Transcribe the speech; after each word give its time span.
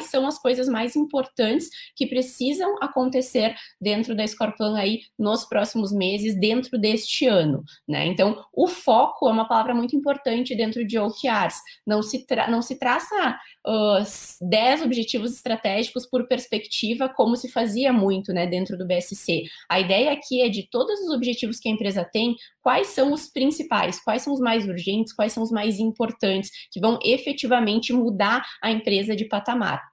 quais 0.00 0.06
são 0.06 0.26
as 0.26 0.38
coisas 0.38 0.68
mais 0.68 0.96
importantes 0.96 1.68
que 1.94 2.06
precisam 2.06 2.76
acontecer 2.80 3.54
dentro 3.80 4.14
da 4.16 4.26
Scorplan 4.26 4.78
aí 4.78 5.00
nos 5.18 5.44
próximos 5.44 5.92
meses, 5.92 6.38
dentro 6.38 6.78
deste 6.78 7.26
ano, 7.26 7.62
né? 7.86 8.06
Então, 8.06 8.42
o 8.52 8.66
foco 8.66 9.28
é 9.28 9.32
uma 9.32 9.46
palavra 9.46 9.74
muito 9.74 9.94
importante 9.94 10.54
dentro 10.54 10.86
de 10.86 10.98
OKRs. 10.98 11.60
Não 11.86 12.02
se, 12.02 12.24
não 12.48 12.62
se 12.62 12.78
traça 12.78 13.38
uh, 13.66 14.48
10 14.48 14.82
objetivos 14.82 15.34
estratégicos 15.34 16.06
por 16.06 16.26
perspectiva, 16.26 17.08
como 17.08 17.36
se 17.36 17.50
fazia 17.50 17.92
muito, 17.92 18.32
né, 18.32 18.46
dentro 18.46 18.78
do 18.78 18.86
BSC. 18.86 19.44
A 19.68 19.80
ideia 19.80 20.12
aqui 20.12 20.40
é 20.40 20.48
de 20.48 20.68
todos 20.70 20.98
os 21.00 21.10
objetivos 21.10 21.58
que 21.58 21.68
a 21.68 21.72
empresa 21.72 22.08
tem, 22.10 22.36
quais 22.62 22.88
são 22.88 23.12
os 23.12 23.28
principais, 23.28 24.02
quais 24.02 24.22
são 24.22 24.32
os 24.32 24.40
mais 24.40 24.66
urgentes, 24.66 25.12
quais 25.12 25.32
são 25.32 25.42
os 25.42 25.50
mais 25.50 25.78
importantes, 25.78 26.50
que 26.70 26.80
vão 26.80 26.98
efetivamente 27.02 27.92
mudar 27.92 28.44
a 28.62 28.70
empresa 28.70 29.14
de 29.14 29.24
patamar. 29.24 29.89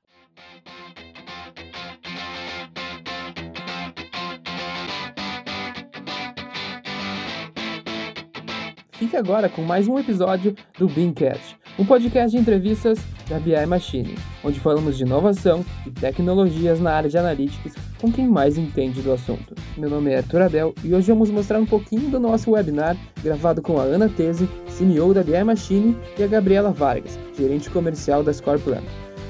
Fique 8.97 9.15
agora 9.15 9.47
com 9.47 9.61
mais 9.61 9.87
um 9.87 9.99
episódio 9.99 10.55
do 10.77 10.87
Beancast, 10.87 11.55
um 11.77 11.85
podcast 11.85 12.35
de 12.35 12.41
entrevistas 12.41 12.97
da 13.29 13.39
BI 13.39 13.65
Machine, 13.67 14.15
onde 14.43 14.59
falamos 14.59 14.97
de 14.97 15.03
inovação 15.03 15.63
e 15.85 15.91
tecnologias 15.91 16.79
na 16.79 16.93
área 16.93 17.07
de 17.07 17.15
analytics 17.15 17.75
com 18.01 18.11
quem 18.11 18.27
mais 18.27 18.57
entende 18.57 19.01
do 19.01 19.11
assunto. 19.11 19.53
Meu 19.77 19.87
nome 19.87 20.11
é 20.11 20.17
Arthur 20.17 20.41
Abel 20.41 20.73
e 20.83 20.95
hoje 20.95 21.07
vamos 21.09 21.29
mostrar 21.29 21.59
um 21.59 21.65
pouquinho 21.65 22.09
do 22.09 22.19
nosso 22.19 22.51
webinar 22.51 22.97
gravado 23.21 23.61
com 23.61 23.79
a 23.79 23.83
Ana 23.83 24.09
Tese, 24.09 24.49
CEO 24.67 25.13
da 25.13 25.23
BI 25.23 25.43
Machine, 25.43 25.95
e 26.17 26.23
a 26.23 26.27
Gabriela 26.27 26.71
Vargas, 26.71 27.19
gerente 27.37 27.69
comercial 27.69 28.23
da 28.23 28.33
Scorplan. 28.33 28.81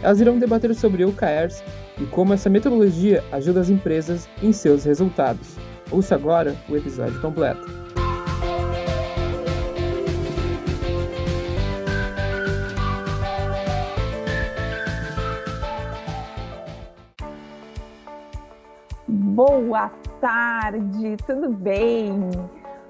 Elas 0.01 0.21
irão 0.21 0.37
debater 0.37 0.73
sobre 0.75 1.03
OKRs 1.03 1.63
e 1.99 2.05
como 2.05 2.33
essa 2.33 2.49
metodologia 2.49 3.23
ajuda 3.31 3.61
as 3.61 3.69
empresas 3.69 4.29
em 4.41 4.53
seus 4.53 4.83
resultados. 4.83 5.55
Ouça 5.91 6.15
agora 6.15 6.55
o 6.69 6.75
episódio 6.75 7.19
completo. 7.21 7.65
Boa 19.07 19.89
tarde, 20.19 21.15
tudo 21.25 21.49
bem? 21.51 22.29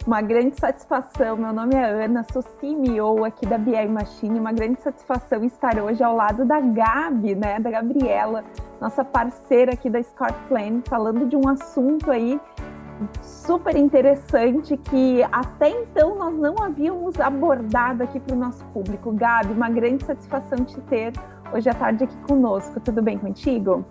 Uma 0.08 0.22
grande 0.22 0.58
satisfação. 0.58 1.36
Meu 1.36 1.52
nome 1.52 1.76
é 1.76 2.06
Ana, 2.06 2.26
sou 2.32 2.42
CEO 2.42 3.26
aqui 3.26 3.46
da 3.46 3.58
BI 3.58 3.88
Machine. 3.90 4.40
Uma 4.40 4.54
grande 4.54 4.80
satisfação 4.80 5.44
estar 5.44 5.78
hoje 5.78 6.02
ao 6.02 6.16
lado 6.16 6.46
da 6.46 6.62
Gabi, 6.62 7.36
né, 7.36 7.60
da 7.60 7.70
Gabriela, 7.70 8.46
nossa 8.80 9.04
parceira 9.04 9.74
aqui 9.74 9.90
da 9.90 10.00
Plan, 10.48 10.82
falando 10.88 11.28
de 11.28 11.36
um 11.36 11.46
assunto 11.50 12.10
aí 12.10 12.40
super 13.22 13.76
interessante 13.76 14.78
que 14.78 15.22
até 15.30 15.72
então 15.72 16.16
nós 16.16 16.34
não 16.34 16.56
havíamos 16.64 17.20
abordado 17.20 18.02
aqui 18.02 18.18
para 18.18 18.34
o 18.34 18.40
nosso 18.40 18.64
público. 18.68 19.12
Gabi, 19.12 19.52
uma 19.52 19.70
grande 19.70 20.06
satisfação 20.06 20.64
te 20.64 20.80
ter 20.84 21.12
hoje 21.54 21.68
à 21.70 21.74
tarde 21.74 22.06
aqui 22.06 22.16
conosco. 22.26 22.80
Tudo 22.80 23.02
bem 23.02 23.18
contigo? 23.18 23.86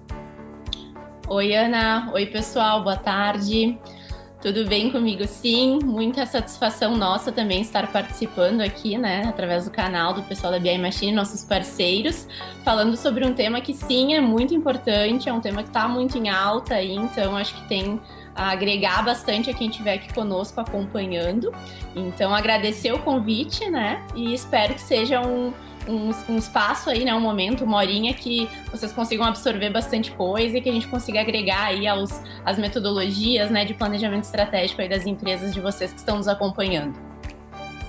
Oi, 1.28 1.54
Ana. 1.54 2.10
Oi, 2.14 2.24
pessoal. 2.24 2.82
Boa 2.82 2.96
tarde. 2.96 3.78
Tudo 4.46 4.64
bem 4.64 4.92
comigo? 4.92 5.26
Sim, 5.26 5.80
muita 5.82 6.24
satisfação 6.24 6.96
nossa 6.96 7.32
também 7.32 7.62
estar 7.62 7.90
participando 7.90 8.60
aqui, 8.60 8.96
né, 8.96 9.24
através 9.26 9.64
do 9.64 9.72
canal 9.72 10.14
do 10.14 10.22
pessoal 10.22 10.52
da 10.52 10.60
BI 10.60 10.78
Machine, 10.78 11.10
nossos 11.10 11.42
parceiros, 11.42 12.28
falando 12.64 12.96
sobre 12.96 13.26
um 13.26 13.34
tema 13.34 13.60
que 13.60 13.74
sim 13.74 14.14
é 14.14 14.20
muito 14.20 14.54
importante, 14.54 15.28
é 15.28 15.32
um 15.32 15.40
tema 15.40 15.64
que 15.64 15.68
está 15.70 15.88
muito 15.88 16.16
em 16.16 16.28
alta 16.28 16.76
aí, 16.76 16.94
então 16.94 17.36
acho 17.36 17.56
que 17.56 17.68
tem 17.68 18.00
a 18.36 18.52
agregar 18.52 19.04
bastante 19.04 19.50
a 19.50 19.52
quem 19.52 19.68
estiver 19.68 19.94
aqui 19.94 20.14
conosco 20.14 20.60
acompanhando. 20.60 21.52
Então, 21.96 22.32
agradecer 22.32 22.92
o 22.92 23.00
convite, 23.00 23.68
né, 23.68 24.00
e 24.14 24.32
espero 24.32 24.74
que 24.74 24.80
seja 24.80 25.20
um, 25.22 25.52
um, 25.88 26.10
um, 26.32 26.38
espaço 26.38 26.90
aí, 26.90 27.04
né, 27.04 27.14
um 27.14 27.20
momento, 27.20 27.64
uma 27.64 27.78
horinha 27.78 28.12
que 28.14 28.48
vocês 28.70 28.92
consigam 28.92 29.24
absorver 29.24 29.70
bastante 29.70 30.10
coisa 30.12 30.58
e 30.58 30.60
que 30.60 30.68
a 30.68 30.72
gente 30.72 30.88
consiga 30.88 31.20
agregar 31.20 31.64
aí 31.64 31.86
aos, 31.86 32.20
as 32.44 32.58
metodologias, 32.58 33.50
né, 33.50 33.64
de 33.64 33.74
planejamento 33.74 34.24
estratégico 34.24 34.80
aí 34.82 34.88
das 34.88 35.06
empresas 35.06 35.52
de 35.52 35.60
vocês 35.60 35.92
que 35.92 35.98
estão 35.98 36.16
nos 36.16 36.28
acompanhando. 36.28 36.94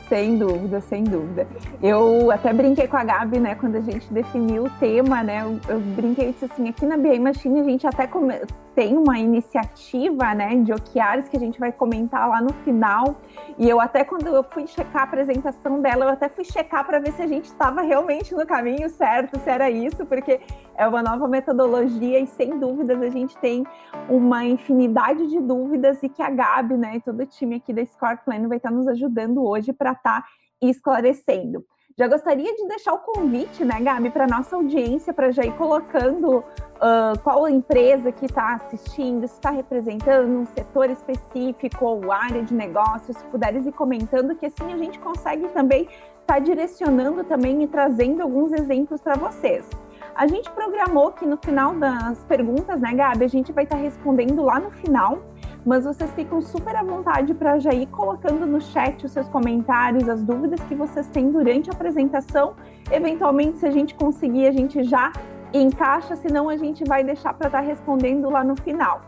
Sem 0.07 0.37
dúvida, 0.37 0.79
sem 0.79 1.03
dúvida. 1.03 1.45
Eu 1.83 2.31
até 2.31 2.53
brinquei 2.53 2.87
com 2.87 2.95
a 2.95 3.03
Gabi, 3.03 3.39
né, 3.39 3.55
quando 3.55 3.75
a 3.75 3.81
gente 3.81 4.11
definiu 4.11 4.65
o 4.65 4.69
tema, 4.69 5.21
né, 5.23 5.43
eu, 5.43 5.59
eu 5.67 5.79
brinquei 5.79 6.29
e 6.29 6.31
disse 6.31 6.45
assim, 6.45 6.69
aqui 6.69 6.85
na 6.85 6.97
BI 6.97 7.19
Machine 7.19 7.59
a 7.59 7.63
gente 7.63 7.85
até 7.85 8.07
come 8.07 8.33
tem 8.77 8.95
uma 8.95 9.17
iniciativa, 9.17 10.35
né, 10.35 10.55
de 10.57 10.71
OKRs 10.71 11.27
que 11.27 11.35
a 11.35 11.39
gente 11.39 11.59
vai 11.59 11.71
comentar 11.71 12.29
lá 12.29 12.39
no 12.39 12.53
final. 12.63 13.15
E 13.57 13.67
eu 13.67 13.81
até 13.81 14.03
quando 14.03 14.27
eu 14.27 14.43
fui 14.43 14.67
checar 14.67 15.01
a 15.01 15.05
apresentação 15.05 15.81
dela, 15.81 16.05
eu 16.05 16.09
até 16.09 16.29
fui 16.29 16.45
checar 16.45 16.85
para 16.85 16.99
ver 16.99 17.11
se 17.13 17.23
a 17.23 17.25
gente 17.25 17.45
estava 17.45 17.81
realmente 17.81 18.35
no 18.35 18.45
caminho 18.45 18.87
certo, 18.87 19.39
se 19.39 19.49
era 19.49 19.67
isso, 19.67 20.05
porque 20.05 20.39
é 20.75 20.87
uma 20.87 21.01
nova 21.01 21.27
metodologia 21.27 22.19
e 22.19 22.27
sem 22.27 22.59
dúvidas 22.59 23.01
a 23.01 23.09
gente 23.09 23.35
tem 23.39 23.65
uma 24.07 24.45
infinidade 24.45 25.25
de 25.25 25.39
dúvidas 25.39 26.03
e 26.03 26.07
que 26.07 26.21
a 26.21 26.29
Gabi, 26.29 26.77
né, 26.77 26.97
e 26.97 27.01
todo 27.01 27.21
o 27.21 27.25
time 27.25 27.55
aqui 27.55 27.73
da 27.73 27.83
Score 27.83 28.19
Plan 28.23 28.47
vai 28.47 28.57
estar 28.57 28.69
nos 28.69 28.87
ajudando 28.87 29.43
hoje 29.43 29.73
para 29.73 29.93
estar 29.93 30.21
tá 30.21 30.27
esclarecendo. 30.61 31.65
Já 31.99 32.07
gostaria 32.07 32.53
de 32.53 32.67
deixar 32.67 32.93
o 32.93 32.99
convite, 32.99 33.65
né, 33.65 33.81
Gabi, 33.81 34.11
para 34.11 34.27
nossa 34.27 34.55
audiência, 34.55 35.11
para 35.11 35.31
já 35.31 35.43
ir 35.43 35.57
colocando 35.57 36.37
uh, 36.37 37.19
qual 37.23 37.49
empresa 37.49 38.11
que 38.11 38.27
está 38.27 38.53
assistindo, 38.53 39.27
se 39.27 39.33
está 39.33 39.49
representando 39.49 40.29
um 40.29 40.45
setor 40.45 40.91
específico 40.91 41.83
ou 41.83 42.11
área 42.11 42.43
de 42.43 42.53
negócio, 42.53 43.11
se 43.15 43.25
puderes 43.25 43.65
ir 43.65 43.71
comentando, 43.71 44.35
que 44.35 44.45
assim 44.45 44.71
a 44.71 44.77
gente 44.77 44.99
consegue 44.99 45.47
também 45.47 45.85
estar 45.85 46.35
tá 46.35 46.37
direcionando 46.37 47.23
também 47.23 47.63
e 47.63 47.67
trazendo 47.67 48.21
alguns 48.21 48.51
exemplos 48.51 49.01
para 49.01 49.15
vocês. 49.15 49.67
A 50.13 50.27
gente 50.27 50.51
programou 50.51 51.13
que 51.13 51.25
no 51.25 51.37
final 51.37 51.73
das 51.73 52.23
perguntas, 52.25 52.79
né, 52.79 52.93
Gabi, 52.93 53.25
a 53.25 53.27
gente 53.27 53.51
vai 53.51 53.63
estar 53.63 53.75
tá 53.75 53.81
respondendo 53.81 54.43
lá 54.43 54.59
no 54.59 54.69
final 54.69 55.17
mas 55.67 55.83
vocês 55.83 56.09
ficam 56.11 56.41
super 56.41 56.77
à 56.77 56.81
vontade 56.81 57.33
para 57.33 57.59
já 57.59 57.73
ir 57.73 57.87
colocando 57.87 58.45
no 58.45 58.61
chat 58.61 59.05
os 59.05 59.11
seus 59.11 59.27
comentários, 59.27 60.07
as 60.07 60.23
dúvidas 60.23 60.61
que 60.61 60.73
vocês 60.73 61.07
têm 61.07 61.29
durante 61.29 61.69
a 61.69 61.73
apresentação. 61.73 62.55
Eventualmente, 62.89 63.57
se 63.57 63.65
a 63.65 63.71
gente 63.71 63.93
conseguir, 63.93 64.47
a 64.47 64.51
gente 64.53 64.81
já 64.85 65.11
encaixa, 65.53 66.15
senão 66.15 66.47
a 66.47 66.55
gente 66.55 66.85
vai 66.85 67.03
deixar 67.03 67.33
para 67.33 67.47
estar 67.47 67.59
tá 67.59 67.67
respondendo 67.67 68.29
lá 68.29 68.45
no 68.45 68.55
final. 68.55 69.01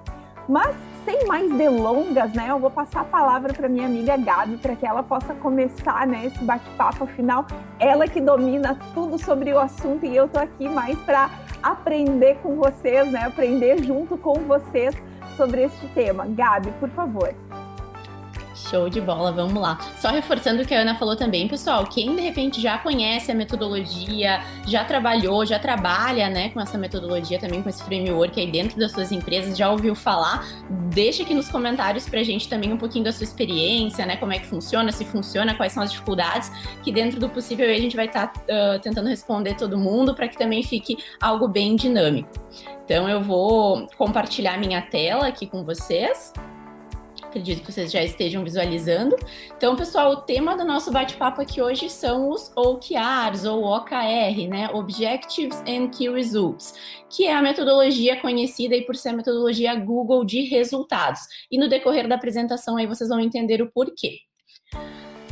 Mas 0.50 0.76
sem 1.06 1.26
mais 1.28 1.50
delongas, 1.54 2.34
né, 2.34 2.48
eu 2.50 2.60
vou 2.60 2.70
passar 2.70 3.02
a 3.02 3.06
palavra 3.06 3.54
para 3.54 3.70
minha 3.70 3.86
amiga 3.86 4.18
Gabi 4.18 4.58
para 4.58 4.76
que 4.76 4.86
ela 4.86 5.02
possa 5.02 5.34
começar, 5.36 6.06
né, 6.06 6.26
esse 6.26 6.44
bate-papo. 6.44 7.06
Afinal, 7.06 7.46
ela 7.80 8.06
que 8.06 8.20
domina 8.20 8.78
tudo 8.94 9.18
sobre 9.18 9.54
o 9.54 9.60
assunto 9.60 10.06
e 10.06 10.14
eu 10.14 10.28
tô 10.28 10.40
aqui 10.40 10.68
mais 10.68 11.00
para 11.04 11.30
aprender 11.64 12.38
com 12.44 12.58
vocês, 12.58 13.10
né, 13.10 13.28
aprender 13.28 13.82
junto 13.82 14.18
com 14.18 14.34
vocês 14.42 14.94
sobre 15.40 15.64
este 15.64 15.88
tema. 15.96 16.26
Gabi, 16.28 16.70
por 16.82 16.90
favor. 16.90 17.34
Show 18.68 18.90
de 18.90 19.00
bola, 19.00 19.32
vamos 19.32 19.62
lá. 19.62 19.80
Só 19.98 20.10
reforçando 20.10 20.62
o 20.62 20.66
que 20.66 20.74
a 20.74 20.82
Ana 20.82 20.96
falou 20.96 21.16
também, 21.16 21.48
pessoal, 21.48 21.86
quem 21.86 22.16
de 22.16 22.22
repente 22.22 22.60
já 22.60 22.78
conhece 22.78 23.32
a 23.32 23.36
metodologia, 23.36 24.42
já 24.68 24.84
trabalhou, 24.84 25.46
já 25.46 25.58
trabalha, 25.58 26.30
né, 26.30 26.50
com 26.50 26.60
essa 26.60 26.78
metodologia 26.78 27.40
também, 27.40 27.64
com 27.64 27.70
esse 27.70 27.82
framework 27.84 28.40
aí 28.40 28.52
dentro 28.52 28.78
das 28.78 28.92
suas 28.92 29.12
empresas, 29.12 29.58
já 29.58 29.72
ouviu 29.72 29.96
falar, 29.96 30.46
deixa 30.94 31.24
aqui 31.24 31.34
nos 31.34 31.48
comentários 31.48 32.08
pra 32.10 32.22
gente 32.22 32.50
também 32.50 32.74
um 32.74 32.78
pouquinho 32.78 33.06
da 33.06 33.14
sua 33.14 33.24
experiência, 33.24 34.06
né, 34.06 34.18
como 34.18 34.34
é 34.34 34.40
que 34.40 34.46
funciona, 34.46 34.92
se 34.92 35.06
funciona, 35.06 35.56
quais 35.56 35.72
são 35.72 35.82
as 35.82 35.92
dificuldades, 35.92 36.52
que 36.84 36.92
dentro 36.92 37.20
do 37.20 37.30
possível 37.30 37.70
a 37.70 37.80
gente 37.80 37.96
vai 37.96 38.08
estar 38.08 38.28
tá, 38.28 38.42
uh, 38.42 38.80
tentando 38.80 39.08
responder 39.08 39.56
todo 39.56 39.78
mundo 39.78 40.14
para 40.14 40.28
que 40.28 40.38
também 40.38 40.64
fique 40.64 40.98
algo 41.22 41.48
bem 41.48 41.76
dinâmico. 41.76 42.30
Então 42.84 43.08
eu 43.08 43.22
vou 43.22 43.88
compartilhar 43.98 44.58
minha 44.58 44.82
tela 44.82 45.28
aqui 45.28 45.46
com 45.46 45.64
vocês. 45.64 46.34
Acredito 47.30 47.62
que 47.62 47.72
vocês 47.72 47.92
já 47.92 48.04
estejam 48.04 48.44
visualizando. 48.44 49.16
Então, 49.56 49.76
pessoal, 49.76 50.14
o 50.14 50.22
tema 50.22 50.58
do 50.58 50.66
nosso 50.66 50.92
bate-papo 50.92 51.40
aqui 51.40 51.62
hoje 51.62 51.88
são 51.88 52.28
os 52.32 52.52
OKRs, 52.56 53.46
ou 53.46 53.66
OKR, 53.66 54.48
né? 54.50 54.68
Objectives 54.74 55.62
and 55.68 55.90
Key 55.90 56.10
Results, 56.10 56.74
que 57.08 57.28
é 57.28 57.36
a 57.36 57.42
metodologia 57.42 58.20
conhecida 58.20 58.74
aí 58.74 58.82
por 58.82 58.96
ser 58.96 59.10
a 59.10 59.14
metodologia 59.14 59.76
Google 59.76 60.26
de 60.26 60.42
resultados. 60.42 61.22
E 61.52 61.60
no 61.60 61.70
decorrer 61.70 62.08
da 62.08 62.16
apresentação 62.16 62.78
aí 62.78 62.88
vocês 62.88 63.10
vão 63.12 63.20
entender 63.20 63.62
o 63.62 63.72
porquê. 63.72 64.18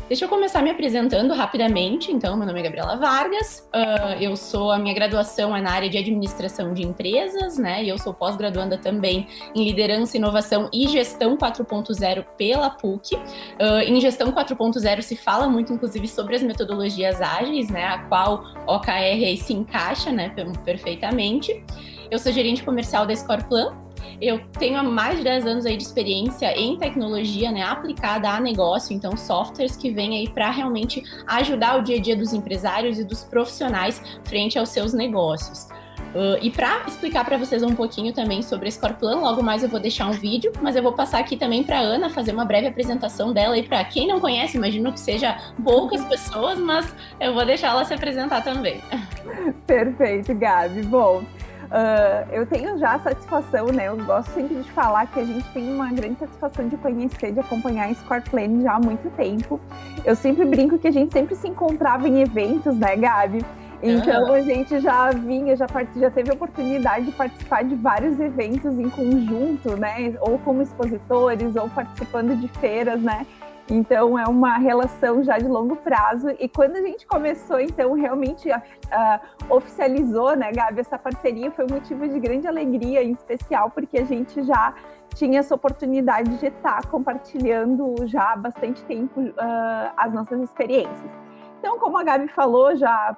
Deixa 0.08 0.24
eu 0.24 0.30
começar 0.30 0.62
me 0.62 0.72
apresentando 0.72 1.34
rapidamente. 1.34 2.14
Então, 2.14 2.38
meu 2.38 2.48
nome 2.48 2.62
é 2.62 2.64
Gabriela 2.64 2.96
Vargas, 2.96 3.68
uh, 3.76 4.22
eu 4.22 4.38
sou, 4.38 4.72
a 4.72 4.80
minha 4.80 4.94
graduação 4.94 5.54
é 5.54 5.60
na 5.60 5.70
área 5.70 5.90
de 5.90 5.98
administração 5.98 6.74
de 6.74 6.82
empresas, 6.82 7.58
né? 7.58 7.84
E 7.84 7.90
eu 7.90 7.98
sou 7.98 8.14
pós-graduanda 8.14 8.78
também 8.78 9.28
em 9.54 9.66
liderança, 9.66 10.16
inovação 10.16 10.70
e 10.72 10.88
gestão 10.88 11.36
4.0 11.36 12.24
pela 12.38 12.70
PUC. 12.70 13.16
Uh, 13.16 13.82
em 13.86 14.00
gestão 14.00 14.32
4.0 14.32 15.02
se 15.02 15.18
fala 15.18 15.50
muito, 15.50 15.74
inclusive, 15.74 16.08
sobre 16.08 16.38
as 16.38 16.42
metodologias 16.42 17.22
ágeis, 17.22 17.70
né? 17.70 17.84
A 17.84 17.98
qual 18.04 18.46
OKR 18.66 19.36
se 19.38 19.52
encaixa, 19.52 20.10
né? 20.10 20.34
Perfeitamente. 20.64 21.62
Eu 22.10 22.20
sou 22.20 22.32
gerente 22.32 22.64
comercial 22.64 23.06
da 23.06 23.16
Scoreplan, 23.16 23.76
eu 24.22 24.40
tenho 24.58 24.84
mais 24.84 25.18
de 25.18 25.24
10 25.24 25.46
anos 25.46 25.66
aí 25.66 25.78
de 25.78 25.84
experiência 25.84 26.52
em 26.58 26.78
tecnologia, 26.78 27.52
né, 27.52 27.62
aplicada 27.62 28.30
a 28.30 28.40
negócio, 28.40 28.96
então 28.96 29.16
softwares 29.16 29.76
que 29.76 29.92
vêm 29.92 30.18
aí 30.18 30.30
para 30.30 30.50
realmente 30.50 31.04
ajudar 31.28 31.78
o 31.78 31.84
dia 31.84 31.98
a 31.98 32.02
dia 32.02 32.16
dos 32.16 32.34
empresários 32.34 32.98
e 32.98 33.04
dos 33.04 33.24
profissionais 33.24 34.02
frente 34.26 34.58
aos 34.58 34.70
seus 34.70 34.94
negócios. 34.94 35.68
Uh, 36.16 36.40
e 36.42 36.50
para 36.50 36.84
explicar 36.88 37.26
para 37.26 37.38
vocês 37.38 37.62
um 37.62 37.76
pouquinho 37.76 38.14
também 38.14 38.42
sobre 38.42 38.68
a 38.70 38.72
Scoreplan, 38.72 39.20
logo 39.20 39.44
mais 39.44 39.62
eu 39.62 39.70
vou 39.70 39.80
deixar 39.80 40.08
um 40.08 40.14
vídeo, 40.14 40.52
mas 40.62 40.76
eu 40.76 40.82
vou 40.82 40.94
passar 40.94 41.20
aqui 41.20 41.36
também 41.36 41.64
para 41.64 41.80
Ana 41.80 42.10
fazer 42.10 42.32
uma 42.32 42.46
breve 42.46 42.66
apresentação 42.66 43.34
dela 43.34 43.58
e 43.58 43.62
para 43.62 43.84
quem 43.84 44.08
não 44.08 44.20
conhece, 44.20 44.58
imagino 44.58 44.92
que 44.92 45.00
seja 45.00 45.38
poucas 45.64 46.04
pessoas, 46.06 46.58
mas 46.58 46.92
eu 47.20 47.34
vou 47.34 47.46
deixar 47.46 47.68
ela 47.68 47.86
se 47.86 47.94
apresentar 47.94 48.42
também. 48.42 48.82
Perfeito, 49.68 50.34
Gabi. 50.34 50.82
Bom, 50.84 51.24
Uh, 51.68 52.32
eu 52.32 52.46
tenho 52.46 52.78
já 52.78 52.94
a 52.94 53.00
satisfação, 53.00 53.68
né? 53.68 53.90
Eu 53.90 53.98
gosto 53.98 54.32
sempre 54.32 54.56
de 54.56 54.72
falar 54.72 55.06
que 55.08 55.20
a 55.20 55.26
gente 55.26 55.48
tem 55.52 55.74
uma 55.74 55.92
grande 55.92 56.18
satisfação 56.20 56.68
de 56.68 56.78
conhecer, 56.78 57.34
de 57.34 57.40
acompanhar 57.40 57.90
a 57.90 57.94
Scoreplan 57.94 58.62
já 58.62 58.74
há 58.76 58.80
muito 58.80 59.10
tempo. 59.16 59.60
Eu 60.06 60.16
sempre 60.16 60.46
brinco 60.46 60.78
que 60.78 60.88
a 60.88 60.92
gente 60.92 61.12
sempre 61.12 61.36
se 61.36 61.48
encontrava 61.48 62.08
em 62.08 62.22
eventos, 62.22 62.78
né, 62.78 62.96
Gabi? 62.96 63.46
Então 63.82 64.34
a 64.34 64.42
gente 64.42 64.80
já 64.80 65.12
vinha, 65.12 65.56
já, 65.56 65.68
já 65.96 66.10
teve 66.10 66.32
a 66.32 66.34
oportunidade 66.34 67.06
de 67.06 67.12
participar 67.12 67.64
de 67.64 67.76
vários 67.76 68.20
eventos 68.20 68.80
em 68.80 68.90
conjunto, 68.90 69.76
né? 69.78 70.16
Ou 70.22 70.40
como 70.40 70.62
expositores, 70.62 71.56
ou 71.56 71.70
participando 71.70 72.36
de 72.36 72.48
feiras, 72.60 73.00
né? 73.02 73.28
Então 73.70 74.18
é 74.18 74.26
uma 74.26 74.58
relação 74.58 75.22
já 75.24 75.38
de 75.38 75.48
longo 75.48 75.76
prazo. 75.76 76.30
E 76.40 76.48
quando 76.48 76.78
a 76.78 76.82
gente 76.82 77.06
começou, 77.06 77.60
então, 77.60 77.94
realmente 77.94 78.50
uh, 78.50 79.54
oficializou, 79.54 80.36
né, 80.36 80.52
Gabi, 80.52 80.80
essa 80.80 80.98
parceria 80.98 81.52
foi 81.52 81.66
um 81.66 81.74
motivo 81.74 82.08
de 82.08 82.20
grande 82.20 82.48
alegria, 82.48 83.04
em 83.04 83.12
especial, 83.12 83.70
porque 83.72 84.00
a 84.00 84.06
gente 84.06 84.42
já 84.44 84.74
tinha 85.16 85.40
essa 85.40 85.54
oportunidade 85.56 86.38
de 86.38 86.48
estar 86.48 86.86
compartilhando 86.88 87.96
já 88.06 88.34
há 88.34 88.36
bastante 88.38 88.84
tempo 88.86 89.20
uh, 89.20 89.34
as 89.98 90.14
nossas 90.14 90.42
experiências. 90.42 91.12
Então, 91.60 91.78
como 91.80 91.98
a 91.98 92.04
Gabi 92.04 92.28
falou, 92.28 92.76
já 92.76 93.18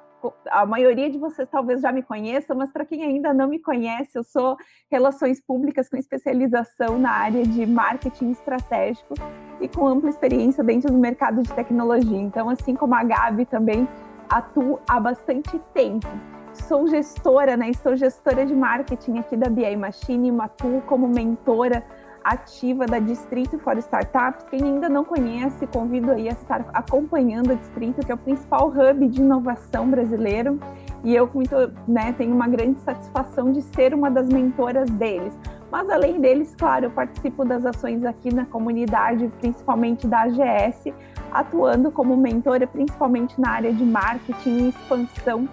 a 0.50 0.66
maioria 0.66 1.10
de 1.10 1.18
vocês 1.18 1.48
talvez 1.48 1.82
já 1.82 1.92
me 1.92 2.04
conheçam, 2.04 2.56
mas 2.56 2.72
para 2.72 2.86
quem 2.86 3.04
ainda 3.04 3.34
não 3.34 3.48
me 3.48 3.60
conhece, 3.60 4.18
eu 4.18 4.24
sou 4.24 4.58
Relações 4.92 5.40
Públicas 5.40 5.88
com 5.90 5.98
especialização 5.98 6.98
na 7.00 7.12
área 7.12 7.44
de 7.44 7.66
marketing 7.66 8.32
estratégico 8.32 9.14
e 9.62 9.68
com 9.68 9.88
ampla 9.88 10.10
experiência 10.10 10.64
dentro 10.64 10.92
do 10.92 10.98
mercado 10.98 11.42
de 11.42 11.54
tecnologia. 11.54 12.18
Então, 12.18 12.50
assim 12.50 12.76
como 12.76 12.96
a 12.96 13.04
Gabi 13.04 13.46
também 13.46 13.88
atuo 14.30 14.80
há 14.88 15.00
bastante 15.00 15.60
tempo. 15.74 16.08
Sou 16.54 16.88
gestora, 16.88 17.56
né? 17.56 17.70
Estou 17.70 17.96
gestora 17.96 18.46
de 18.46 18.56
marketing 18.56 19.20
aqui 19.20 19.38
da 19.38 19.50
BI 19.50 19.76
Machine, 19.76 20.32
atuo 20.42 20.82
como 20.82 21.08
mentora 21.08 21.84
ativa 22.32 22.86
da 22.86 23.00
Distrito 23.00 23.58
for 23.60 23.78
Startups. 23.78 24.48
Quem 24.50 24.62
ainda 24.64 24.88
não 24.88 25.04
conhece, 25.04 25.66
convido 25.68 26.12
aí 26.12 26.30
a 26.30 26.34
estar 26.34 26.66
acompanhando 26.74 27.52
a 27.52 27.56
Distrito, 27.56 28.06
que 28.06 28.12
é 28.12 28.16
o 28.16 28.18
principal 28.18 28.68
hub 28.68 29.08
de 29.08 29.22
inovação 29.22 29.90
brasileiro. 29.90 30.60
E 31.04 31.16
eu 31.16 31.30
muito, 31.34 31.56
né, 31.88 32.14
tenho 32.14 32.34
uma 32.34 32.48
grande 32.48 32.80
satisfação 32.82 33.52
de 33.52 33.62
ser 33.62 33.94
uma 33.94 34.12
das 34.12 34.28
mentoras 34.28 34.90
deles. 34.90 35.34
Mas 35.72 35.90
além 35.90 36.20
deles, 36.20 36.56
claro, 36.58 36.86
eu 36.86 36.92
participo 36.92 37.46
das 37.46 37.66
ações 37.66 38.04
aqui 38.04 38.34
na 38.34 38.46
comunidade, 38.46 39.32
principalmente 39.40 40.08
da 40.08 40.22
AGS, 40.22 40.94
atuando 41.32 41.92
como 41.92 42.18
mentora, 42.18 42.68
principalmente 42.68 43.40
na 43.40 43.52
área 43.52 43.72
de 43.72 43.84
marketing 43.84 44.58
e 44.58 44.70
expansão 44.70 45.48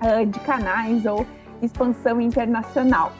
uh, 0.00 0.26
de 0.26 0.38
canais 0.40 1.04
ou 1.06 1.26
expansão 1.60 2.20
internacional. 2.20 3.12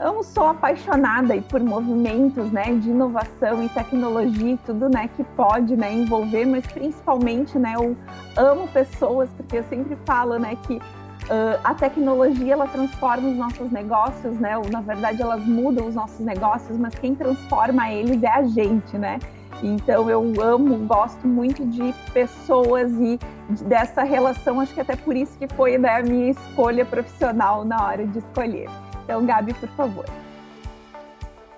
Eu 0.00 0.22
sou 0.24 0.48
apaixonada 0.48 1.40
por 1.42 1.60
movimentos 1.60 2.50
né, 2.50 2.74
de 2.74 2.90
inovação 2.90 3.62
e 3.62 3.68
tecnologia, 3.68 4.58
tudo 4.66 4.88
né, 4.88 5.08
que 5.16 5.22
pode 5.22 5.76
né, 5.76 5.92
envolver, 5.92 6.44
mas 6.46 6.66
principalmente 6.66 7.58
né, 7.58 7.74
eu 7.76 7.96
amo 8.36 8.66
pessoas, 8.68 9.30
porque 9.36 9.58
eu 9.58 9.64
sempre 9.64 9.96
falo 10.04 10.38
né, 10.38 10.56
que 10.66 10.80
Uh, 11.24 11.56
a 11.64 11.72
tecnologia 11.72 12.52
ela 12.52 12.66
transforma 12.66 13.30
os 13.30 13.36
nossos 13.36 13.70
negócios, 13.70 14.38
né? 14.38 14.58
Ou, 14.58 14.68
na 14.68 14.82
verdade, 14.82 15.22
elas 15.22 15.42
mudam 15.42 15.86
os 15.86 15.94
nossos 15.94 16.20
negócios, 16.20 16.76
mas 16.76 16.94
quem 16.96 17.14
transforma 17.14 17.90
eles 17.90 18.22
é 18.22 18.28
a 18.28 18.42
gente, 18.42 18.98
né? 18.98 19.18
Então 19.62 20.10
eu 20.10 20.34
amo, 20.42 20.76
gosto 20.86 21.26
muito 21.26 21.64
de 21.64 21.94
pessoas 22.12 22.92
e 22.92 23.18
dessa 23.62 24.02
relação. 24.02 24.60
Acho 24.60 24.74
que 24.74 24.80
até 24.82 24.96
por 24.96 25.16
isso 25.16 25.38
que 25.38 25.48
foi 25.48 25.78
né, 25.78 26.00
a 26.00 26.02
minha 26.02 26.30
escolha 26.30 26.84
profissional 26.84 27.64
na 27.64 27.82
hora 27.82 28.06
de 28.06 28.18
escolher. 28.18 28.68
Então, 29.04 29.24
Gabi, 29.24 29.54
por 29.54 29.68
favor. 29.70 30.06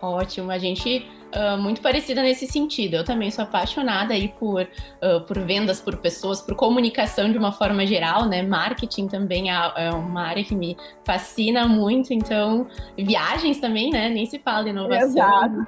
Ótimo, 0.03 0.51
a 0.51 0.59
gente 0.59 1.09
uh, 1.35 1.59
muito 1.61 1.81
parecida 1.81 2.23
nesse 2.23 2.47
sentido. 2.47 2.95
Eu 2.95 3.05
também 3.05 3.31
sou 3.31 3.45
apaixonada 3.45 4.15
aí 4.15 4.29
por, 4.29 4.63
uh, 4.63 5.21
por 5.27 5.39
vendas, 5.41 5.81
por 5.81 5.97
pessoas, 5.97 6.41
por 6.41 6.55
comunicação 6.55 7.31
de 7.31 7.39
uma 7.39 7.53
forma 7.53 7.87
geral, 7.87 8.27
né? 8.27 8.43
Marketing 8.43 9.09
também 9.09 9.51
é, 9.51 9.73
é, 9.77 9.91
uma 9.91 10.23
área 10.23 10.45
que 10.45 10.55
me 10.55 10.77
fascina 11.05 11.67
muito, 11.67 12.13
então 12.13 12.67
viagens 12.97 13.59
também, 13.59 13.91
né? 13.91 14.09
Nem 14.09 14.27
se 14.27 14.39
fala 14.39 14.65
de 14.65 14.71
inovação. 14.71 15.09
Exato. 15.09 15.67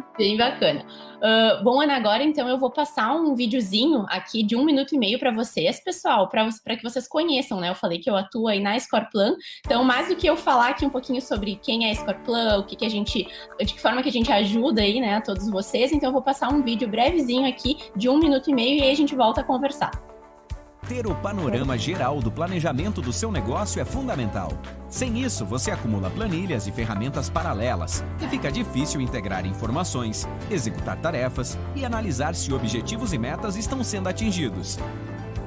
Bem 0.20 0.36
bacana. 0.36 0.84
Uh, 1.16 1.64
bom, 1.64 1.80
Ana, 1.80 1.96
agora 1.96 2.22
então 2.22 2.46
eu 2.46 2.58
vou 2.58 2.70
passar 2.70 3.10
um 3.14 3.34
videozinho 3.34 4.04
aqui 4.06 4.42
de 4.42 4.54
um 4.54 4.62
minuto 4.62 4.94
e 4.94 4.98
meio 4.98 5.18
para 5.18 5.30
vocês, 5.30 5.82
pessoal, 5.82 6.28
para 6.28 6.76
que 6.76 6.82
vocês 6.82 7.08
conheçam, 7.08 7.58
né? 7.58 7.70
Eu 7.70 7.74
falei 7.74 7.98
que 7.98 8.10
eu 8.10 8.14
atuo 8.14 8.46
aí 8.46 8.60
na 8.60 8.78
Scoreplan, 8.78 9.34
então 9.64 9.82
mais 9.82 10.08
do 10.08 10.16
que 10.16 10.26
eu 10.26 10.36
falar 10.36 10.68
aqui 10.68 10.84
um 10.84 10.90
pouquinho 10.90 11.22
sobre 11.22 11.56
quem 11.56 11.86
é 11.86 11.90
a 11.90 11.94
Scoreplan, 11.94 12.58
o 12.58 12.66
que, 12.66 12.76
que 12.76 12.84
a 12.84 12.90
gente, 12.90 13.26
de 13.58 13.72
que 13.72 13.80
forma 13.80 14.02
que 14.02 14.10
a 14.10 14.12
gente 14.12 14.30
ajuda 14.30 14.82
aí, 14.82 15.00
né, 15.00 15.14
a 15.14 15.22
todos 15.22 15.48
vocês, 15.48 15.90
então 15.90 16.10
eu 16.10 16.12
vou 16.12 16.22
passar 16.22 16.52
um 16.52 16.60
vídeo 16.60 16.86
brevezinho 16.86 17.48
aqui 17.48 17.78
de 17.96 18.06
um 18.06 18.18
minuto 18.18 18.50
e 18.50 18.54
meio 18.54 18.78
e 18.78 18.82
aí 18.82 18.90
a 18.90 18.96
gente 18.96 19.14
volta 19.14 19.40
a 19.40 19.44
conversar. 19.44 20.09
Ter 20.88 21.06
o 21.06 21.14
panorama 21.14 21.78
geral 21.78 22.20
do 22.20 22.32
planejamento 22.32 23.00
do 23.00 23.12
seu 23.12 23.30
negócio 23.30 23.80
é 23.80 23.84
fundamental. 23.84 24.52
Sem 24.88 25.22
isso, 25.22 25.44
você 25.44 25.70
acumula 25.70 26.10
planilhas 26.10 26.66
e 26.66 26.72
ferramentas 26.72 27.30
paralelas 27.30 28.02
e 28.20 28.26
fica 28.26 28.50
difícil 28.50 29.00
integrar 29.00 29.46
informações, 29.46 30.26
executar 30.50 30.96
tarefas 30.96 31.56
e 31.76 31.84
analisar 31.84 32.34
se 32.34 32.52
objetivos 32.52 33.12
e 33.12 33.18
metas 33.18 33.56
estão 33.56 33.84
sendo 33.84 34.08
atingidos. 34.08 34.78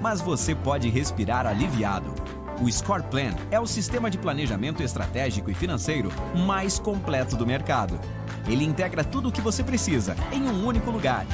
Mas 0.01 0.21
você 0.21 0.55
pode 0.55 0.89
respirar 0.89 1.45
aliviado. 1.45 2.13
O 2.61 2.71
Score 2.71 3.03
Plan 3.03 3.33
é 3.51 3.59
o 3.59 3.67
sistema 3.67 4.09
de 4.09 4.17
planejamento 4.17 4.81
estratégico 4.81 5.49
e 5.49 5.53
financeiro 5.53 6.09
mais 6.45 6.79
completo 6.79 7.35
do 7.35 7.45
mercado. 7.45 7.99
Ele 8.47 8.63
integra 8.63 9.03
tudo 9.03 9.29
o 9.29 9.31
que 9.31 9.41
você 9.41 9.63
precisa 9.63 10.15
em 10.31 10.43
um 10.43 10.65
único 10.65 10.91
lugar 10.91 11.25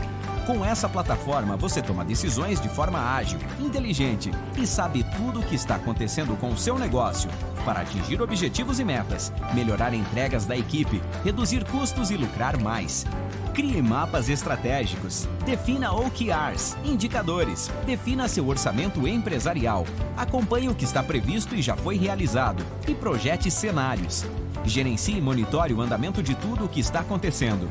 com 0.49 0.65
essa 0.65 0.89
plataforma, 0.89 1.55
você 1.55 1.79
toma 1.79 2.03
decisões 2.03 2.59
de 2.59 2.67
forma 2.67 2.97
ágil, 2.97 3.37
inteligente 3.59 4.31
e 4.57 4.65
sabe 4.65 5.05
tudo 5.15 5.41
o 5.41 5.43
que 5.43 5.53
está 5.53 5.75
acontecendo 5.75 6.35
com 6.35 6.49
o 6.49 6.57
seu 6.57 6.79
negócio 6.79 7.29
para 7.63 7.81
atingir 7.81 8.19
objetivos 8.19 8.79
e 8.79 8.83
metas, 8.83 9.31
melhorar 9.53 9.93
entregas 9.93 10.47
da 10.47 10.57
equipe, 10.57 11.03
reduzir 11.23 11.63
custos 11.65 12.09
e 12.09 12.17
lucrar 12.17 12.59
mais. 12.59 13.05
Crie 13.53 13.79
mapas 13.79 14.27
estratégicos, 14.27 15.29
defina 15.45 15.93
OKRs, 15.93 16.75
indicadores, 16.83 17.69
defina 17.85 18.27
seu 18.27 18.47
orçamento 18.47 19.07
empresarial, 19.07 19.85
acompanhe 20.17 20.67
o 20.67 20.73
que 20.73 20.83
está 20.83 21.03
previsto 21.03 21.53
e 21.53 21.61
já 21.61 21.75
foi 21.75 21.95
realizado 21.95 22.65
e 22.87 22.95
projete 22.95 23.51
cenários. 23.51 24.25
Gerencie 24.65 25.17
e 25.17 25.21
monitore 25.21 25.75
o 25.75 25.81
andamento 25.81 26.23
de 26.23 26.33
tudo 26.33 26.65
o 26.65 26.69
que 26.69 26.79
está 26.79 27.01
acontecendo. 27.01 27.69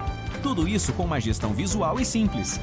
Tudo 0.49 0.67
isso 0.67 0.95
com 0.95 1.05
uma 1.05 1.21
gestão 1.21 1.53
visual 1.53 2.01
e 2.01 2.07
simples. 2.07 2.59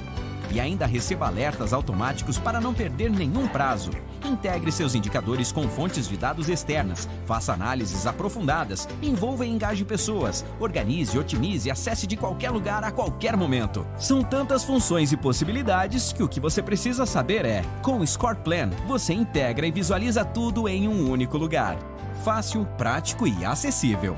E 0.51 0.59
ainda 0.59 0.87
receba 0.87 1.27
alertas 1.27 1.71
automáticos 1.71 2.39
para 2.39 2.59
não 2.59 2.73
perder 2.73 3.11
nenhum 3.11 3.47
prazo. 3.47 3.91
Integre 4.25 4.71
seus 4.71 4.95
indicadores 4.95 5.51
com 5.51 5.69
fontes 5.69 6.07
de 6.07 6.17
dados 6.17 6.49
externas, 6.49 7.07
faça 7.27 7.53
análises 7.53 8.07
aprofundadas, 8.07 8.89
envolva 9.03 9.45
e 9.45 9.51
engaje 9.51 9.85
pessoas, 9.85 10.43
organize, 10.59 11.15
otimize 11.15 11.67
e 11.67 11.71
acesse 11.71 12.07
de 12.07 12.17
qualquer 12.17 12.49
lugar 12.49 12.83
a 12.83 12.91
qualquer 12.91 13.37
momento. 13.37 13.85
São 13.99 14.23
tantas 14.23 14.63
funções 14.63 15.11
e 15.11 15.17
possibilidades 15.17 16.11
que 16.11 16.23
o 16.23 16.27
que 16.27 16.39
você 16.39 16.63
precisa 16.63 17.05
saber 17.05 17.45
é: 17.45 17.61
com 17.83 17.99
o 17.99 18.07
Score 18.07 18.39
Plan, 18.39 18.71
você 18.87 19.13
integra 19.13 19.67
e 19.67 19.71
visualiza 19.71 20.25
tudo 20.25 20.67
em 20.67 20.87
um 20.87 21.07
único 21.07 21.37
lugar. 21.37 21.77
Fácil, 22.23 22.65
prático 22.79 23.27
e 23.27 23.45
acessível. 23.45 24.17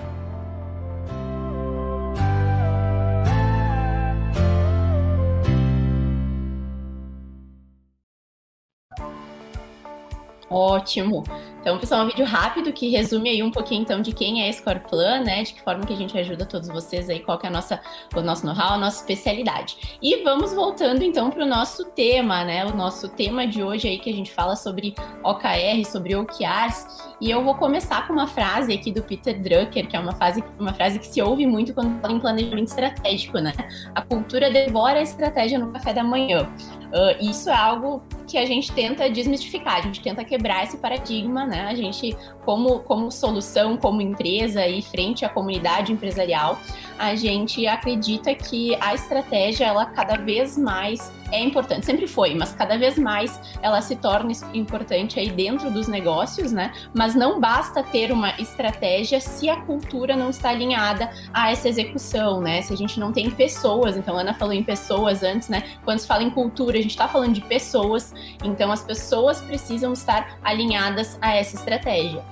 Ótimo. 10.50 11.24
Então, 11.68 11.78
pessoal, 11.78 12.06
um 12.06 12.08
vídeo 12.08 12.26
rápido 12.26 12.72
que 12.72 12.88
resume 12.88 13.30
aí 13.30 13.44
um 13.44 13.52
pouquinho 13.52 13.82
então 13.82 14.02
de 14.02 14.14
quem 14.14 14.42
é 14.42 14.48
a 14.48 14.54
Scoreplan, 14.54 15.20
né? 15.26 15.44
De 15.44 15.54
que 15.54 15.62
forma 15.62 15.86
que 15.86 15.92
a 15.92 15.98
gente 15.98 16.18
ajuda 16.18 16.46
todos 16.46 16.70
vocês 16.70 17.10
aí, 17.10 17.20
qual 17.20 17.38
que 17.38 17.46
é 17.46 17.50
a 17.50 17.52
nossa, 17.52 17.82
o 18.16 18.22
nosso 18.22 18.46
know-how, 18.46 18.76
a 18.76 18.78
nossa 18.78 19.02
especialidade. 19.02 20.00
E 20.02 20.24
vamos 20.24 20.54
voltando 20.54 21.04
então 21.04 21.30
para 21.30 21.44
o 21.44 21.46
nosso 21.46 21.84
tema, 21.84 22.46
né? 22.46 22.66
O 22.66 22.74
nosso 22.74 23.10
tema 23.10 23.46
de 23.46 23.62
hoje 23.62 23.86
aí 23.86 24.00
que 24.00 24.10
a 24.10 24.14
gente 24.14 24.32
fala 24.32 24.56
sobre 24.56 24.96
OKR, 25.22 25.84
sobre 25.86 26.16
OKRs. 26.16 26.88
E 27.20 27.30
eu 27.30 27.44
vou 27.44 27.56
começar 27.56 28.08
com 28.08 28.14
uma 28.14 28.28
frase 28.28 28.72
aqui 28.72 28.90
do 28.90 29.04
Peter 29.04 29.38
Drucker, 29.38 29.90
que 29.90 29.98
é 29.98 30.00
uma 30.00 30.14
frase, 30.14 30.42
uma 30.58 30.74
frase 30.74 31.00
que 31.00 31.08
se 31.08 31.22
ouve 31.22 31.46
muito 31.46 31.74
quando 31.74 32.00
fala 32.00 32.14
em 32.14 32.20
planejamento 32.22 32.70
estratégico, 32.70 33.40
né? 33.40 33.52
A 33.94 34.02
cultura 34.02 34.50
devora 34.50 35.00
a 35.00 35.04
estratégia 35.04 35.60
no 35.60 35.74
café 35.74 35.94
da 35.94 36.04
manhã. 36.04 36.50
Uh, 36.88 37.30
isso 37.30 37.50
é 37.50 37.56
algo 37.56 38.02
que 38.26 38.38
a 38.38 38.46
gente 38.46 38.72
tenta 38.72 39.10
desmistificar, 39.10 39.76
a 39.76 39.82
gente 39.82 40.02
tenta 40.02 40.24
quebrar 40.24 40.64
esse 40.64 40.78
paradigma, 40.78 41.46
né? 41.46 41.57
A 41.62 41.76
gente, 41.76 42.16
como, 42.46 42.80
como 42.80 43.12
solução, 43.12 43.78
como 43.78 44.02
empresa 44.02 44.68
e 44.68 44.82
frente 44.82 45.26
à 45.26 45.30
comunidade 45.30 45.92
empresarial, 45.92 46.60
a 46.98 47.16
gente 47.16 47.66
acredita 47.68 48.34
que 48.34 48.76
a 48.82 48.94
estratégia, 48.94 49.66
ela 49.66 49.86
cada 49.86 50.18
vez 50.18 50.58
mais 50.58 51.12
é 51.32 51.42
importante, 51.42 51.86
sempre 51.86 52.08
foi, 52.08 52.34
mas 52.36 52.54
cada 52.54 52.78
vez 52.78 52.98
mais 52.98 53.40
ela 53.62 53.82
se 53.82 53.96
torna 53.96 54.32
importante 54.54 55.20
aí 55.20 55.30
dentro 55.30 55.70
dos 55.70 55.88
negócios, 55.88 56.52
né? 56.52 56.72
Mas 56.94 57.16
não 57.16 57.40
basta 57.40 57.84
ter 57.84 58.12
uma 58.12 58.32
estratégia 58.40 59.20
se 59.20 59.50
a 59.50 59.58
cultura 59.62 60.16
não 60.16 60.30
está 60.30 60.50
alinhada 60.50 61.10
a 61.34 61.52
essa 61.52 61.68
execução, 61.68 62.40
né? 62.40 62.62
Se 62.62 62.74
a 62.74 62.78
gente 62.78 63.00
não 63.00 63.12
tem 63.12 63.30
pessoas, 63.30 63.98
então 63.98 64.18
a 64.18 64.22
Ana 64.22 64.34
falou 64.34 64.54
em 64.54 64.64
pessoas 64.64 65.24
antes, 65.24 65.50
né? 65.50 65.64
Quando 65.84 66.00
se 66.00 66.08
fala 66.08 66.24
em 66.24 66.30
cultura, 66.30 66.78
a 66.78 66.82
gente 66.82 66.92
está 66.92 67.08
falando 67.08 67.34
de 67.34 67.42
pessoas, 67.42 68.14
então 68.44 68.72
as 68.72 68.82
pessoas 68.82 69.42
precisam 69.42 69.94
estar 69.94 70.38
alinhadas 70.44 71.18
a 71.22 71.36
essa 71.36 71.47
estratégia. 71.56 72.24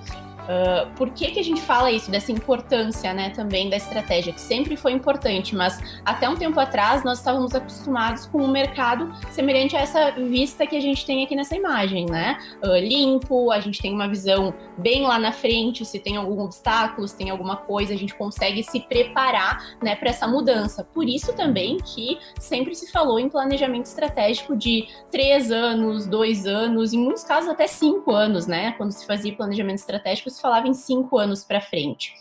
Uh, 0.46 0.90
por 0.96 1.10
que, 1.10 1.32
que 1.32 1.40
a 1.40 1.44
gente 1.44 1.62
fala 1.62 1.92
isso, 1.92 2.12
dessa 2.12 2.32
importância 2.32 3.14
né, 3.14 3.32
também 3.32 3.70
da 3.70 3.78
estratégia, 3.78 4.32
que 4.32 4.42
sempre 4.42 4.78
foi 4.78 4.92
importante, 4.92 5.56
mas 5.56 5.80
até 6.06 6.30
um 6.30 6.36
tempo 6.36 6.60
atrás 6.60 7.04
nós 7.04 7.18
estávamos 7.18 7.56
acostumados 7.56 8.26
com 8.28 8.44
um 8.44 8.48
mercado 8.48 9.12
semelhante 9.32 9.76
a 9.76 9.82
essa 9.82 10.12
vista 10.12 10.68
que 10.68 10.76
a 10.76 10.82
gente 10.82 11.06
tem 11.06 11.24
aqui 11.24 11.36
nessa 11.36 11.56
imagem, 11.56 12.06
né? 12.06 12.38
Uh, 12.64 12.78
limpo, 12.78 13.52
a 13.52 13.60
gente 13.60 13.82
tem 13.82 13.94
uma 13.94 14.08
visão 14.08 14.54
bem 14.78 15.04
lá 15.04 15.18
na 15.18 15.32
frente, 15.32 15.84
se 15.86 16.00
tem 16.00 16.18
algum 16.18 16.40
obstáculo, 16.42 17.08
se 17.08 17.18
tem 17.18 17.30
alguma 17.30 17.58
coisa, 17.58 17.94
a 17.94 17.98
gente 17.98 18.14
consegue 18.14 18.64
se 18.64 18.82
preparar 18.82 19.76
né, 19.82 19.96
para 19.96 20.10
essa 20.10 20.28
mudança. 20.28 20.84
Por 20.84 21.08
isso 21.08 21.34
também 21.34 21.78
que 21.78 22.20
sempre 22.40 22.76
se 22.76 22.92
falou 22.92 23.20
em 23.20 23.30
planejamento 23.30 23.86
estratégico 23.86 24.56
de 24.56 24.88
três 25.12 25.52
anos, 25.52 26.06
dois 26.06 26.46
anos, 26.46 26.94
em 26.94 27.00
muitos 27.00 27.24
casos 27.24 27.50
até 27.50 27.68
cinco 27.68 28.12
anos, 28.12 28.48
né? 28.48 28.74
Quando 28.74 28.92
se 28.92 29.06
fazia 29.06 29.34
planejamento 29.36 29.80
estratégico, 29.80 30.30
falava 30.42 30.68
em 30.68 30.74
cinco 30.74 31.18
anos 31.18 31.44
para 31.44 31.62
frente. 31.62 32.14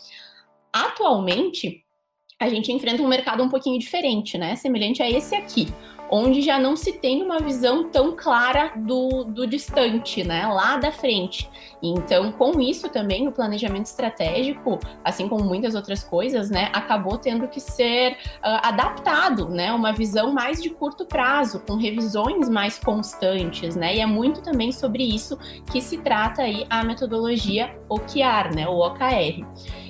Atualmente, 0.71 1.83
a 2.39 2.49
gente 2.49 2.71
enfrenta 2.71 3.01
um 3.01 3.07
mercado 3.07 3.43
um 3.43 3.49
pouquinho 3.49 3.79
diferente, 3.79 4.37
né? 4.37 4.55
Semelhante 4.55 5.01
a 5.01 5.09
esse 5.09 5.35
aqui, 5.35 5.67
onde 6.09 6.41
já 6.41 6.59
não 6.59 6.75
se 6.75 6.93
tem 6.93 7.23
uma 7.23 7.39
visão 7.39 7.89
tão 7.89 8.15
clara 8.15 8.71
do, 8.75 9.23
do 9.23 9.47
distante, 9.47 10.23
né? 10.23 10.47
Lá 10.47 10.77
da 10.77 10.91
frente. 10.91 11.49
Então, 11.81 12.31
com 12.31 12.59
isso 12.59 12.89
também, 12.89 13.27
o 13.27 13.31
planejamento 13.31 13.85
estratégico, 13.85 14.79
assim 15.03 15.27
como 15.27 15.43
muitas 15.43 15.75
outras 15.75 16.03
coisas, 16.03 16.49
né, 16.49 16.69
acabou 16.73 17.17
tendo 17.17 17.47
que 17.47 17.59
ser 17.59 18.13
uh, 18.13 18.59
adaptado, 18.63 19.49
né? 19.49 19.71
Uma 19.71 19.93
visão 19.93 20.33
mais 20.33 20.61
de 20.61 20.69
curto 20.69 21.05
prazo, 21.05 21.59
com 21.59 21.75
revisões 21.75 22.49
mais 22.49 22.79
constantes, 22.79 23.75
né? 23.75 23.95
E 23.95 23.99
é 23.99 24.05
muito 24.05 24.41
também 24.41 24.71
sobre 24.71 25.03
isso 25.03 25.37
que 25.71 25.81
se 25.81 25.97
trata 25.97 26.41
aí 26.41 26.65
a 26.69 26.83
metodologia 26.83 27.75
OKR, 27.89 28.55
né? 28.55 28.67
O 28.67 28.79
OKR. 28.79 29.45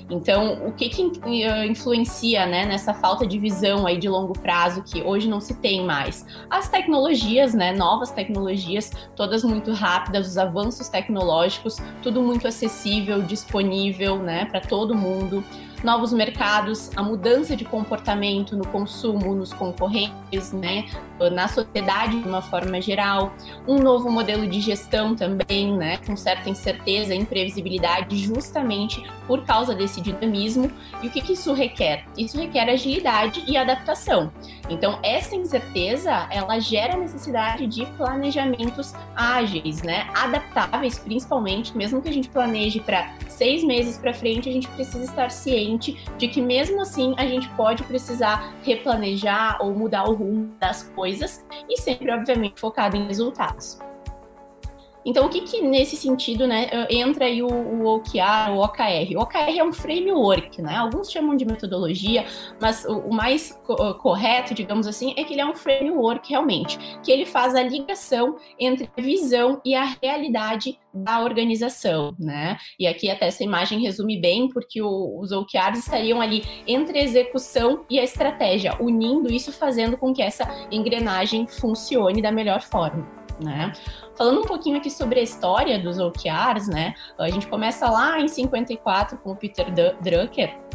Então, 0.10 0.68
o 0.68 0.72
que, 0.72 0.90
que 0.90 1.44
eh, 1.44 1.66
influencia 1.66 2.46
né, 2.46 2.66
nessa 2.66 2.94
falta 2.94 3.26
de 3.26 3.40
visão 3.40 3.88
aí 3.88 3.98
de 3.98 4.08
longo 4.08 4.34
prazo 4.34 4.84
que 4.84 5.02
hoje 5.02 5.28
não 5.28 5.42
se 5.42 5.56
tem 5.56 5.84
mais? 5.84 6.26
As 6.50 6.70
tecnologias, 6.70 7.54
né, 7.54 7.74
novas 7.74 8.12
tecnologias, 8.12 8.92
todas 9.16 9.44
muito 9.44 9.74
rápidas, 9.74 10.28
os 10.28 10.38
avanços 10.38 10.90
tecnológicos, 10.90 11.78
tudo 12.04 12.22
muito 12.22 12.48
acessível, 12.48 13.22
disponível 13.22 14.18
né, 14.20 14.46
para 14.46 14.62
todo 14.62 14.94
mundo 14.94 15.44
novos 15.84 16.12
mercados, 16.12 16.90
a 16.96 17.04
mudança 17.04 17.56
de 17.56 17.64
comportamento 17.64 18.58
no 18.58 18.66
consumo, 18.68 19.36
nos 19.36 19.54
concorrentes, 19.54 20.52
né, 20.52 20.86
na 21.32 21.48
sociedade 21.48 22.22
de 22.22 22.28
uma 22.28 22.42
forma 22.42 22.82
geral, 22.82 23.34
um 23.68 23.80
novo 23.80 24.12
modelo 24.12 24.48
de 24.48 24.60
gestão 24.60 25.16
também, 25.16 25.76
né, 25.76 25.98
com 26.06 26.16
certa 26.16 26.50
incerteza 26.50 27.16
imprevisibilidade, 27.16 28.18
justamente 28.18 29.04
por 29.26 29.44
causa 29.44 29.74
desse 29.74 30.02
dinamismo. 30.02 30.70
E 31.02 31.08
o 31.08 31.10
que, 31.10 31.22
que 31.22 31.34
isso 31.34 31.54
requer? 31.54 32.06
Isso 32.18 32.38
requer 32.38 32.70
agilidade 32.70 33.44
e 33.48 33.58
adaptação. 33.58 34.32
Então, 34.70 35.00
essa 35.04 35.36
incerteza, 35.36 36.28
ela 36.30 36.60
gera 36.60 36.98
necessidade 36.98 37.66
de 37.68 37.86
planejamentos 37.98 38.94
ágeis, 39.16 39.82
né, 39.82 40.08
adaptáveis, 40.14 41.00
principalmente, 41.00 41.76
mesmo 41.78 42.02
que 42.02 42.10
a 42.10 42.14
gente 42.14 42.30
planeje 42.30 42.80
para 42.80 43.14
seis 43.30 43.64
meses 43.64 43.98
para 43.98 44.14
frente, 44.14 44.50
a 44.50 44.52
gente 44.52 44.68
precisa 44.70 45.04
estar 45.04 45.30
ciente 45.30 46.04
de 46.18 46.28
que 46.28 46.42
mesmo 46.42 46.82
assim 46.82 47.14
a 47.18 47.26
gente 47.26 47.48
pode 47.50 47.84
precisar 47.84 48.54
replanejar 48.64 49.58
ou 49.62 49.74
mudar 49.74 50.10
o 50.10 50.14
rumo 50.14 50.52
das 50.60 50.84
coisas 50.84 51.05
e 51.70 51.78
sempre, 51.78 52.12
obviamente, 52.12 52.60
focado 52.60 52.96
em 52.98 53.08
resultados. 53.08 53.80
Então, 55.06 55.28
o 55.28 55.30
que, 55.30 55.42
que 55.42 55.62
nesse 55.62 55.96
sentido, 55.96 56.48
né, 56.48 56.68
entra 56.90 57.26
aí 57.26 57.44
o, 57.44 57.48
o 57.48 57.86
OKR, 57.86 58.52
o 58.52 58.60
OKR? 58.60 59.16
O 59.16 59.22
OKR 59.22 59.60
é 59.60 59.64
um 59.64 59.72
framework, 59.72 60.62
né? 60.64 60.76
Alguns 60.76 61.12
chamam 61.12 61.36
de 61.36 61.46
metodologia, 61.46 62.26
mas 62.60 62.84
o, 62.86 62.98
o 63.00 63.14
mais 63.14 63.52
co 63.64 63.94
correto, 63.96 64.54
digamos 64.56 64.88
assim, 64.88 65.14
é 65.16 65.24
que 65.24 65.34
ele 65.34 65.42
é 65.42 65.46
um 65.46 65.54
framework 65.54 66.28
realmente, 66.28 66.80
que 67.04 67.12
ele 67.12 67.26
faz 67.26 67.54
a 67.54 67.62
ligação 67.62 68.38
entre 68.60 68.90
a 68.98 69.02
visão 69.02 69.62
e 69.64 69.76
a 69.76 69.96
realidade 70.02 70.80
da 70.92 71.22
organização, 71.22 72.16
né? 72.18 72.58
E 72.80 72.88
aqui 72.88 73.10
até 73.10 73.28
essa 73.28 73.44
imagem 73.44 73.82
resume 73.82 74.20
bem, 74.20 74.50
porque 74.50 74.82
o, 74.82 75.20
os 75.20 75.32
OKRs 75.32 75.80
estariam 75.80 76.20
ali 76.20 76.44
entre 76.66 76.98
a 76.98 77.04
execução 77.04 77.86
e 77.90 78.00
a 78.00 78.04
estratégia, 78.04 78.76
unindo 78.80 79.32
isso, 79.32 79.52
fazendo 79.52 79.98
com 79.98 80.14
que 80.14 80.22
essa 80.22 80.50
engrenagem 80.72 81.46
funcione 81.46 82.22
da 82.22 82.32
melhor 82.32 82.62
forma 82.62 83.26
né? 83.40 83.74
Falando 84.18 84.40
um 84.40 84.46
pouquinho 84.46 84.78
aqui 84.78 84.90
sobre 84.90 85.20
a 85.20 85.24
história 85.24 85.78
dos 85.78 86.00
OKRs, 86.00 86.68
né? 86.68 86.94
A 87.18 87.30
gente 87.30 87.48
começa 87.48 87.90
lá 87.90 88.20
em 88.20 88.28
54 88.28 89.18
com 89.18 89.32
o 89.32 89.36
Peter 89.36 89.68
Drucker, 90.02 90.66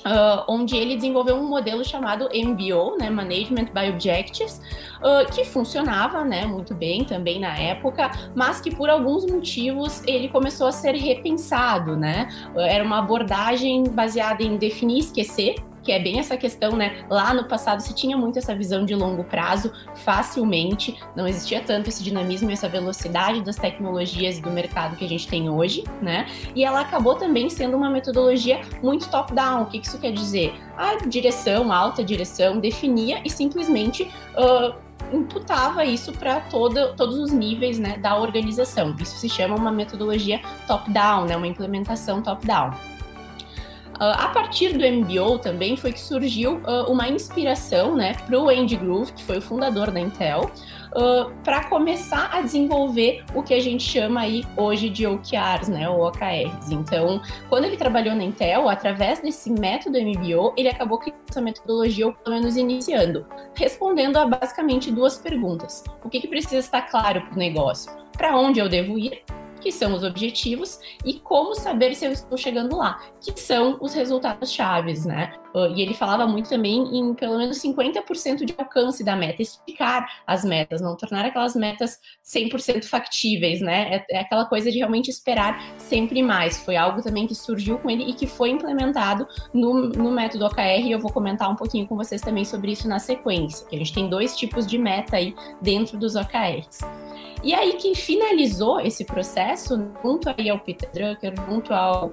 Uh, 0.00 0.42
onde 0.48 0.78
ele 0.78 0.94
desenvolveu 0.94 1.36
um 1.36 1.46
modelo 1.46 1.84
chamado 1.84 2.26
MBO, 2.32 2.96
né, 2.96 3.10
Management 3.10 3.66
by 3.66 3.90
Objectives, 3.90 4.58
uh, 4.96 5.30
que 5.30 5.44
funcionava 5.44 6.24
né, 6.24 6.46
muito 6.46 6.74
bem 6.74 7.04
também 7.04 7.38
na 7.38 7.54
época, 7.58 8.10
mas 8.34 8.62
que 8.62 8.74
por 8.74 8.88
alguns 8.88 9.26
motivos 9.26 10.02
ele 10.06 10.30
começou 10.30 10.68
a 10.68 10.72
ser 10.72 10.94
repensado. 10.94 11.96
Né? 11.96 12.30
Uh, 12.54 12.60
era 12.60 12.82
uma 12.82 12.98
abordagem 12.98 13.84
baseada 13.84 14.42
em 14.42 14.56
definir 14.56 14.96
e 14.96 15.00
esquecer, 15.00 15.56
que 15.90 15.94
é 15.94 15.98
bem 15.98 16.20
essa 16.20 16.36
questão, 16.36 16.76
né? 16.76 17.04
Lá 17.10 17.34
no 17.34 17.48
passado 17.48 17.80
se 17.80 17.92
tinha 17.92 18.16
muito 18.16 18.38
essa 18.38 18.54
visão 18.54 18.84
de 18.84 18.94
longo 18.94 19.24
prazo, 19.24 19.72
facilmente, 19.96 20.96
não 21.16 21.26
existia 21.26 21.60
tanto 21.60 21.88
esse 21.88 22.00
dinamismo 22.00 22.48
e 22.48 22.52
essa 22.52 22.68
velocidade 22.68 23.42
das 23.42 23.56
tecnologias 23.56 24.38
e 24.38 24.40
do 24.40 24.52
mercado 24.52 24.94
que 24.94 25.04
a 25.04 25.08
gente 25.08 25.26
tem 25.26 25.50
hoje, 25.50 25.82
né? 26.00 26.26
E 26.54 26.64
ela 26.64 26.80
acabou 26.80 27.16
também 27.16 27.50
sendo 27.50 27.76
uma 27.76 27.90
metodologia 27.90 28.60
muito 28.80 29.10
top-down. 29.10 29.62
O 29.62 29.66
que 29.66 29.78
isso 29.78 29.98
quer 29.98 30.12
dizer? 30.12 30.54
A 30.76 30.94
direção, 31.08 31.72
a 31.72 31.76
alta 31.76 32.04
direção, 32.04 32.60
definia 32.60 33.20
e 33.24 33.30
simplesmente. 33.30 34.04
Uh, 34.36 34.90
imputava 35.12 35.84
isso 35.84 36.12
para 36.12 36.40
todos 36.40 37.18
os 37.18 37.32
níveis 37.32 37.80
né, 37.80 37.96
da 37.98 38.16
organização. 38.16 38.94
Isso 39.00 39.16
se 39.16 39.28
chama 39.28 39.56
uma 39.56 39.72
metodologia 39.72 40.40
top-down, 40.68 41.24
né, 41.24 41.36
uma 41.36 41.48
implementação 41.48 42.22
top-down. 42.22 42.70
Uh, 44.00 44.16
a 44.16 44.28
partir 44.28 44.78
do 44.78 44.82
MBO 44.82 45.38
também 45.38 45.76
foi 45.76 45.92
que 45.92 46.00
surgiu 46.00 46.54
uh, 46.60 46.90
uma 46.90 47.06
inspiração 47.06 47.94
né, 47.94 48.14
para 48.14 48.40
o 48.40 48.48
Andy 48.48 48.74
Groove, 48.74 49.12
que 49.12 49.22
foi 49.22 49.36
o 49.36 49.42
fundador 49.42 49.90
da 49.90 50.00
Intel, 50.00 50.50
uh, 50.96 51.30
para 51.44 51.64
começar 51.64 52.30
a 52.32 52.40
desenvolver 52.40 53.22
o 53.34 53.42
que 53.42 53.52
a 53.52 53.60
gente 53.60 53.82
chama 53.82 54.20
aí 54.22 54.42
hoje 54.56 54.88
de 54.88 55.06
OKRs, 55.06 55.68
né, 55.68 55.86
ou 55.86 56.08
OKRs. 56.08 56.70
Então, 56.70 57.20
quando 57.50 57.66
ele 57.66 57.76
trabalhou 57.76 58.14
na 58.14 58.24
Intel, 58.24 58.70
através 58.70 59.20
desse 59.20 59.50
método 59.50 59.98
MBO, 60.00 60.54
ele 60.56 60.70
acabou 60.70 60.96
criando 60.96 61.20
essa 61.28 61.42
metodologia, 61.42 62.06
ou 62.06 62.14
pelo 62.14 62.36
menos 62.36 62.56
iniciando, 62.56 63.26
respondendo 63.54 64.16
a 64.16 64.24
basicamente 64.24 64.90
duas 64.90 65.18
perguntas. 65.18 65.84
O 66.02 66.08
que, 66.08 66.20
que 66.20 66.28
precisa 66.28 66.56
estar 66.56 66.82
claro 66.82 67.20
para 67.20 67.34
o 67.34 67.38
negócio? 67.38 67.92
Para 68.16 68.34
onde 68.34 68.60
eu 68.60 68.68
devo 68.68 68.98
ir 68.98 69.22
que 69.60 69.70
são 69.70 69.94
os 69.94 70.02
objetivos, 70.02 70.78
e 71.04 71.14
como 71.14 71.54
saber 71.54 71.94
se 71.94 72.04
eu 72.04 72.12
estou 72.12 72.36
chegando 72.36 72.76
lá, 72.76 73.00
que 73.20 73.38
são 73.38 73.78
os 73.80 73.94
resultados 73.94 74.50
chaves, 74.50 75.04
né? 75.04 75.32
Uh, 75.54 75.66
e 75.74 75.82
ele 75.82 75.94
falava 75.94 76.26
muito 76.26 76.48
também 76.48 76.96
em 76.96 77.12
pelo 77.14 77.36
menos 77.36 77.58
50% 77.58 78.44
de 78.44 78.54
alcance 78.56 79.02
da 79.02 79.16
meta, 79.16 79.42
esticar 79.42 80.08
as 80.26 80.44
metas, 80.44 80.80
não 80.80 80.96
tornar 80.96 81.24
aquelas 81.24 81.56
metas 81.56 81.98
100% 82.24 82.84
factíveis, 82.84 83.60
né? 83.60 83.96
É, 83.96 84.16
é, 84.16 84.20
aquela 84.20 84.44
coisa 84.44 84.70
de 84.70 84.78
realmente 84.78 85.10
esperar 85.10 85.60
sempre 85.76 86.22
mais. 86.22 86.58
Foi 86.64 86.76
algo 86.76 87.02
também 87.02 87.26
que 87.26 87.34
surgiu 87.34 87.78
com 87.78 87.90
ele 87.90 88.04
e 88.04 88.12
que 88.12 88.26
foi 88.26 88.50
implementado 88.50 89.26
no, 89.52 89.88
no 89.88 90.10
método 90.10 90.46
OKR, 90.46 90.84
e 90.84 90.92
eu 90.92 91.00
vou 91.00 91.12
comentar 91.12 91.50
um 91.50 91.56
pouquinho 91.56 91.86
com 91.86 91.96
vocês 91.96 92.20
também 92.20 92.44
sobre 92.44 92.72
isso 92.72 92.88
na 92.88 92.98
sequência, 92.98 93.66
que 93.66 93.74
a 93.74 93.78
gente 93.78 93.92
tem 93.92 94.08
dois 94.08 94.36
tipos 94.36 94.66
de 94.66 94.78
meta 94.78 95.16
aí 95.16 95.34
dentro 95.60 95.98
dos 95.98 96.14
OKRs. 96.14 96.80
E 97.42 97.54
aí, 97.54 97.72
quem 97.74 97.94
finalizou 97.94 98.80
esse 98.80 99.02
processo, 99.02 99.49
junto 99.56 100.30
aí 100.36 100.50
ao 100.50 100.58
Peter 100.58 100.88
Drucker, 100.92 101.34
junto 101.48 101.72
ao, 101.72 102.06
uh, 102.08 102.12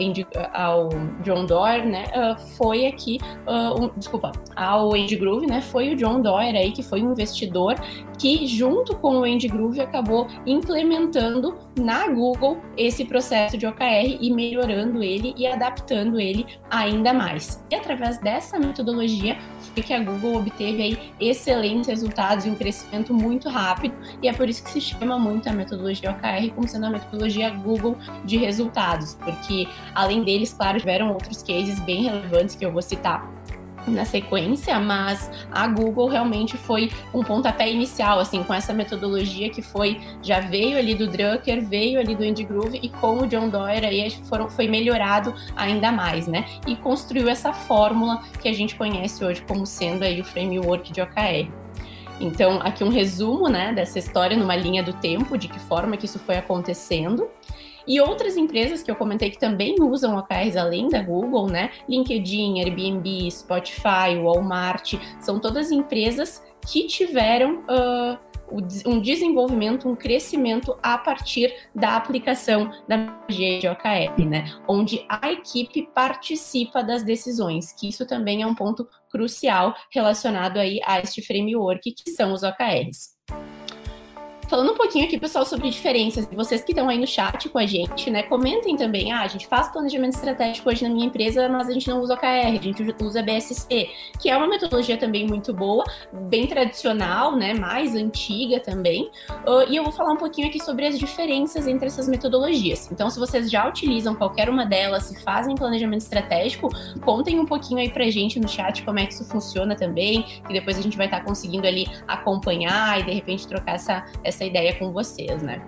Andy, 0.00 0.26
ao 0.52 0.88
John 1.22 1.44
Doerr, 1.46 1.86
né, 1.86 2.04
uh, 2.14 2.38
foi 2.56 2.86
aqui, 2.86 3.18
uh, 3.46 3.82
um, 3.82 3.90
desculpa, 3.96 4.32
ao 4.54 4.94
Andy 4.94 5.16
Groove, 5.16 5.46
né, 5.46 5.60
foi 5.60 5.92
o 5.92 5.96
John 5.96 6.20
Doerr 6.20 6.56
aí, 6.56 6.72
que 6.72 6.82
foi 6.82 7.02
um 7.02 7.12
investidor 7.12 7.74
que, 8.18 8.46
junto 8.46 8.96
com 8.96 9.18
o 9.18 9.24
Andy 9.24 9.48
Groove, 9.48 9.80
acabou 9.80 10.26
implementando 10.46 11.56
na 11.78 12.08
Google 12.08 12.58
esse 12.76 13.04
processo 13.04 13.58
de 13.58 13.66
OKR 13.66 14.18
e 14.20 14.32
melhorando 14.32 15.02
ele 15.02 15.34
e 15.36 15.46
adaptando 15.46 16.18
ele 16.18 16.46
ainda 16.70 17.12
mais. 17.12 17.62
E 17.70 17.74
através 17.74 18.18
dessa 18.18 18.58
metodologia 18.58 19.36
foi 19.74 19.82
que 19.82 19.92
a 19.92 20.02
Google 20.02 20.36
obteve 20.36 20.82
aí 20.82 20.98
excelentes 21.20 21.88
resultados 21.88 22.46
e 22.46 22.50
um 22.50 22.54
crescimento 22.54 23.12
muito 23.12 23.48
rápido, 23.48 23.94
e 24.22 24.28
é 24.28 24.32
por 24.32 24.48
isso 24.48 24.62
que 24.62 24.70
se 24.70 24.80
chama 24.80 25.18
muito 25.18 25.48
a 25.48 25.52
metodologia 25.52 26.10
OKR 26.10 26.54
como 26.54 26.65
sendo 26.66 26.86
a 26.86 26.90
metodologia 26.90 27.50
Google 27.50 27.96
de 28.24 28.36
resultados, 28.36 29.14
porque 29.14 29.68
além 29.94 30.24
deles, 30.24 30.52
claro, 30.52 30.78
tiveram 30.78 31.12
outros 31.12 31.42
cases 31.42 31.78
bem 31.80 32.04
relevantes 32.04 32.54
que 32.54 32.64
eu 32.64 32.72
vou 32.72 32.82
citar 32.82 33.36
na 33.86 34.04
sequência, 34.04 34.78
mas 34.80 35.30
a 35.50 35.66
Google 35.68 36.08
realmente 36.08 36.56
foi 36.56 36.90
um 37.14 37.22
pontapé 37.22 37.70
inicial, 37.70 38.18
assim, 38.18 38.42
com 38.42 38.52
essa 38.52 38.72
metodologia 38.72 39.48
que 39.50 39.62
foi, 39.62 40.00
já 40.22 40.40
veio 40.40 40.76
ali 40.76 40.94
do 40.94 41.06
Drucker, 41.06 41.64
veio 41.64 42.00
ali 42.00 42.14
do 42.14 42.24
Andy 42.24 42.44
Groove 42.44 42.80
e 42.82 42.88
com 42.88 43.18
o 43.18 43.26
John 43.26 43.48
Doerr 43.48 43.84
aí 43.84 44.10
foram, 44.24 44.48
foi 44.48 44.66
melhorado 44.66 45.34
ainda 45.54 45.92
mais, 45.92 46.26
né? 46.26 46.46
E 46.66 46.76
construiu 46.76 47.28
essa 47.28 47.52
fórmula 47.52 48.22
que 48.40 48.48
a 48.48 48.52
gente 48.52 48.74
conhece 48.74 49.24
hoje 49.24 49.42
como 49.46 49.64
sendo 49.64 50.02
aí 50.02 50.20
o 50.20 50.24
framework 50.24 50.92
de 50.92 51.00
OKR. 51.00 51.65
Então, 52.20 52.60
aqui 52.62 52.82
um 52.82 52.88
resumo 52.88 53.48
né, 53.48 53.72
dessa 53.72 53.98
história 53.98 54.36
numa 54.36 54.56
linha 54.56 54.82
do 54.82 54.92
tempo, 54.92 55.36
de 55.36 55.48
que 55.48 55.58
forma 55.58 55.96
que 55.96 56.06
isso 56.06 56.18
foi 56.18 56.36
acontecendo. 56.36 57.28
E 57.86 58.00
outras 58.00 58.36
empresas 58.36 58.82
que 58.82 58.90
eu 58.90 58.96
comentei 58.96 59.30
que 59.30 59.38
também 59.38 59.76
usam 59.80 60.16
OKRs 60.16 60.56
além 60.56 60.88
da 60.88 61.00
Google, 61.00 61.46
né? 61.46 61.70
LinkedIn, 61.88 62.60
Airbnb, 62.60 63.30
Spotify, 63.30 64.18
Walmart, 64.20 64.94
são 65.20 65.38
todas 65.38 65.70
empresas 65.70 66.42
que 66.66 66.86
tiveram 66.88 67.60
uh, 67.60 68.18
um 68.86 69.00
desenvolvimento, 69.00 69.88
um 69.88 69.96
crescimento 69.96 70.76
a 70.82 70.96
partir 70.96 71.54
da 71.74 71.96
aplicação 71.96 72.70
da 72.86 72.96
metodologia 72.96 73.58
de 73.58 73.68
OKR, 73.68 74.24
né? 74.28 74.44
Onde 74.68 75.04
a 75.08 75.32
equipe 75.32 75.88
participa 75.94 76.82
das 76.82 77.02
decisões, 77.02 77.72
que 77.72 77.88
isso 77.88 78.06
também 78.06 78.42
é 78.42 78.46
um 78.46 78.54
ponto 78.54 78.88
crucial 79.10 79.74
relacionado 79.90 80.58
aí 80.58 80.80
a 80.84 81.00
este 81.00 81.22
framework 81.22 81.92
que 81.92 82.10
são 82.10 82.32
os 82.32 82.42
OKRs. 82.42 83.15
Falando 84.48 84.72
um 84.72 84.76
pouquinho 84.76 85.04
aqui, 85.06 85.18
pessoal, 85.18 85.44
sobre 85.44 85.68
diferenças, 85.68 86.28
vocês 86.32 86.62
que 86.62 86.70
estão 86.70 86.88
aí 86.88 86.98
no 86.98 87.06
chat 87.06 87.48
com 87.48 87.58
a 87.58 87.66
gente, 87.66 88.08
né, 88.10 88.22
comentem 88.22 88.76
também, 88.76 89.10
ah, 89.10 89.22
a 89.22 89.26
gente 89.26 89.44
faz 89.48 89.68
planejamento 89.68 90.14
estratégico 90.14 90.68
hoje 90.70 90.84
na 90.84 90.94
minha 90.94 91.06
empresa, 91.06 91.48
mas 91.48 91.68
a 91.68 91.72
gente 91.72 91.88
não 91.88 92.00
usa 92.00 92.14
OKR, 92.14 92.56
a 92.56 92.62
gente 92.62 92.94
usa 93.02 93.22
BSC, 93.24 93.90
que 94.20 94.30
é 94.30 94.36
uma 94.36 94.46
metodologia 94.46 94.96
também 94.96 95.26
muito 95.26 95.52
boa, 95.52 95.84
bem 96.12 96.46
tradicional, 96.46 97.34
né, 97.34 97.54
mais 97.54 97.96
antiga 97.96 98.60
também, 98.60 99.10
uh, 99.48 99.68
e 99.68 99.74
eu 99.74 99.82
vou 99.82 99.92
falar 99.92 100.12
um 100.12 100.16
pouquinho 100.16 100.46
aqui 100.46 100.62
sobre 100.62 100.86
as 100.86 100.96
diferenças 100.96 101.66
entre 101.66 101.88
essas 101.88 102.08
metodologias. 102.08 102.88
Então, 102.92 103.10
se 103.10 103.18
vocês 103.18 103.50
já 103.50 103.68
utilizam 103.68 104.14
qualquer 104.14 104.48
uma 104.48 104.64
delas, 104.64 105.04
se 105.04 105.20
fazem 105.24 105.56
planejamento 105.56 106.02
estratégico, 106.02 106.68
contem 107.00 107.40
um 107.40 107.46
pouquinho 107.46 107.80
aí 107.80 107.90
pra 107.90 108.08
gente 108.10 108.38
no 108.38 108.48
chat 108.48 108.84
como 108.84 109.00
é 109.00 109.06
que 109.06 109.12
isso 109.12 109.24
funciona 109.24 109.74
também, 109.74 110.22
que 110.22 110.52
depois 110.52 110.78
a 110.78 110.82
gente 110.82 110.96
vai 110.96 111.06
estar 111.06 111.18
tá 111.18 111.24
conseguindo 111.24 111.66
ali 111.66 111.88
acompanhar 112.06 113.00
e 113.00 113.02
de 113.02 113.10
repente 113.10 113.48
trocar 113.48 113.74
essa, 113.74 114.06
essa 114.22 114.35
essa 114.36 114.44
ideia 114.44 114.74
com 114.74 114.92
vocês, 114.92 115.42
né? 115.42 115.62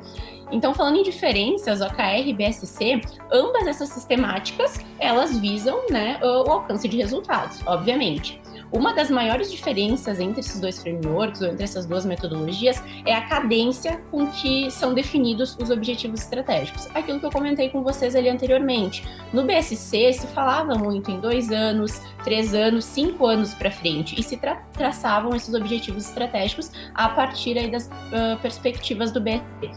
Então, 0.50 0.72
falando 0.72 0.96
em 0.96 1.02
diferenças, 1.02 1.80
OKR 1.80 2.26
e 2.26 2.32
BSC, 2.32 3.00
ambas 3.30 3.66
essas 3.66 3.90
sistemáticas, 3.90 4.80
elas 4.98 5.38
visam 5.38 5.78
né, 5.90 6.18
o 6.22 6.50
alcance 6.50 6.88
de 6.88 6.96
resultados, 6.96 7.60
obviamente. 7.66 8.40
Uma 8.70 8.92
das 8.92 9.10
maiores 9.10 9.50
diferenças 9.50 10.20
entre 10.20 10.40
esses 10.40 10.60
dois 10.60 10.82
frameworks, 10.82 11.40
ou 11.40 11.48
entre 11.48 11.64
essas 11.64 11.86
duas 11.86 12.04
metodologias, 12.04 12.82
é 13.06 13.14
a 13.14 13.22
cadência 13.26 14.02
com 14.10 14.26
que 14.26 14.70
são 14.70 14.92
definidos 14.92 15.56
os 15.60 15.70
objetivos 15.70 16.20
estratégicos. 16.20 16.86
Aquilo 16.94 17.18
que 17.18 17.26
eu 17.26 17.30
comentei 17.30 17.70
com 17.70 17.82
vocês 17.82 18.14
ali 18.14 18.28
anteriormente. 18.28 19.06
No 19.32 19.44
BSC 19.44 20.12
se 20.12 20.26
falava 20.28 20.74
muito 20.74 21.10
em 21.10 21.18
dois 21.18 21.50
anos, 21.50 22.00
três 22.22 22.52
anos, 22.54 22.84
cinco 22.84 23.26
anos 23.26 23.54
para 23.54 23.70
frente, 23.70 24.18
e 24.18 24.22
se 24.22 24.36
tra 24.36 24.56
traçavam 24.72 25.34
esses 25.34 25.54
objetivos 25.54 26.06
estratégicos 26.06 26.70
a 26.94 27.08
partir 27.08 27.58
aí 27.58 27.70
das 27.70 27.86
uh, 27.86 28.38
perspectivas 28.40 29.10
do 29.10 29.20
BSC 29.20 29.70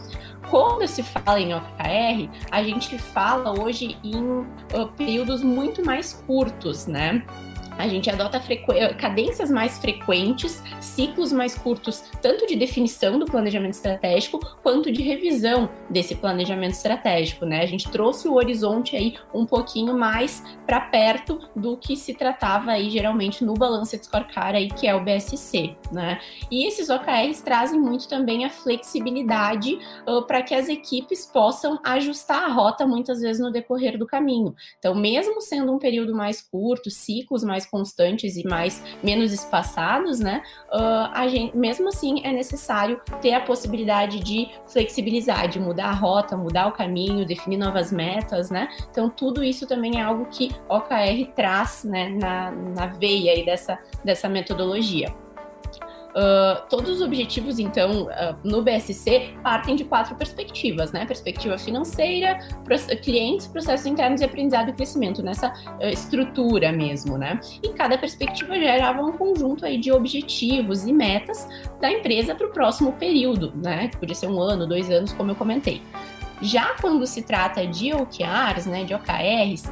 quando 0.52 0.86
se 0.86 1.02
fala 1.02 1.40
em 1.40 1.54
OKR, 1.54 2.28
a 2.50 2.62
gente 2.62 2.98
fala 2.98 3.58
hoje 3.58 3.96
em 4.04 4.22
uh, 4.22 4.86
períodos 4.98 5.42
muito 5.42 5.82
mais 5.82 6.12
curtos, 6.26 6.86
né? 6.86 7.24
A 7.82 7.88
gente 7.88 8.08
adota 8.08 8.40
cadências 8.96 9.50
mais 9.50 9.76
frequentes, 9.76 10.62
ciclos 10.80 11.32
mais 11.32 11.58
curtos, 11.58 12.04
tanto 12.22 12.46
de 12.46 12.54
definição 12.54 13.18
do 13.18 13.26
planejamento 13.26 13.72
estratégico 13.72 14.38
quanto 14.62 14.92
de 14.92 15.02
revisão 15.02 15.68
desse 15.90 16.14
planejamento 16.14 16.74
estratégico, 16.74 17.44
né? 17.44 17.60
A 17.60 17.66
gente 17.66 17.90
trouxe 17.90 18.28
o 18.28 18.34
horizonte 18.34 18.94
aí 18.94 19.16
um 19.34 19.44
pouquinho 19.44 19.98
mais 19.98 20.44
para 20.64 20.80
perto 20.80 21.40
do 21.56 21.76
que 21.76 21.96
se 21.96 22.14
tratava 22.14 22.70
aí 22.70 22.88
geralmente 22.88 23.44
no 23.44 23.54
Balanced 23.54 24.04
Scorecard 24.04 24.56
aí, 24.56 24.68
que 24.68 24.86
é 24.86 24.94
o 24.94 25.02
BSC, 25.02 25.74
né? 25.90 26.20
E 26.52 26.64
esses 26.68 26.88
OKRs 26.88 27.42
trazem 27.42 27.80
muito 27.80 28.06
também 28.06 28.44
a 28.44 28.50
flexibilidade 28.50 29.76
uh, 30.06 30.22
para 30.22 30.40
que 30.40 30.54
as 30.54 30.68
equipes 30.68 31.26
possam 31.26 31.80
ajustar 31.82 32.44
a 32.44 32.52
rota 32.52 32.86
muitas 32.86 33.20
vezes 33.20 33.42
no 33.42 33.50
decorrer 33.50 33.98
do 33.98 34.06
caminho. 34.06 34.54
Então, 34.78 34.94
mesmo 34.94 35.40
sendo 35.40 35.72
um 35.72 35.80
período 35.80 36.14
mais 36.14 36.40
curto, 36.40 36.88
ciclos 36.88 37.42
mais 37.42 37.71
constantes 37.72 38.36
e 38.36 38.46
mais 38.46 38.84
menos 39.02 39.32
espaçados, 39.32 40.20
né? 40.20 40.42
Uh, 40.70 41.08
a 41.14 41.26
gente, 41.26 41.56
mesmo 41.56 41.88
assim, 41.88 42.20
é 42.22 42.30
necessário 42.30 43.00
ter 43.22 43.32
a 43.32 43.40
possibilidade 43.40 44.20
de 44.20 44.50
flexibilizar, 44.68 45.48
de 45.48 45.58
mudar 45.58 45.86
a 45.86 45.92
rota, 45.92 46.36
mudar 46.36 46.66
o 46.66 46.72
caminho, 46.72 47.24
definir 47.24 47.56
novas 47.56 47.90
metas, 47.90 48.50
né? 48.50 48.68
Então, 48.90 49.08
tudo 49.08 49.42
isso 49.42 49.66
também 49.66 49.98
é 49.98 50.02
algo 50.02 50.26
que 50.26 50.50
OKR 50.68 51.32
traz, 51.34 51.82
né, 51.84 52.10
na, 52.10 52.50
na 52.50 52.86
veia 52.86 53.32
aí 53.32 53.44
dessa, 53.44 53.78
dessa 54.04 54.28
metodologia. 54.28 55.21
Uh, 56.12 56.68
todos 56.68 56.96
os 56.96 57.00
objetivos, 57.00 57.58
então, 57.58 58.02
uh, 58.02 58.36
no 58.44 58.60
BSC 58.60 59.34
partem 59.42 59.74
de 59.74 59.82
quatro 59.82 60.14
perspectivas, 60.14 60.92
né? 60.92 61.06
Perspectiva 61.06 61.56
financeira, 61.56 62.38
clientes, 63.02 63.46
processos 63.46 63.86
internos 63.86 64.20
e 64.20 64.24
aprendizado 64.24 64.68
e 64.68 64.72
crescimento, 64.74 65.22
nessa 65.22 65.48
uh, 65.48 65.86
estrutura 65.86 66.70
mesmo, 66.70 67.16
né? 67.16 67.40
E 67.62 67.70
cada 67.70 67.96
perspectiva 67.96 68.54
gerava 68.58 69.00
um 69.00 69.12
conjunto 69.12 69.64
aí 69.64 69.78
de 69.78 69.90
objetivos 69.90 70.84
e 70.84 70.92
metas 70.92 71.48
da 71.80 71.90
empresa 71.90 72.34
para 72.34 72.46
o 72.46 72.50
próximo 72.50 72.92
período, 72.92 73.50
né? 73.56 73.88
Que 73.88 73.96
podia 73.96 74.14
ser 74.14 74.26
um 74.26 74.38
ano, 74.38 74.66
dois 74.66 74.90
anos, 74.90 75.14
como 75.14 75.30
eu 75.30 75.34
comentei. 75.34 75.80
Já 76.42 76.74
quando 76.80 77.06
se 77.06 77.22
trata 77.22 77.64
de 77.66 77.94
OKRs, 77.94 78.66
né, 78.66 78.82
de 78.82 78.92
OKRs, 78.92 79.70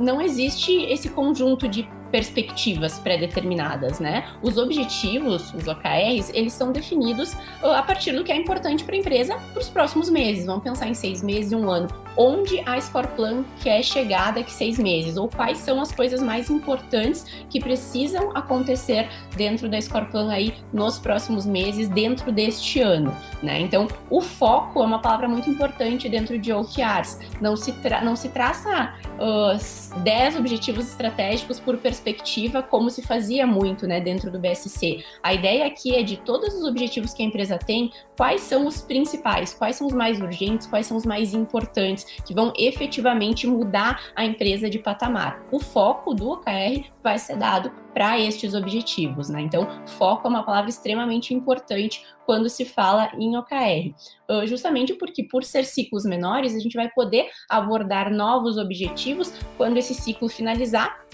não 0.00 0.20
existe 0.20 0.72
esse 0.86 1.08
conjunto 1.08 1.68
de 1.68 1.88
perspectivas 2.10 2.98
pré-determinadas, 2.98 4.00
né? 4.00 4.28
Os 4.42 4.56
objetivos, 4.56 5.52
os 5.54 5.66
OKRs, 5.66 6.30
eles 6.34 6.52
são 6.52 6.72
definidos 6.72 7.34
uh, 7.62 7.72
a 7.76 7.82
partir 7.82 8.12
do 8.12 8.24
que 8.24 8.32
é 8.32 8.36
importante 8.36 8.84
para 8.84 8.94
a 8.94 8.98
empresa 8.98 9.36
para 9.52 9.60
os 9.60 9.68
próximos 9.68 10.10
meses. 10.10 10.46
Vamos 10.46 10.62
pensar 10.62 10.88
em 10.88 10.94
seis 10.94 11.22
meses, 11.22 11.52
um 11.52 11.70
ano. 11.70 11.88
Onde 12.22 12.60
a 12.66 12.78
Score 12.78 13.08
Plan 13.16 13.46
quer 13.62 13.82
chegar 13.82 14.34
daqui 14.34 14.52
seis 14.52 14.78
meses? 14.78 15.16
Ou 15.16 15.26
quais 15.26 15.56
são 15.56 15.80
as 15.80 15.90
coisas 15.90 16.22
mais 16.22 16.50
importantes 16.50 17.24
que 17.48 17.58
precisam 17.58 18.36
acontecer 18.36 19.08
dentro 19.34 19.70
da 19.70 19.80
Score 19.80 20.04
Plan 20.04 20.30
aí 20.30 20.52
nos 20.70 20.98
próximos 20.98 21.46
meses, 21.46 21.88
dentro 21.88 22.30
deste 22.30 22.78
ano, 22.78 23.16
né? 23.42 23.58
Então, 23.58 23.88
o 24.10 24.20
foco 24.20 24.82
é 24.82 24.84
uma 24.84 25.00
palavra 25.00 25.26
muito 25.26 25.48
importante 25.48 26.10
dentro 26.10 26.38
de 26.38 26.52
OKRs. 26.52 27.20
Não 27.40 27.56
se, 27.56 27.74
não 28.04 28.14
se 28.14 28.28
traça 28.28 28.94
uh, 29.14 30.00
10 30.00 30.36
objetivos 30.36 30.88
estratégicos 30.88 31.58
por 31.58 31.78
perspectiva, 31.78 32.62
como 32.62 32.90
se 32.90 33.00
fazia 33.00 33.46
muito 33.46 33.86
né, 33.86 33.98
dentro 33.98 34.30
do 34.30 34.38
BSC. 34.38 35.02
A 35.22 35.32
ideia 35.32 35.64
aqui 35.64 35.96
é 35.96 36.02
de 36.02 36.18
todos 36.18 36.52
os 36.52 36.64
objetivos 36.64 37.14
que 37.14 37.22
a 37.22 37.26
empresa 37.26 37.56
tem, 37.56 37.90
quais 38.20 38.42
são 38.42 38.66
os 38.66 38.82
principais, 38.82 39.54
quais 39.54 39.76
são 39.76 39.86
os 39.86 39.94
mais 39.94 40.20
urgentes, 40.20 40.66
quais 40.66 40.86
são 40.86 40.94
os 40.94 41.06
mais 41.06 41.32
importantes, 41.32 42.04
que 42.22 42.34
vão 42.34 42.52
efetivamente 42.54 43.46
mudar 43.46 44.12
a 44.14 44.26
empresa 44.26 44.68
de 44.68 44.78
patamar. 44.78 45.42
O 45.50 45.58
foco 45.58 46.12
do 46.12 46.28
OKR 46.28 46.84
vai 47.02 47.18
ser 47.18 47.38
dado 47.38 47.72
para 47.94 48.20
estes 48.20 48.52
objetivos, 48.52 49.30
né? 49.30 49.40
Então, 49.40 49.66
foco 49.86 50.26
é 50.26 50.30
uma 50.30 50.42
palavra 50.42 50.68
extremamente 50.68 51.32
importante 51.32 52.04
quando 52.26 52.50
se 52.50 52.66
fala 52.66 53.10
em 53.18 53.38
OKR, 53.38 53.94
uh, 54.30 54.46
justamente 54.46 54.92
porque 54.92 55.24
por 55.24 55.42
ser 55.42 55.64
ciclos 55.64 56.04
menores, 56.04 56.54
a 56.54 56.58
gente 56.58 56.76
vai 56.76 56.90
poder 56.90 57.30
abordar 57.48 58.12
novos 58.12 58.58
objetivos 58.58 59.32
quando 59.56 59.78
esse 59.78 59.94
ciclo 59.94 60.28
finalizar 60.28 61.06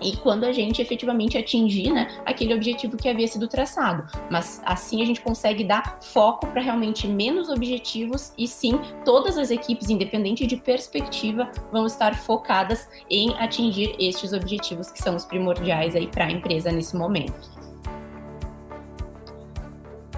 e 0.00 0.16
quando 0.16 0.44
a 0.44 0.52
gente 0.52 0.80
efetivamente 0.80 1.36
atingir 1.38 1.90
né, 1.90 2.08
aquele 2.24 2.54
objetivo 2.54 2.96
que 2.96 3.08
havia 3.08 3.26
sido 3.26 3.48
traçado. 3.48 4.04
Mas 4.30 4.62
assim 4.64 5.02
a 5.02 5.06
gente 5.06 5.20
consegue 5.20 5.64
dar 5.64 5.98
foco 6.00 6.46
para 6.48 6.60
realmente 6.60 7.06
menos 7.06 7.48
objetivos 7.48 8.32
e 8.36 8.46
sim 8.46 8.78
todas 9.04 9.38
as 9.38 9.50
equipes, 9.50 9.90
independente 9.90 10.46
de 10.46 10.56
perspectiva, 10.56 11.50
vão 11.72 11.86
estar 11.86 12.14
focadas 12.14 12.88
em 13.10 13.34
atingir 13.38 13.94
estes 13.98 14.32
objetivos 14.32 14.90
que 14.90 15.02
são 15.02 15.16
os 15.16 15.24
primordiais 15.24 15.94
aí 15.94 16.06
para 16.06 16.26
a 16.26 16.30
empresa 16.30 16.70
nesse 16.70 16.96
momento. 16.96 17.53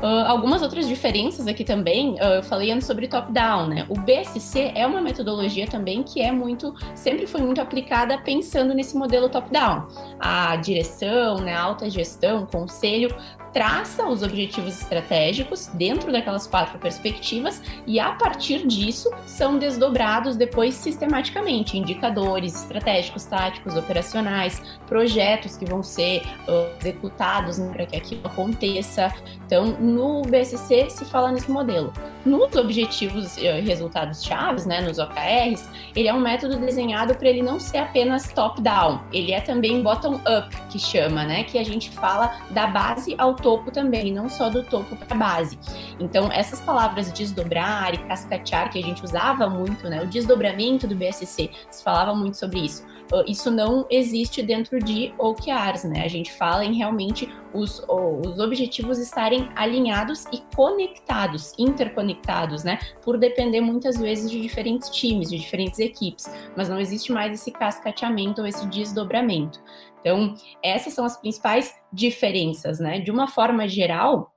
Uh, 0.02 0.26
algumas 0.26 0.62
outras 0.62 0.86
diferenças 0.86 1.46
aqui 1.46 1.64
também, 1.64 2.14
uh, 2.14 2.36
eu 2.36 2.42
falei 2.42 2.70
antes 2.70 2.86
sobre 2.86 3.08
top-down, 3.08 3.66
né? 3.66 3.86
O 3.88 3.98
BSC 3.98 4.72
é 4.74 4.86
uma 4.86 5.00
metodologia 5.00 5.66
também 5.66 6.02
que 6.02 6.20
é 6.20 6.30
muito, 6.30 6.74
sempre 6.94 7.26
foi 7.26 7.40
muito 7.40 7.60
aplicada 7.60 8.18
pensando 8.18 8.74
nesse 8.74 8.96
modelo 8.96 9.28
top-down. 9.28 9.86
A 10.20 10.56
direção, 10.56 11.38
né, 11.38 11.54
a 11.54 11.62
alta 11.62 11.88
gestão, 11.88 12.46
conselho, 12.46 13.14
traça 13.56 14.06
os 14.06 14.22
objetivos 14.22 14.82
estratégicos 14.82 15.68
dentro 15.68 16.12
daquelas 16.12 16.46
quatro 16.46 16.78
perspectivas 16.78 17.62
e 17.86 17.98
a 17.98 18.12
partir 18.12 18.66
disso 18.66 19.10
são 19.24 19.58
desdobrados 19.58 20.36
depois 20.36 20.74
sistematicamente 20.74 21.78
indicadores 21.78 22.54
estratégicos, 22.54 23.24
táticos, 23.24 23.74
operacionais, 23.74 24.60
projetos 24.86 25.56
que 25.56 25.64
vão 25.64 25.82
ser 25.82 26.20
uh, 26.46 26.68
executados 26.78 27.56
né, 27.56 27.72
para 27.72 27.86
que 27.86 27.96
aquilo 27.96 28.20
aconteça. 28.26 29.10
Então, 29.46 29.64
no 29.80 30.20
BSC 30.20 30.90
se 30.90 31.06
fala 31.06 31.32
nesse 31.32 31.50
modelo. 31.50 31.94
Nos 32.26 32.54
objetivos 32.56 33.38
e 33.38 33.48
uh, 33.48 33.64
resultados 33.64 34.22
chaves, 34.22 34.66
né, 34.66 34.82
nos 34.82 34.98
OKRs, 34.98 35.66
ele 35.94 36.08
é 36.08 36.12
um 36.12 36.20
método 36.20 36.58
desenhado 36.58 37.14
para 37.14 37.30
ele 37.30 37.40
não 37.40 37.58
ser 37.58 37.78
apenas 37.78 38.30
top-down, 38.34 39.00
ele 39.14 39.32
é 39.32 39.40
também 39.40 39.82
bottom-up, 39.82 40.54
que 40.68 40.78
chama, 40.78 41.24
né, 41.24 41.44
que 41.44 41.56
a 41.58 41.64
gente 41.64 41.90
fala 41.90 42.36
da 42.50 42.66
base 42.66 43.14
ao 43.16 43.34
topo 43.46 43.70
também, 43.70 44.12
não 44.12 44.28
só 44.28 44.50
do 44.50 44.64
topo 44.64 44.96
para 44.96 45.14
a 45.14 45.16
base. 45.16 45.56
Então, 46.00 46.32
essas 46.32 46.60
palavras 46.60 47.12
desdobrar 47.12 47.94
e 47.94 47.98
cascatear 47.98 48.72
que 48.72 48.78
a 48.80 48.82
gente 48.82 49.04
usava 49.04 49.48
muito, 49.48 49.88
né? 49.88 50.02
O 50.02 50.06
desdobramento 50.08 50.88
do 50.88 50.96
BSC, 50.96 51.48
se 51.70 51.84
falava 51.84 52.12
muito 52.12 52.36
sobre 52.36 52.58
isso. 52.58 52.84
Ah, 53.12 53.22
isso 53.26 53.50
não 53.50 53.86
existe 53.88 54.42
dentro 54.42 54.80
de 54.80 55.14
OKRs, 55.18 55.84
né? 55.84 56.04
A 56.04 56.08
gente 56.08 56.32
fala 56.32 56.64
em 56.64 56.74
realmente 56.74 57.32
os, 57.54 57.82
os 57.88 58.38
objetivos 58.38 58.98
estarem 58.98 59.48
alinhados 59.54 60.24
e 60.32 60.42
conectados, 60.54 61.54
interconectados, 61.56 62.64
né? 62.64 62.78
Por 63.02 63.16
depender 63.16 63.60
muitas 63.60 63.96
vezes 63.96 64.30
de 64.30 64.40
diferentes 64.40 64.90
times, 64.90 65.30
de 65.30 65.38
diferentes 65.38 65.78
equipes, 65.78 66.28
mas 66.56 66.68
não 66.68 66.80
existe 66.80 67.12
mais 67.12 67.32
esse 67.32 67.50
cascateamento 67.50 68.40
ou 68.40 68.46
esse 68.46 68.66
desdobramento. 68.66 69.60
Então, 70.06 70.36
essas 70.62 70.92
são 70.92 71.04
as 71.04 71.16
principais 71.16 71.74
diferenças, 71.92 72.78
né? 72.78 73.00
De 73.00 73.10
uma 73.10 73.26
forma 73.26 73.66
geral, 73.66 74.32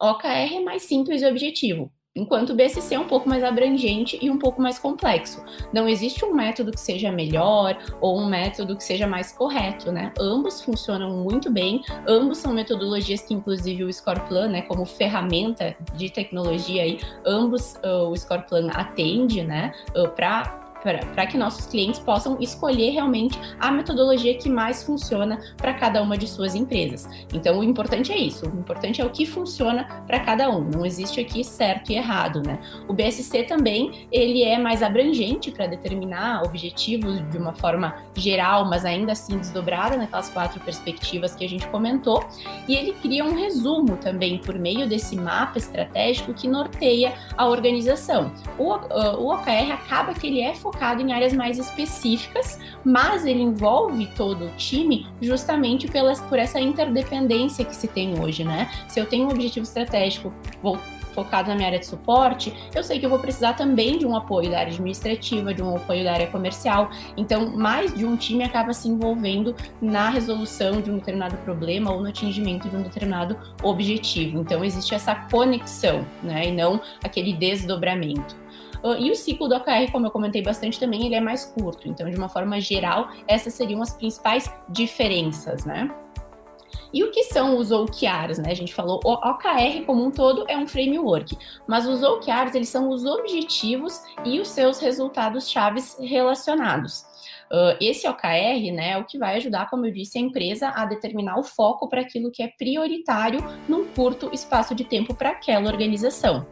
OKR 0.00 0.54
é 0.54 0.60
mais 0.60 0.84
simples 0.84 1.20
e 1.20 1.26
objetivo, 1.26 1.92
enquanto 2.16 2.50
o 2.50 2.54
BSC 2.54 2.94
é 2.94 2.98
um 2.98 3.06
pouco 3.06 3.28
mais 3.28 3.44
abrangente 3.44 4.18
e 4.22 4.30
um 4.30 4.38
pouco 4.38 4.62
mais 4.62 4.78
complexo. 4.78 5.44
Não 5.74 5.86
existe 5.86 6.24
um 6.24 6.32
método 6.32 6.70
que 6.72 6.80
seja 6.80 7.12
melhor 7.12 7.76
ou 8.00 8.18
um 8.18 8.26
método 8.26 8.74
que 8.78 8.82
seja 8.82 9.06
mais 9.06 9.30
correto, 9.30 9.92
né? 9.92 10.10
Ambos 10.18 10.62
funcionam 10.62 11.22
muito 11.22 11.52
bem, 11.52 11.82
ambos 12.08 12.38
são 12.38 12.54
metodologias 12.54 13.20
que, 13.20 13.34
inclusive, 13.34 13.84
o 13.84 13.92
Scoreplan, 13.92 14.48
né, 14.48 14.62
como 14.62 14.86
ferramenta 14.86 15.76
de 15.96 16.08
tecnologia 16.08 16.82
aí, 16.82 16.98
ambos 17.26 17.74
uh, 17.84 18.08
o 18.08 18.16
Scoreplan 18.16 18.70
atende, 18.70 19.42
né, 19.42 19.70
uh, 19.94 20.08
para 20.08 20.63
para 20.84 21.26
que 21.26 21.38
nossos 21.38 21.64
clientes 21.64 21.98
possam 21.98 22.36
escolher 22.38 22.90
realmente 22.90 23.38
a 23.58 23.70
metodologia 23.70 24.36
que 24.36 24.50
mais 24.50 24.82
funciona 24.82 25.40
para 25.56 25.72
cada 25.72 26.02
uma 26.02 26.18
de 26.18 26.28
suas 26.28 26.54
empresas. 26.54 27.08
Então, 27.32 27.60
o 27.60 27.64
importante 27.64 28.12
é 28.12 28.18
isso, 28.18 28.46
o 28.46 28.58
importante 28.58 29.00
é 29.00 29.04
o 29.04 29.08
que 29.08 29.24
funciona 29.24 30.04
para 30.06 30.20
cada 30.20 30.50
um, 30.50 30.60
não 30.60 30.84
existe 30.84 31.18
aqui 31.20 31.42
certo 31.42 31.90
e 31.90 31.96
errado, 31.96 32.42
né? 32.42 32.58
O 32.86 32.92
BSC 32.92 33.44
também, 33.44 34.06
ele 34.12 34.42
é 34.42 34.58
mais 34.58 34.82
abrangente 34.82 35.50
para 35.50 35.66
determinar 35.66 36.42
objetivos 36.42 37.18
de 37.30 37.38
uma 37.38 37.54
forma 37.54 37.96
geral, 38.14 38.66
mas 38.66 38.84
ainda 38.84 39.12
assim 39.12 39.38
desdobrada 39.38 39.96
naquelas 39.96 40.28
quatro 40.28 40.60
perspectivas 40.60 41.34
que 41.34 41.44
a 41.44 41.48
gente 41.48 41.66
comentou, 41.68 42.22
e 42.68 42.74
ele 42.74 42.92
cria 42.92 43.24
um 43.24 43.34
resumo 43.34 43.96
também 43.96 44.38
por 44.38 44.58
meio 44.58 44.86
desse 44.86 45.16
mapa 45.16 45.56
estratégico 45.56 46.34
que 46.34 46.46
norteia 46.46 47.14
a 47.38 47.46
organização. 47.46 48.30
O, 48.58 48.74
o 48.74 49.32
OKR 49.32 49.72
acaba 49.72 50.12
que 50.12 50.26
ele 50.26 50.42
é 50.42 50.54
focado 50.54 50.73
focado 50.74 51.00
em 51.00 51.12
áreas 51.12 51.32
mais 51.32 51.58
específicas, 51.58 52.58
mas 52.84 53.24
ele 53.24 53.40
envolve 53.40 54.06
todo 54.16 54.46
o 54.46 54.50
time 54.56 55.06
justamente 55.22 55.86
pelas, 55.86 56.20
por 56.20 56.38
essa 56.38 56.60
interdependência 56.60 57.64
que 57.64 57.74
se 57.74 57.86
tem 57.86 58.20
hoje, 58.20 58.44
né? 58.44 58.68
Se 58.88 58.98
eu 58.98 59.06
tenho 59.06 59.26
um 59.26 59.30
objetivo 59.30 59.64
estratégico 59.64 60.32
vou, 60.60 60.78
focado 61.14 61.48
na 61.48 61.54
minha 61.54 61.68
área 61.68 61.78
de 61.78 61.86
suporte, 61.86 62.52
eu 62.74 62.82
sei 62.82 62.98
que 62.98 63.06
eu 63.06 63.10
vou 63.10 63.20
precisar 63.20 63.52
também 63.52 63.98
de 63.98 64.04
um 64.04 64.16
apoio 64.16 64.50
da 64.50 64.58
área 64.58 64.72
administrativa, 64.72 65.54
de 65.54 65.62
um 65.62 65.76
apoio 65.76 66.02
da 66.02 66.12
área 66.12 66.26
comercial. 66.26 66.90
Então, 67.16 67.56
mais 67.56 67.94
de 67.94 68.04
um 68.04 68.16
time 68.16 68.42
acaba 68.42 68.72
se 68.72 68.88
envolvendo 68.88 69.54
na 69.80 70.10
resolução 70.10 70.80
de 70.80 70.90
um 70.90 70.98
determinado 70.98 71.36
problema 71.38 71.92
ou 71.92 72.00
no 72.00 72.08
atingimento 72.08 72.68
de 72.68 72.74
um 72.74 72.82
determinado 72.82 73.38
objetivo. 73.62 74.40
Então, 74.40 74.64
existe 74.64 74.92
essa 74.92 75.14
conexão, 75.14 76.04
né? 76.20 76.48
E 76.48 76.52
não 76.52 76.80
aquele 77.02 77.32
desdobramento. 77.32 78.43
Uh, 78.84 78.98
e 78.98 79.10
o 79.10 79.16
ciclo 79.16 79.48
do 79.48 79.56
OKR, 79.56 79.90
como 79.90 80.06
eu 80.06 80.10
comentei 80.10 80.42
bastante 80.42 80.78
também, 80.78 81.06
ele 81.06 81.14
é 81.14 81.20
mais 81.20 81.46
curto. 81.46 81.88
Então, 81.88 82.08
de 82.10 82.16
uma 82.16 82.28
forma 82.28 82.60
geral, 82.60 83.08
essas 83.26 83.54
seriam 83.54 83.80
as 83.80 83.94
principais 83.94 84.52
diferenças, 84.68 85.64
né? 85.64 85.90
E 86.92 87.02
o 87.02 87.10
que 87.10 87.24
são 87.24 87.56
os 87.56 87.72
OKRs, 87.72 88.38
né? 88.38 88.50
A 88.50 88.54
gente 88.54 88.74
falou, 88.74 89.00
o 89.02 89.12
OKR 89.12 89.84
como 89.86 90.04
um 90.04 90.10
todo 90.10 90.44
é 90.48 90.56
um 90.56 90.66
framework, 90.66 91.36
mas 91.66 91.88
os 91.88 92.02
OKRs, 92.02 92.54
eles 92.54 92.68
são 92.68 92.90
os 92.90 93.04
objetivos 93.06 94.02
e 94.24 94.38
os 94.38 94.48
seus 94.48 94.78
resultados 94.78 95.48
chaves 95.48 95.96
relacionados. 95.98 97.06
Uh, 97.50 97.76
esse 97.80 98.06
OKR, 98.06 98.72
né, 98.72 98.90
é 98.92 98.98
o 98.98 99.04
que 99.04 99.18
vai 99.18 99.36
ajudar, 99.36 99.70
como 99.70 99.86
eu 99.86 99.92
disse, 99.92 100.18
a 100.18 100.20
empresa 100.20 100.68
a 100.68 100.84
determinar 100.84 101.38
o 101.38 101.42
foco 101.42 101.88
para 101.88 102.00
aquilo 102.00 102.30
que 102.30 102.42
é 102.42 102.48
prioritário 102.48 103.40
num 103.68 103.86
curto 103.86 104.30
espaço 104.32 104.74
de 104.74 104.84
tempo 104.84 105.14
para 105.14 105.30
aquela 105.30 105.70
organização. 105.70 106.46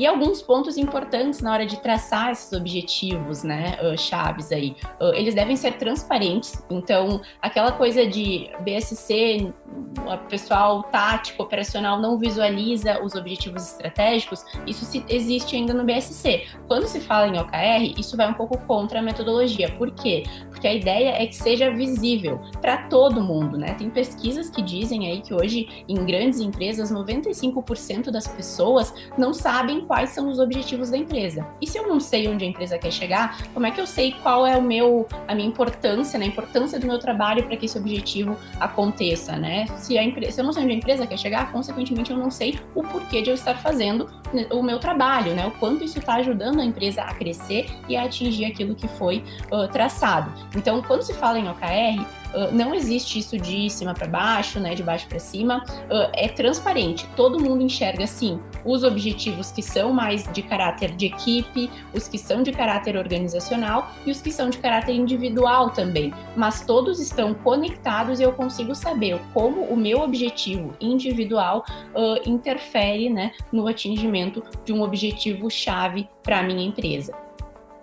E 0.00 0.06
alguns 0.06 0.40
pontos 0.40 0.78
importantes 0.78 1.42
na 1.42 1.52
hora 1.52 1.66
de 1.66 1.76
traçar 1.76 2.30
esses 2.30 2.50
objetivos, 2.54 3.42
né, 3.42 3.76
uh, 3.82 3.98
chaves 3.98 4.50
aí. 4.50 4.74
Uh, 4.98 5.12
eles 5.14 5.34
devem 5.34 5.54
ser 5.56 5.72
transparentes, 5.72 6.64
então 6.70 7.20
aquela 7.42 7.70
coisa 7.70 8.06
de 8.06 8.50
BSC, 8.60 9.52
o 9.98 10.16
pessoal 10.26 10.84
tático, 10.84 11.42
operacional 11.42 12.00
não 12.00 12.16
visualiza 12.16 12.98
os 13.04 13.14
objetivos 13.14 13.72
estratégicos, 13.72 14.42
isso 14.66 14.86
se, 14.86 15.04
existe 15.06 15.54
ainda 15.54 15.74
no 15.74 15.84
BSC. 15.84 16.46
Quando 16.66 16.86
se 16.86 16.98
fala 16.98 17.28
em 17.28 17.38
OKR, 17.38 18.00
isso 18.00 18.16
vai 18.16 18.26
um 18.26 18.32
pouco 18.34 18.56
contra 18.66 19.00
a 19.00 19.02
metodologia. 19.02 19.70
Por 19.72 19.90
quê? 19.90 20.22
Porque 20.48 20.66
a 20.66 20.72
ideia 20.72 21.10
é 21.22 21.26
que 21.26 21.36
seja 21.36 21.70
visível 21.70 22.40
para 22.62 22.88
todo 22.88 23.20
mundo, 23.20 23.58
né? 23.58 23.74
Tem 23.74 23.90
pesquisas 23.90 24.48
que 24.48 24.62
dizem 24.62 25.08
aí 25.08 25.20
que 25.20 25.34
hoje 25.34 25.84
em 25.86 26.02
grandes 26.06 26.40
empresas 26.40 26.90
95% 26.90 28.10
das 28.10 28.26
pessoas 28.26 28.94
não 29.18 29.34
sabem 29.34 29.89
quais 29.90 30.10
são 30.10 30.28
os 30.28 30.38
objetivos 30.38 30.88
da 30.88 30.96
empresa. 30.96 31.44
E 31.60 31.66
se 31.66 31.76
eu 31.76 31.88
não 31.88 31.98
sei 31.98 32.28
onde 32.28 32.44
a 32.44 32.48
empresa 32.48 32.78
quer 32.78 32.92
chegar, 32.92 33.42
como 33.52 33.66
é 33.66 33.72
que 33.72 33.80
eu 33.80 33.88
sei 33.88 34.12
qual 34.22 34.46
é 34.46 34.56
o 34.56 34.62
meu 34.62 35.08
a 35.26 35.34
minha 35.34 35.48
importância, 35.48 36.16
né, 36.16 36.26
a 36.26 36.28
importância 36.28 36.78
do 36.78 36.86
meu 36.86 37.00
trabalho 37.00 37.42
para 37.42 37.56
que 37.56 37.66
esse 37.66 37.76
objetivo 37.76 38.36
aconteça, 38.60 39.36
né? 39.36 39.66
Se 39.78 39.98
a 39.98 40.04
empresa, 40.04 40.30
se 40.30 40.40
eu 40.40 40.44
não 40.44 40.52
sei 40.52 40.62
onde 40.62 40.74
a 40.74 40.76
empresa 40.76 41.08
quer 41.08 41.16
chegar, 41.16 41.50
consequentemente 41.50 42.12
eu 42.12 42.16
não 42.16 42.30
sei 42.30 42.60
o 42.72 42.84
porquê 42.84 43.20
de 43.20 43.30
eu 43.30 43.34
estar 43.34 43.56
fazendo 43.58 44.08
o 44.52 44.62
meu 44.62 44.78
trabalho, 44.78 45.34
né? 45.34 45.44
O 45.44 45.50
quanto 45.50 45.82
isso 45.82 45.98
está 45.98 46.14
ajudando 46.14 46.60
a 46.60 46.64
empresa 46.64 47.02
a 47.02 47.12
crescer 47.12 47.68
e 47.88 47.96
a 47.96 48.04
atingir 48.04 48.44
aquilo 48.44 48.76
que 48.76 48.86
foi 48.86 49.24
uh, 49.50 49.66
traçado. 49.66 50.32
Então, 50.54 50.80
quando 50.82 51.02
se 51.02 51.14
fala 51.14 51.36
em 51.36 51.48
OKR, 51.48 52.06
uh, 52.34 52.54
não 52.54 52.74
existe 52.74 53.18
isso 53.18 53.38
de 53.38 53.68
cima 53.70 53.94
para 53.94 54.06
baixo, 54.06 54.58
né, 54.60 54.74
de 54.74 54.82
baixo 54.82 55.06
para 55.08 55.18
cima, 55.18 55.64
uh, 55.68 56.10
é 56.12 56.28
transparente. 56.28 57.06
Todo 57.16 57.40
mundo 57.40 57.62
enxerga 57.62 58.06
sim 58.06 58.40
os 58.64 58.84
objetivos 58.84 59.50
que 59.50 59.62
são 59.62 59.92
mais 59.92 60.30
de 60.32 60.42
caráter 60.42 60.90
de 60.92 61.06
equipe, 61.06 61.70
os 61.94 62.08
que 62.08 62.18
são 62.18 62.42
de 62.42 62.52
caráter 62.52 62.96
organizacional 62.96 63.90
e 64.04 64.10
os 64.10 64.20
que 64.20 64.30
são 64.30 64.50
de 64.50 64.58
caráter 64.58 64.94
individual 64.94 65.70
também. 65.70 66.12
Mas 66.36 66.64
todos 66.64 67.00
estão 67.00 67.34
conectados 67.34 68.20
e 68.20 68.22
eu 68.22 68.32
consigo 68.32 68.74
saber 68.74 69.20
como 69.32 69.62
o 69.62 69.76
meu 69.76 70.00
objetivo 70.00 70.74
individual 70.80 71.64
uh, 71.94 72.28
interfere 72.28 73.08
né, 73.08 73.32
no 73.52 73.66
atingimento 73.66 74.42
de 74.64 74.72
um 74.72 74.82
objetivo 74.82 75.50
chave 75.50 76.08
para 76.22 76.40
a 76.40 76.42
minha 76.42 76.66
empresa. 76.66 77.29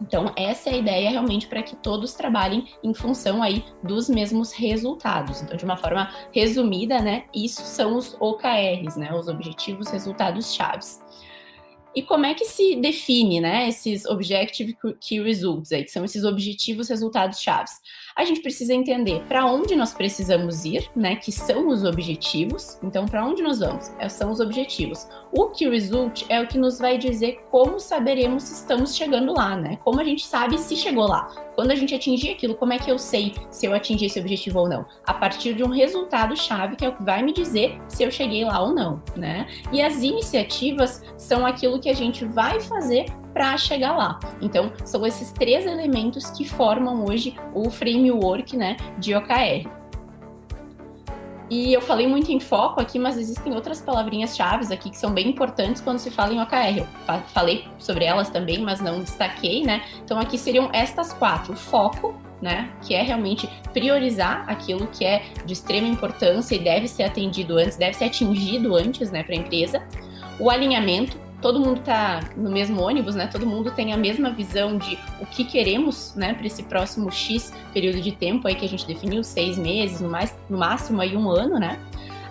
Então, 0.02 0.32
essa 0.36 0.70
é 0.70 0.74
a 0.74 0.78
ideia 0.78 1.10
realmente 1.10 1.48
para 1.48 1.64
que 1.64 1.76
todos 1.76 2.14
trabalhem 2.14 2.68
em 2.84 2.94
função 2.94 3.42
aí 3.42 3.66
dos 3.84 4.08
mesmos 4.10 4.52
resultados. 4.52 5.42
Então, 5.42 5.58
de 5.58 5.66
uma 5.66 5.78
forma 5.78 6.12
resumida, 6.32 7.00
né, 7.00 7.26
isso 7.34 7.62
são 7.64 7.98
os 7.98 8.16
OKRs, 8.20 8.98
né, 8.98 9.14
os 9.14 9.28
objetivos 9.28 9.90
resultados 9.90 10.54
chaves. 10.54 11.02
E 11.96 12.04
como 12.04 12.28
é 12.28 12.36
que 12.36 12.46
se 12.46 12.76
define, 12.76 13.42
né, 13.42 13.68
esses 13.68 14.06
Objective 14.06 14.78
Key 15.02 15.20
Results 15.20 15.72
aí, 15.72 15.84
que 15.84 15.90
são 15.90 16.06
esses 16.06 16.24
objetivos 16.24 16.90
resultados 16.90 17.42
chaves? 17.42 17.82
A 18.18 18.26
gente 18.26 18.42
precisa 18.42 18.74
entender 18.74 19.22
para 19.28 19.46
onde 19.46 19.76
nós 19.76 19.94
precisamos 19.94 20.66
ir, 20.66 20.90
né, 20.96 21.18
que 21.18 21.32
são 21.32 21.68
os 21.68 21.84
objetivos. 21.84 22.80
Então, 22.82 23.06
para 23.06 23.24
onde 23.24 23.44
nós 23.44 23.60
vamos? 23.60 23.92
É, 24.00 24.10
são 24.10 24.32
os 24.32 24.40
objetivos. 24.40 25.08
O 25.32 25.50
Key 25.52 25.70
Result 25.70 26.26
é 26.28 26.42
o 26.42 26.48
que 26.48 26.58
nos 26.58 26.80
vai 26.80 26.98
dizer 26.98 27.40
como 27.52 27.80
saberemos 27.80 28.42
se 28.42 28.54
estamos 28.56 28.96
chegando 28.96 29.34
lá, 29.34 29.56
né? 29.56 29.78
Como 29.84 30.02
a 30.02 30.04
gente 30.04 30.26
sabe 30.26 30.58
se 30.58 30.76
chegou 30.76 31.06
lá. 31.06 31.28
Quando 31.54 31.70
a 31.70 31.76
gente 31.76 31.94
atingir 31.94 32.32
aquilo, 32.32 32.56
como 32.56 32.74
é 32.74 32.80
que 32.80 32.90
eu 32.90 32.98
sei 32.98 33.34
se 33.52 33.68
eu 33.68 33.74
atingi 33.76 34.06
esse 34.06 34.20
objetivo 34.20 34.62
ou 34.62 34.70
não? 34.70 34.86
A 35.06 35.14
partir 35.14 35.54
de 35.54 35.64
um 35.64 35.70
resultado 35.70 36.36
chave 36.36 36.76
que 36.76 36.86
é 36.86 36.90
o 36.90 36.96
que 36.96 37.04
vai 37.04 37.22
me 37.22 37.32
dizer 37.32 37.80
se 37.88 38.02
eu 38.02 38.10
cheguei 38.10 38.44
lá 38.44 38.64
ou 38.64 38.74
não, 38.74 39.00
né? 39.16 39.48
E 39.72 39.80
as 39.80 40.02
iniciativas 40.02 41.04
são 41.18 41.46
aquilo 41.46 41.80
que 41.80 41.90
a 41.90 41.94
gente 41.94 42.26
vai 42.26 42.60
fazer 42.62 43.06
para 43.38 43.56
chegar 43.56 43.96
lá. 43.96 44.20
Então, 44.42 44.74
são 44.84 45.06
esses 45.06 45.32
três 45.32 45.68
elementos 45.68 46.32
que 46.32 46.44
formam 46.44 47.06
hoje 47.06 47.38
o 47.54 47.70
framework, 47.70 48.58
né, 48.58 48.76
de 48.98 49.14
OKR. 49.14 49.70
E 51.48 51.72
eu 51.72 51.80
falei 51.80 52.08
muito 52.08 52.32
em 52.32 52.40
foco 52.40 52.82
aqui, 52.82 52.98
mas 52.98 53.16
existem 53.16 53.54
outras 53.54 53.80
palavrinhas-chave 53.80 54.74
aqui 54.74 54.90
que 54.90 54.98
são 54.98 55.12
bem 55.12 55.30
importantes 55.30 55.84
quando 55.84 56.00
se 56.00 56.10
fala 56.10 56.34
em 56.34 56.42
OKR. 56.42 56.80
Eu 56.80 56.88
falei 57.28 57.66
sobre 57.78 58.06
elas 58.06 58.32
também, 58.32 58.60
mas 58.60 58.82
não 58.82 59.02
destaquei, 59.02 59.64
né? 59.64 59.84
Então 60.04 60.20
aqui 60.20 60.36
seriam 60.36 60.70
estas 60.74 61.14
quatro: 61.14 61.56
foco, 61.56 62.20
né? 62.42 62.72
Que 62.82 62.96
é 62.96 63.04
realmente 63.04 63.48
priorizar 63.72 64.50
aquilo 64.50 64.88
que 64.88 65.06
é 65.06 65.24
de 65.46 65.54
extrema 65.54 65.88
importância 65.88 66.56
e 66.56 66.60
deve 66.60 66.88
ser 66.88 67.04
atendido 67.04 67.56
antes, 67.58 67.78
deve 67.78 67.94
ser 67.94 68.06
atingido 68.06 68.76
antes, 68.76 69.12
né, 69.12 69.22
para 69.24 69.36
a 69.36 69.38
empresa. 69.38 69.88
O 70.40 70.50
alinhamento, 70.50 71.18
todo 71.42 71.60
mundo 71.60 71.80
está 71.80 72.22
no 72.36 72.50
mesmo 72.50 72.82
ônibus, 72.82 73.16
né? 73.16 73.28
Todo 73.28 73.46
mundo 73.46 73.72
tem 73.72 73.94
a 73.94 73.98
mesma 73.98 74.32
visão 74.32 74.78
de 74.78 74.98
o 75.20 75.26
que 75.26 75.44
queremos, 75.44 76.14
né, 76.16 76.34
para 76.34 76.48
esse 76.48 76.64
próximo 76.64 77.12
X 77.12 77.54
período 77.74 78.02
de 78.02 78.12
tempo 78.12 78.48
aí 78.48 78.56
que 78.56 78.66
a 78.66 78.70
gente 78.70 78.86
definiu, 78.86 79.24
seis 79.24 79.58
meses, 79.58 80.02
no, 80.02 80.10
mais, 80.10 80.36
no 80.50 80.58
máximo 80.58 81.02
aí 81.02 81.16
um 81.16 81.30
ano, 81.30 81.60
né? 81.60 81.80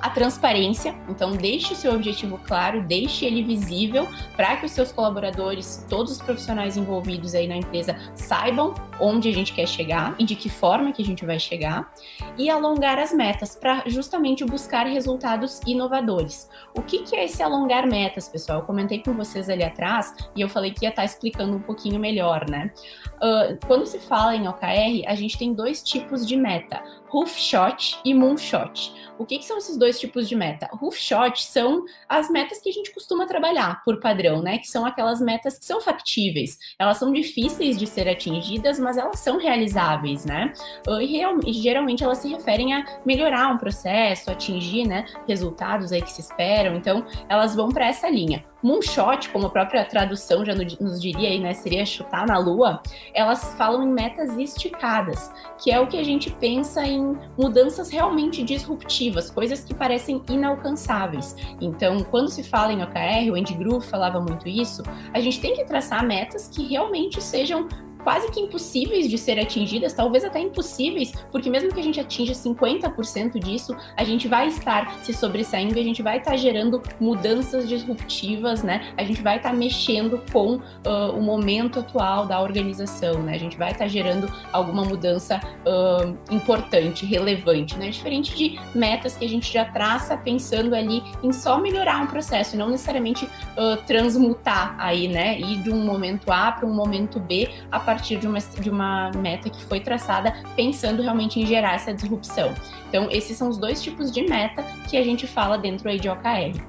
A 0.07 0.11
transparência, 0.11 0.95
então 1.09 1.33
deixe 1.33 1.73
o 1.73 1.77
seu 1.77 1.93
objetivo 1.93 2.39
claro, 2.39 2.81
deixe 2.81 3.25
ele 3.25 3.43
visível 3.43 4.07
para 4.37 4.57
que 4.57 4.65
os 4.65 4.71
seus 4.71 4.93
colaboradores, 4.93 5.85
todos 5.89 6.13
os 6.13 6.23
profissionais 6.23 6.77
envolvidos 6.77 7.35
aí 7.35 7.49
na 7.49 7.57
empresa 7.57 7.99
saibam 8.15 8.73
onde 9.01 9.29
a 9.29 9.33
gente 9.33 9.53
quer 9.53 9.67
chegar 9.67 10.15
e 10.17 10.25
de 10.25 10.37
que 10.37 10.49
forma 10.49 10.93
que 10.93 11.03
a 11.03 11.05
gente 11.05 11.27
vai 11.27 11.41
chegar 11.41 11.93
e 12.39 12.49
alongar 12.49 13.01
as 13.01 13.13
metas 13.13 13.57
para 13.57 13.83
justamente 13.87 14.45
buscar 14.45 14.87
resultados 14.87 15.61
inovadores. 15.67 16.49
O 16.73 16.83
que, 16.83 17.01
que 17.01 17.17
é 17.17 17.25
esse 17.25 17.43
alongar 17.43 17.85
metas, 17.87 18.29
pessoal? 18.29 18.61
Eu 18.61 18.65
comentei 18.65 19.03
com 19.03 19.13
vocês 19.13 19.49
ali 19.49 19.65
atrás 19.65 20.15
e 20.37 20.41
eu 20.41 20.49
falei 20.49 20.71
que 20.71 20.85
ia 20.85 20.91
estar 20.91 21.03
tá 21.03 21.07
explicando 21.07 21.57
um 21.57 21.61
pouquinho 21.61 21.99
melhor, 21.99 22.49
né? 22.49 22.71
Uh, 23.17 23.59
quando 23.67 23.87
se 23.87 23.99
fala 23.99 24.37
em 24.37 24.47
OKR, 24.47 25.07
a 25.07 25.15
gente 25.15 25.39
tem 25.39 25.55
dois 25.55 25.83
tipos 25.83 26.27
de 26.27 26.37
meta 26.37 26.83
roof 27.09 27.39
shot 27.39 27.99
e 28.05 28.13
moonshot. 28.13 28.93
O 29.19 29.25
que, 29.25 29.39
que, 29.39 29.47
são 29.47 29.57
esses 29.57 29.79
dois 29.79 29.99
tipos 29.99 30.29
de 30.29 30.37
meta? 30.37 30.69
Roof 30.73 30.99
shot 30.99 31.43
são 31.43 31.85
as 32.07 32.29
metas 32.29 32.61
que 32.61 32.69
a 32.69 32.73
gente 32.73 32.93
costuma 32.93 33.27
trabalhar 33.27 33.83
por 33.83 33.99
padrão, 33.99 34.43
né? 34.43 34.59
Que 34.59 34.69
são 34.69 34.85
aquelas 34.85 35.21
metas 35.21 35.59
que 35.59 35.65
são 35.65 35.81
factíveis. 35.81 36.59
Elas 36.79 36.99
são 36.99 37.11
difíceis 37.11 37.79
de 37.79 37.87
ser 37.87 38.07
atingidas, 38.09 38.79
mas 38.79 38.99
elas 38.99 39.19
são 39.21 39.39
realizáveis, 39.39 40.27
né? 40.27 40.53
E, 41.01 41.53
geralmente 41.55 42.05
elas 42.05 42.19
se 42.19 42.29
referem 42.29 42.75
a 42.75 42.85
melhorar 43.07 43.49
um 43.49 43.57
processo, 43.57 44.31
atingir, 44.31 44.87
né, 44.87 45.07
resultados 45.27 45.93
aí 45.93 46.03
que 46.03 46.13
se 46.13 46.21
esperam. 46.21 46.77
Então, 46.77 47.07
elas 47.29 47.55
vão 47.55 47.71
para 47.71 47.87
essa 47.87 48.11
linha. 48.11 48.45
Moonshot, 48.63 49.29
como 49.31 49.47
a 49.47 49.51
própria 49.51 49.85
tradução 49.85 50.45
já 50.45 50.55
nos 50.55 51.01
diria 51.01 51.29
aí, 51.29 51.39
né, 51.39 51.53
seria 51.53 51.85
chutar 51.85 52.27
na 52.27 52.39
lua, 52.39 52.83
elas 53.15 53.55
falam 53.55 53.83
em 53.83 53.93
metas 53.93 54.37
esticadas, 54.37 55.31
que 55.59 55.71
é 55.71 55.79
o 55.79 55.87
que 55.87 55.99
a 55.99 56.05
gente 56.05 56.31
pensa 56.31 56.85
em 56.87 57.17
mudanças 57.39 57.91
realmente 57.91 58.43
disruptivas, 58.43 59.31
coisas 59.31 59.63
que 59.63 59.75
parecem 59.75 60.23
inalcançáveis. 60.29 61.37
Então, 61.61 62.03
quando 62.05 62.29
se 62.29 62.43
fala 62.43 62.73
em 62.73 62.83
OKR, 62.83 63.31
o 63.31 63.35
Andy 63.35 63.55
Groove 63.55 63.87
falava 63.87 64.21
muito 64.21 64.49
isso, 64.49 64.83
a 65.13 65.21
gente 65.21 65.41
tem 65.41 65.55
que 65.55 65.65
traçar 65.65 66.05
metas 66.05 66.49
que 66.49 66.67
realmente 66.67 67.23
sejam 67.23 67.69
quase 68.07 68.31
que 68.31 68.39
impossíveis 68.39 69.11
de 69.11 69.19
ser 69.19 69.37
atingidas, 69.37 69.93
talvez 69.93 70.23
até 70.23 70.39
impossíveis, 70.39 71.13
porque 71.33 71.51
mesmo 71.51 71.75
que 71.75 71.81
a 71.81 71.83
gente 71.83 71.99
atinja 71.99 72.35
50% 72.35 73.37
disso, 73.41 73.77
a 73.97 74.05
gente 74.05 74.29
vai 74.29 74.47
estar 74.47 75.01
se 75.03 75.13
sobressaindo, 75.13 75.77
a 75.77 75.83
gente 75.83 76.05
vai 76.05 76.19
estar 76.19 76.37
gerando 76.37 76.81
mudanças 77.01 77.69
disruptivas, 77.69 78.63
né? 78.63 78.93
A 78.97 79.03
gente 79.03 79.21
vai 79.21 79.39
estar 79.39 79.53
mexendo 79.53 80.23
com 80.33 80.55
uh, 80.55 81.19
o 81.19 81.21
momento 81.21 81.81
atual 81.81 82.27
da 82.27 82.41
organização, 82.41 83.25
né? 83.25 83.35
A 83.35 83.39
gente 83.39 83.57
vai 83.57 83.73
estar 83.73 83.89
gerando 83.89 84.33
alguma 84.53 84.85
mudança 84.85 85.41
uh, 85.67 86.17
importante, 86.33 87.05
relevante, 87.05 87.77
né? 87.77 87.91
Diferente 87.91 88.37
de 88.37 88.57
metas 88.73 89.17
que 89.17 89.25
a 89.25 89.29
gente 89.29 89.53
já 89.53 89.65
traça 89.65 90.17
pensando 90.17 90.77
ali 90.77 91.03
em 91.25 91.33
só 91.33 91.59
melhorar 91.59 92.01
um 92.05 92.07
processo, 92.07 92.57
não 92.57 92.71
necessariamente 92.71 93.25
uh, 93.25 93.85
transmutar 93.85 94.77
aí, 94.79 95.09
né? 95.09 95.41
Ir 95.41 95.61
de 95.63 95.73
um 95.73 95.85
momento 95.85 96.31
A 96.31 96.53
para 96.53 96.65
um 96.65 96.73
momento 96.73 97.19
B 97.19 97.51
a 97.69 97.81
partir 97.81 97.96
partir 97.97 98.19
de 98.19 98.27
uma, 98.27 98.39
de 98.39 98.69
uma 98.69 99.11
meta 99.13 99.49
que 99.49 99.65
foi 99.65 99.81
traçada 99.81 100.35
pensando 100.55 101.01
realmente 101.01 101.41
em 101.41 101.47
gerar 101.47 101.75
essa 101.75 101.95
disrupção. 101.95 102.55
Então, 102.89 103.09
esses 103.11 103.37
são 103.39 103.49
os 103.49 103.57
dois 103.57 103.83
tipos 103.83 104.13
de 104.13 104.23
meta 104.29 104.63
que 104.89 104.99
a 104.99 105.03
gente 105.03 105.27
fala 105.27 105.57
dentro 105.57 105.89
aí 105.89 105.99
de 105.99 106.07
OKR. 106.07 106.61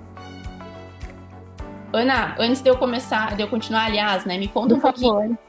Ana, 1.92 2.36
antes 2.40 2.62
de 2.62 2.70
eu 2.70 2.78
começar, 2.78 3.36
de 3.36 3.44
eu 3.44 3.48
continuar, 3.50 3.86
aliás, 3.86 4.24
né, 4.24 4.38
me 4.38 4.48
conta 4.48 4.70
Por 4.70 4.78
um 4.78 4.82
pouquinho. 4.82 5.14
Favor. 5.14 5.47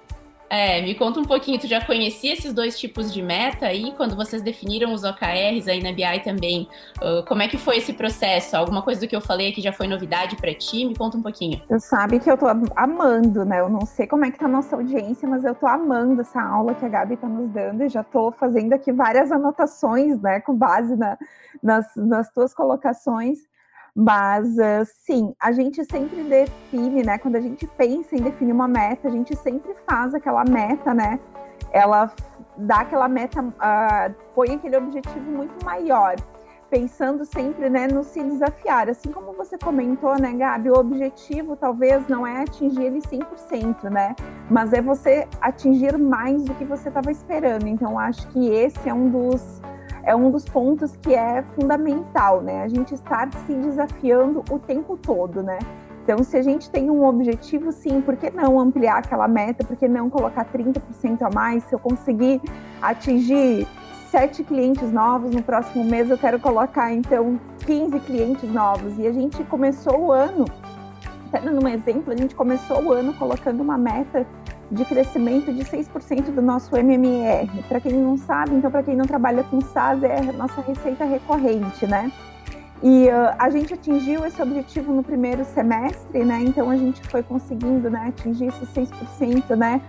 É, 0.50 0.80
me 0.80 0.94
conta 0.94 1.20
um 1.20 1.24
pouquinho, 1.24 1.58
tu 1.58 1.66
já 1.66 1.84
conhecia 1.84 2.32
esses 2.32 2.52
dois 2.52 2.78
tipos 2.78 3.12
de 3.12 3.20
meta 3.22 3.66
aí, 3.66 3.92
quando 3.96 4.16
vocês 4.16 4.40
definiram 4.40 4.92
os 4.92 5.04
OKRs 5.04 5.68
aí 5.68 5.82
na 5.82 5.92
BI 5.92 6.20
também, 6.24 6.68
uh, 7.02 7.24
como 7.26 7.42
é 7.42 7.48
que 7.48 7.58
foi 7.58 7.76
esse 7.76 7.92
processo? 7.92 8.56
Alguma 8.56 8.82
coisa 8.82 9.00
do 9.00 9.08
que 9.08 9.14
eu 9.14 9.20
falei 9.20 9.50
aqui 9.50 9.61
já 9.61 9.72
foi 9.72 9.87
novidade 9.87 10.37
para 10.37 10.54
ti? 10.54 10.87
Me 10.87 10.96
conta 10.96 11.18
um 11.18 11.22
pouquinho. 11.22 11.61
Tu 11.68 11.78
sabe 11.80 12.18
que 12.18 12.30
eu 12.30 12.38
tô 12.38 12.46
amando, 12.74 13.44
né? 13.44 13.61
Eu 13.61 13.68
não 13.68 13.84
sei 13.84 14.06
como 14.06 14.24
é 14.24 14.30
que 14.30 14.38
tá 14.38 14.46
a 14.46 14.48
nossa 14.48 14.74
audiência, 14.74 15.28
mas 15.28 15.44
eu 15.44 15.54
tô 15.54 15.66
amando 15.66 16.20
essa 16.20 16.40
aula 16.40 16.74
que 16.74 16.84
a 16.84 16.88
Gabi 16.88 17.16
tá 17.16 17.28
nos 17.28 17.50
dando 17.50 17.84
e 17.84 17.88
já 17.88 18.02
tô 18.02 18.32
fazendo 18.32 18.72
aqui 18.72 18.90
várias 18.90 19.30
anotações, 19.30 20.20
né, 20.20 20.40
com 20.40 20.54
base 20.54 20.96
na, 20.96 21.18
nas, 21.62 21.87
nas 21.96 22.32
tuas 22.32 22.54
colocações. 22.54 23.38
Mas, 24.00 24.46
uh, 24.50 24.87
sim, 25.04 25.34
a 25.42 25.50
gente 25.50 25.84
sempre 25.84 26.22
define, 26.22 27.02
né? 27.02 27.18
Quando 27.18 27.34
a 27.34 27.40
gente 27.40 27.66
pensa 27.66 28.14
em 28.14 28.22
definir 28.22 28.52
uma 28.52 28.68
meta, 28.68 29.08
a 29.08 29.11
gente 29.11 29.34
sempre 29.34 29.74
faz 29.84 30.14
aquela 30.14 30.44
meta, 30.44 30.94
né? 30.94 31.18
Ela 31.72 32.08
dá 32.56 32.82
aquela 32.82 33.08
meta, 33.08 33.42
uh, 33.42 34.14
põe 34.37 34.54
aquele 34.54 34.76
objetivo 34.76 35.28
muito 35.28 35.64
maior, 35.64 36.14
pensando 36.70 37.24
sempre, 37.24 37.68
né, 37.68 37.88
no 37.88 38.04
se 38.04 38.22
desafiar. 38.22 38.88
Assim 38.88 39.11
como 39.11 39.32
você 39.32 39.58
comentou, 39.58 40.16
né, 40.16 40.32
Gabi, 40.32 40.70
o 40.70 40.78
objetivo 40.78 41.56
talvez 41.56 42.06
não 42.06 42.24
é 42.24 42.42
atingir 42.42 42.84
ele 42.84 43.00
100%, 43.00 43.90
né? 43.90 44.14
Mas 44.48 44.72
é 44.72 44.80
você 44.80 45.26
atingir 45.40 45.98
mais 45.98 46.44
do 46.44 46.54
que 46.54 46.64
você 46.64 46.87
estava 46.87 47.11
esperando. 47.11 47.66
Então, 47.66 47.98
acho 47.98 48.28
que 48.28 48.48
esse 48.48 48.88
é 48.88 48.94
um 48.94 49.11
dos 49.11 49.61
é 50.09 50.16
um 50.16 50.31
dos 50.31 50.47
pontos 50.47 50.97
que 50.97 51.14
é 51.14 51.44
fundamental, 51.55 52.40
né? 52.40 52.62
A 52.62 52.68
gente 52.68 52.94
estar 52.94 53.29
se 53.47 53.53
desafiando 53.53 54.42
o 54.51 54.59
tempo 54.59 54.97
todo, 54.97 55.42
né? 55.42 55.59
Então, 56.03 56.25
se 56.25 56.35
a 56.38 56.42
gente 56.42 56.71
tem 56.71 56.90
um 56.90 57.05
objetivo, 57.05 57.71
sim, 57.71 58.01
por 58.01 58.16
que 58.16 58.31
não 58.31 58.59
ampliar 58.59 58.97
aquela 58.97 59.29
meta? 59.29 59.62
Por 59.62 59.77
que 59.77 59.87
não 59.87 60.09
colocar 60.09 60.47
30% 60.47 61.21
a 61.21 61.29
mais? 61.29 61.64
Se 61.64 61.75
eu 61.75 61.79
conseguir 61.79 62.40
atingir 62.81 63.68
sete 64.11 64.42
clientes 64.42 64.90
novos 64.90 65.35
no 65.35 65.42
próximo 65.42 65.85
mês, 65.85 66.09
eu 66.09 66.16
quero 66.16 66.40
colocar, 66.40 66.90
então, 66.90 67.38
15 67.66 68.01
clientes 68.01 68.51
novos. 68.51 68.99
E 68.99 69.07
a 69.07 69.12
gente 69.12 69.44
começou 69.44 70.07
o 70.07 70.11
ano, 70.11 70.47
até 71.33 71.41
num 71.49 71.69
exemplo, 71.69 72.12
a 72.12 72.17
gente 72.17 72.35
começou 72.35 72.83
o 72.83 72.93
ano 72.93 73.12
colocando 73.14 73.61
uma 73.61 73.77
meta 73.77 74.27
de 74.71 74.85
crescimento 74.85 75.53
de 75.53 75.64
6% 75.64 76.33
do 76.33 76.43
nosso 76.43 76.77
MMR. 76.77 77.62
Para 77.69 77.81
quem 77.81 77.93
não 77.93 78.17
sabe, 78.17 78.55
então 78.55 78.71
para 78.71 78.83
quem 78.83 78.97
não 78.97 79.07
trabalha 79.07 79.43
com 79.45 79.61
SaaS, 79.61 80.03
é 80.03 80.19
a 80.19 80.33
nossa 80.33 80.61
receita 80.61 81.05
recorrente, 81.05 81.87
né? 81.87 82.12
E 82.83 83.09
uh, 83.09 83.35
a 83.38 83.51
gente 83.51 83.75
atingiu 83.75 84.25
esse 84.25 84.41
objetivo 84.41 84.93
no 84.93 85.03
primeiro 85.03 85.45
semestre, 85.45 86.25
né? 86.25 86.43
Então 86.43 86.71
a 86.71 86.77
gente 86.77 87.01
foi 87.09 87.23
conseguindo 87.23 87.91
né, 87.91 88.07
atingir 88.09 88.47
esses 88.47 88.69
6%, 88.73 89.57
né? 89.57 89.81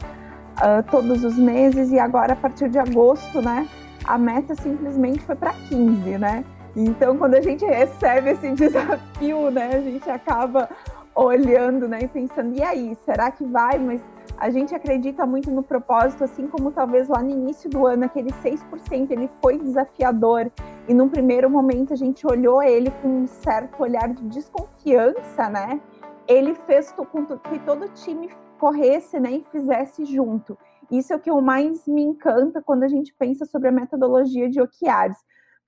Uh, 0.57 0.83
todos 0.89 1.23
os 1.23 1.37
meses 1.37 1.91
e 1.91 1.99
agora 1.99 2.33
a 2.33 2.35
partir 2.35 2.69
de 2.69 2.79
agosto, 2.79 3.41
né? 3.41 3.67
A 4.03 4.17
meta 4.17 4.55
simplesmente 4.55 5.19
foi 5.19 5.35
para 5.35 5.53
15, 5.53 6.17
né? 6.17 6.43
Então 6.75 7.17
quando 7.17 7.35
a 7.35 7.41
gente 7.41 7.63
recebe 7.63 8.31
esse 8.31 8.49
desafio, 8.55 9.51
né? 9.51 9.69
A 9.73 9.81
gente 9.81 10.09
acaba 10.09 10.67
olhando, 11.15 11.87
né? 11.87 11.99
E 12.01 12.07
pensando, 12.07 12.55
e 12.55 12.63
aí, 12.63 12.95
será 13.03 13.31
que 13.31 13.43
vai? 13.45 13.77
Mas 13.77 14.01
a 14.37 14.49
gente 14.49 14.73
acredita 14.73 15.25
muito 15.25 15.51
no 15.51 15.61
propósito, 15.61 16.23
assim 16.23 16.47
como 16.47 16.71
talvez 16.71 17.07
lá 17.07 17.21
no 17.21 17.29
início 17.29 17.69
do 17.69 17.85
ano, 17.85 18.05
aquele 18.05 18.31
6%, 18.31 19.11
ele 19.11 19.29
foi 19.41 19.57
desafiador. 19.57 20.49
E 20.87 20.93
num 20.93 21.09
primeiro 21.09 21.49
momento 21.49 21.93
a 21.93 21.95
gente 21.95 22.25
olhou 22.25 22.63
ele 22.63 22.89
com 23.01 23.23
um 23.23 23.27
certo 23.27 23.81
olhar 23.81 24.07
de 24.13 24.23
desconfiança, 24.29 25.49
né? 25.49 25.81
Ele 26.27 26.55
fez 26.55 26.91
com 26.91 27.05
que 27.05 27.59
todo 27.59 27.85
o 27.85 27.89
time 27.89 28.29
corresse 28.57 29.19
né, 29.19 29.31
e 29.31 29.45
fizesse 29.51 30.05
junto. 30.05 30.57
Isso 30.91 31.13
é 31.13 31.15
o 31.15 31.19
que 31.19 31.31
mais 31.31 31.87
me 31.87 32.01
encanta 32.01 32.61
quando 32.61 32.83
a 32.83 32.87
gente 32.87 33.13
pensa 33.13 33.45
sobre 33.45 33.69
a 33.69 33.71
metodologia 33.71 34.49
de 34.49 34.61
OKRs 34.61 35.17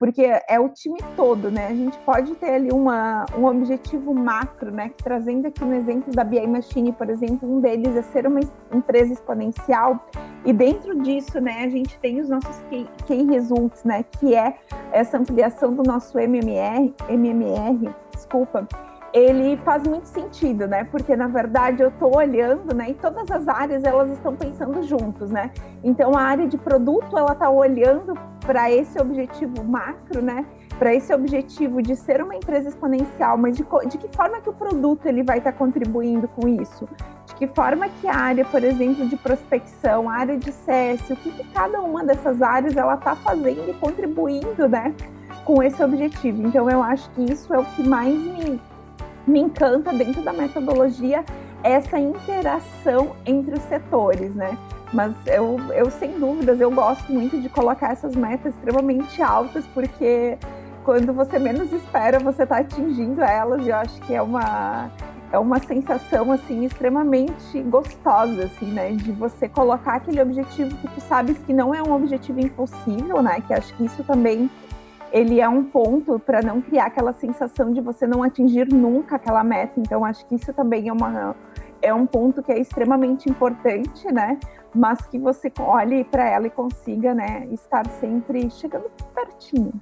porque 0.02 0.22
é 0.48 0.58
o 0.58 0.68
time 0.68 0.98
todo, 1.14 1.48
né? 1.48 1.68
A 1.68 1.74
gente 1.76 1.96
pode 1.98 2.34
ter 2.34 2.50
ali 2.50 2.72
uma, 2.72 3.24
um 3.38 3.44
objetivo 3.44 4.12
macro, 4.12 4.72
né? 4.72 4.88
Que, 4.88 5.04
trazendo 5.04 5.46
aqui 5.46 5.64
no 5.64 5.76
exemplo 5.76 6.12
da 6.12 6.24
BI 6.24 6.44
Machine, 6.44 6.90
por 6.90 7.08
exemplo, 7.08 7.48
um 7.48 7.60
deles 7.60 7.94
é 7.94 8.02
ser 8.02 8.26
uma 8.26 8.40
empresa 8.74 9.12
exponencial. 9.12 10.04
E 10.44 10.52
dentro 10.52 11.00
disso, 11.00 11.40
né, 11.40 11.62
a 11.62 11.68
gente 11.68 11.96
tem 12.00 12.18
os 12.18 12.28
nossos 12.28 12.60
key, 12.68 12.84
key 13.06 13.22
results, 13.26 13.84
né? 13.84 14.04
Que 14.18 14.34
é 14.34 14.56
essa 14.90 15.18
ampliação 15.18 15.72
do 15.72 15.84
nosso 15.84 16.18
MMR, 16.18 16.92
MMR, 17.08 17.94
desculpa, 18.12 18.66
ele 19.12 19.58
faz 19.58 19.82
muito 19.86 20.06
sentido, 20.06 20.66
né? 20.66 20.84
Porque 20.84 21.14
na 21.14 21.28
verdade 21.28 21.82
eu 21.82 21.88
estou 21.88 22.16
olhando, 22.16 22.74
né? 22.74 22.90
E 22.90 22.94
todas 22.94 23.30
as 23.30 23.46
áreas 23.46 23.84
elas 23.84 24.10
estão 24.10 24.34
pensando 24.34 24.82
juntos, 24.82 25.30
né? 25.30 25.50
Então 25.84 26.16
a 26.16 26.22
área 26.22 26.48
de 26.48 26.56
produto 26.56 27.16
ela 27.16 27.32
está 27.32 27.50
olhando 27.50 28.14
para 28.40 28.70
esse 28.70 28.98
objetivo 28.98 29.62
macro, 29.62 30.22
né? 30.22 30.46
Para 30.78 30.94
esse 30.94 31.12
objetivo 31.12 31.82
de 31.82 31.94
ser 31.94 32.22
uma 32.22 32.34
empresa 32.34 32.70
exponencial, 32.70 33.36
mas 33.36 33.56
de, 33.56 33.64
de 33.88 33.98
que 33.98 34.08
forma 34.16 34.40
que 34.40 34.48
o 34.48 34.52
produto 34.52 35.04
ele 35.06 35.22
vai 35.22 35.38
estar 35.38 35.52
tá 35.52 35.58
contribuindo 35.58 36.26
com 36.28 36.48
isso? 36.48 36.88
De 37.26 37.34
que 37.34 37.46
forma 37.46 37.88
que 38.00 38.08
a 38.08 38.16
área, 38.16 38.44
por 38.46 38.64
exemplo, 38.64 39.06
de 39.06 39.16
prospecção, 39.16 40.08
a 40.08 40.14
área 40.14 40.38
de 40.38 40.50
CS, 40.50 41.10
o 41.10 41.16
que, 41.16 41.30
que 41.30 41.44
cada 41.52 41.82
uma 41.82 42.02
dessas 42.02 42.40
áreas 42.40 42.76
ela 42.76 42.94
está 42.94 43.14
fazendo 43.14 43.68
e 43.68 43.74
contribuindo, 43.74 44.66
né? 44.66 44.94
Com 45.44 45.62
esse 45.62 45.82
objetivo. 45.84 46.46
Então 46.46 46.70
eu 46.70 46.82
acho 46.82 47.10
que 47.10 47.30
isso 47.30 47.52
é 47.52 47.58
o 47.58 47.64
que 47.64 47.86
mais 47.86 48.14
me 48.14 48.60
me 49.26 49.40
encanta 49.40 49.92
dentro 49.92 50.22
da 50.22 50.32
metodologia 50.32 51.24
essa 51.62 51.98
interação 51.98 53.14
entre 53.24 53.54
os 53.54 53.62
setores, 53.62 54.34
né? 54.34 54.56
Mas 54.92 55.14
eu, 55.26 55.58
eu, 55.72 55.90
sem 55.90 56.18
dúvidas, 56.18 56.60
eu 56.60 56.70
gosto 56.70 57.10
muito 57.12 57.40
de 57.40 57.48
colocar 57.48 57.92
essas 57.92 58.14
metas 58.14 58.54
extremamente 58.54 59.22
altas, 59.22 59.64
porque 59.72 60.36
quando 60.84 61.12
você 61.12 61.38
menos 61.38 61.72
espera, 61.72 62.18
você 62.18 62.42
está 62.42 62.58
atingindo 62.58 63.22
elas, 63.22 63.64
e 63.64 63.70
eu 63.70 63.76
acho 63.76 64.00
que 64.02 64.14
é 64.14 64.20
uma, 64.20 64.90
é 65.32 65.38
uma 65.38 65.58
sensação, 65.60 66.30
assim, 66.30 66.64
extremamente 66.64 67.62
gostosa, 67.62 68.44
assim, 68.44 68.66
né? 68.66 68.90
De 68.90 69.12
você 69.12 69.48
colocar 69.48 69.94
aquele 69.94 70.20
objetivo 70.20 70.76
que 70.76 70.88
tu 70.88 71.00
sabes 71.00 71.38
que 71.38 71.52
não 71.54 71.74
é 71.74 71.82
um 71.82 71.94
objetivo 71.94 72.40
impossível, 72.40 73.22
né? 73.22 73.42
Que 73.46 73.54
acho 73.54 73.72
que 73.74 73.84
isso 73.84 74.04
também 74.04 74.50
ele 75.12 75.40
é 75.40 75.48
um 75.48 75.62
ponto 75.64 76.18
para 76.18 76.40
não 76.42 76.60
criar 76.60 76.86
aquela 76.86 77.12
sensação 77.12 77.72
de 77.72 77.80
você 77.80 78.06
não 78.06 78.22
atingir 78.22 78.72
nunca 78.72 79.16
aquela 79.16 79.44
meta. 79.44 79.78
Então, 79.78 80.04
acho 80.04 80.26
que 80.26 80.34
isso 80.34 80.52
também 80.52 80.88
é, 80.88 80.92
uma, 80.92 81.36
é 81.82 81.92
um 81.92 82.06
ponto 82.06 82.42
que 82.42 82.50
é 82.50 82.58
extremamente 82.58 83.28
importante, 83.28 84.10
né? 84.10 84.38
Mas 84.74 85.06
que 85.06 85.18
você 85.18 85.52
olhe 85.60 86.02
para 86.02 86.26
ela 86.26 86.46
e 86.46 86.50
consiga, 86.50 87.14
né, 87.14 87.46
estar 87.52 87.86
sempre 87.86 88.50
chegando 88.50 88.90
pertinho. 89.14 89.72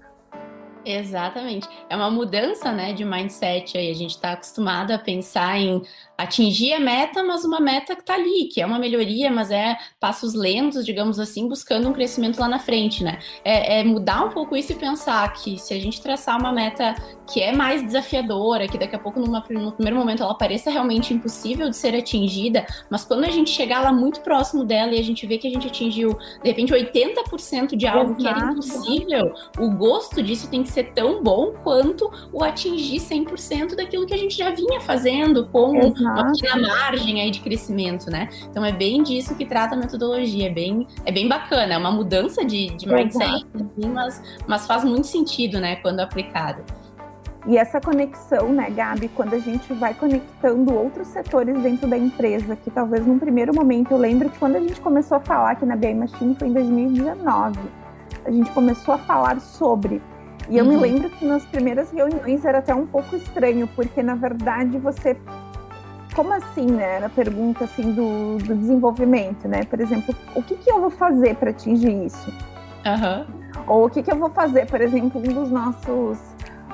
Exatamente. 0.84 1.68
É 1.88 1.96
uma 1.96 2.10
mudança, 2.10 2.72
né, 2.72 2.92
de 2.92 3.04
mindset 3.04 3.76
aí. 3.76 3.90
A 3.90 3.94
gente 3.94 4.10
está 4.10 4.32
acostumado 4.32 4.92
a 4.92 4.98
pensar 4.98 5.58
em 5.58 5.82
atingir 6.16 6.74
a 6.74 6.80
meta, 6.80 7.22
mas 7.22 7.44
uma 7.44 7.60
meta 7.60 7.94
que 7.94 8.02
está 8.02 8.14
ali, 8.14 8.44
que 8.52 8.60
é 8.60 8.66
uma 8.66 8.78
melhoria, 8.78 9.30
mas 9.30 9.50
é 9.50 9.76
passos 9.98 10.34
lentos, 10.34 10.84
digamos 10.84 11.18
assim, 11.18 11.48
buscando 11.48 11.88
um 11.88 11.92
crescimento 11.92 12.38
lá 12.38 12.46
na 12.46 12.58
frente, 12.58 13.02
né? 13.02 13.18
É, 13.42 13.80
é, 13.80 13.84
mudar 13.84 14.24
um 14.24 14.30
pouco 14.30 14.54
isso 14.54 14.72
e 14.72 14.74
pensar 14.74 15.32
que 15.32 15.58
se 15.58 15.72
a 15.72 15.80
gente 15.80 16.00
traçar 16.00 16.38
uma 16.38 16.52
meta 16.52 16.94
que 17.32 17.40
é 17.40 17.52
mais 17.52 17.82
desafiadora, 17.82 18.68
que 18.68 18.76
daqui 18.76 18.96
a 18.96 18.98
pouco, 18.98 19.20
numa, 19.20 19.44
no 19.48 19.72
primeiro 19.72 19.96
momento, 19.96 20.22
ela 20.22 20.34
pareça 20.34 20.70
realmente 20.70 21.14
impossível 21.14 21.70
de 21.70 21.76
ser 21.76 21.94
atingida, 21.94 22.66
mas 22.90 23.04
quando 23.04 23.24
a 23.24 23.30
gente 23.30 23.50
chegar 23.50 23.80
lá 23.80 23.92
muito 23.92 24.20
próximo 24.20 24.64
dela 24.64 24.92
e 24.92 24.98
a 24.98 25.04
gente 25.04 25.26
vê 25.26 25.38
que 25.38 25.46
a 25.46 25.50
gente 25.50 25.68
atingiu, 25.68 26.18
de 26.42 26.48
repente, 26.48 26.72
80% 26.72 27.76
de 27.76 27.86
algo 27.86 28.14
Exato. 28.14 28.16
que 28.16 28.28
era 28.28 28.52
impossível, 28.52 29.34
o 29.58 29.70
gosto 29.70 30.22
disso 30.22 30.50
tem 30.50 30.62
que 30.62 30.69
ser 30.70 30.92
tão 30.92 31.22
bom 31.22 31.52
quanto 31.62 32.10
o 32.32 32.42
atingir 32.42 32.98
100% 32.98 33.74
daquilo 33.74 34.06
que 34.06 34.14
a 34.14 34.16
gente 34.16 34.36
já 34.36 34.50
vinha 34.50 34.80
fazendo 34.80 35.46
com 35.48 35.76
Exato 35.76 36.02
uma 36.02 36.32
pequena 36.32 36.68
margem 36.68 37.20
aí 37.20 37.30
de 37.30 37.40
crescimento, 37.40 38.10
né? 38.10 38.28
Então 38.50 38.64
é 38.64 38.72
bem 38.72 39.02
disso 39.02 39.34
que 39.34 39.44
trata 39.44 39.74
a 39.74 39.78
metodologia, 39.78 40.46
é 40.46 40.50
bem, 40.50 40.86
é 41.04 41.12
bem 41.12 41.28
bacana, 41.28 41.74
é 41.74 41.78
uma 41.78 41.90
mudança 41.90 42.44
de, 42.44 42.68
de 42.76 42.86
mindset, 42.86 43.46
assim, 43.54 43.88
mas, 43.88 44.22
mas 44.46 44.66
faz 44.66 44.84
muito 44.84 45.06
sentido, 45.06 45.60
né, 45.60 45.76
quando 45.76 46.00
aplicado. 46.00 46.62
E 47.46 47.56
essa 47.56 47.80
conexão, 47.80 48.52
né, 48.52 48.68
Gabi, 48.70 49.08
quando 49.08 49.34
a 49.34 49.38
gente 49.38 49.72
vai 49.72 49.94
conectando 49.94 50.74
outros 50.74 51.08
setores 51.08 51.58
dentro 51.62 51.88
da 51.88 51.96
empresa, 51.96 52.54
que 52.54 52.70
talvez 52.70 53.06
num 53.06 53.18
primeiro 53.18 53.54
momento, 53.54 53.92
eu 53.92 53.98
lembro 53.98 54.28
que 54.28 54.38
quando 54.38 54.56
a 54.56 54.60
gente 54.60 54.80
começou 54.80 55.16
a 55.16 55.20
falar 55.20 55.52
aqui 55.52 55.64
na 55.64 55.74
BI 55.74 55.94
Machine 55.94 56.34
foi 56.34 56.48
em 56.48 56.52
2019, 56.52 57.58
a 58.24 58.30
gente 58.30 58.50
começou 58.50 58.94
a 58.94 58.98
falar 58.98 59.40
sobre. 59.40 60.02
E 60.50 60.58
eu 60.58 60.64
uhum. 60.64 60.72
me 60.72 60.76
lembro 60.76 61.08
que 61.10 61.24
nas 61.24 61.46
primeiras 61.46 61.90
reuniões 61.92 62.44
era 62.44 62.58
até 62.58 62.74
um 62.74 62.86
pouco 62.86 63.14
estranho, 63.14 63.68
porque 63.68 64.02
na 64.02 64.16
verdade 64.16 64.76
você 64.78 65.16
como 66.14 66.32
assim, 66.34 66.66
né? 66.66 66.96
Era 66.96 67.06
a 67.06 67.10
pergunta 67.10 67.64
assim 67.64 67.92
do, 67.92 68.36
do 68.38 68.54
desenvolvimento, 68.56 69.46
né? 69.46 69.64
Por 69.64 69.80
exemplo, 69.80 70.14
o 70.34 70.42
que, 70.42 70.56
que 70.56 70.70
eu 70.70 70.80
vou 70.80 70.90
fazer 70.90 71.36
para 71.36 71.50
atingir 71.50 72.04
isso? 72.04 72.30
Uhum. 72.84 73.26
Ou 73.66 73.86
o 73.86 73.90
que, 73.90 74.02
que 74.02 74.10
eu 74.10 74.16
vou 74.16 74.28
fazer, 74.28 74.66
por 74.66 74.80
exemplo, 74.80 75.20
um 75.20 75.32
dos 75.32 75.50
nossos 75.50 76.18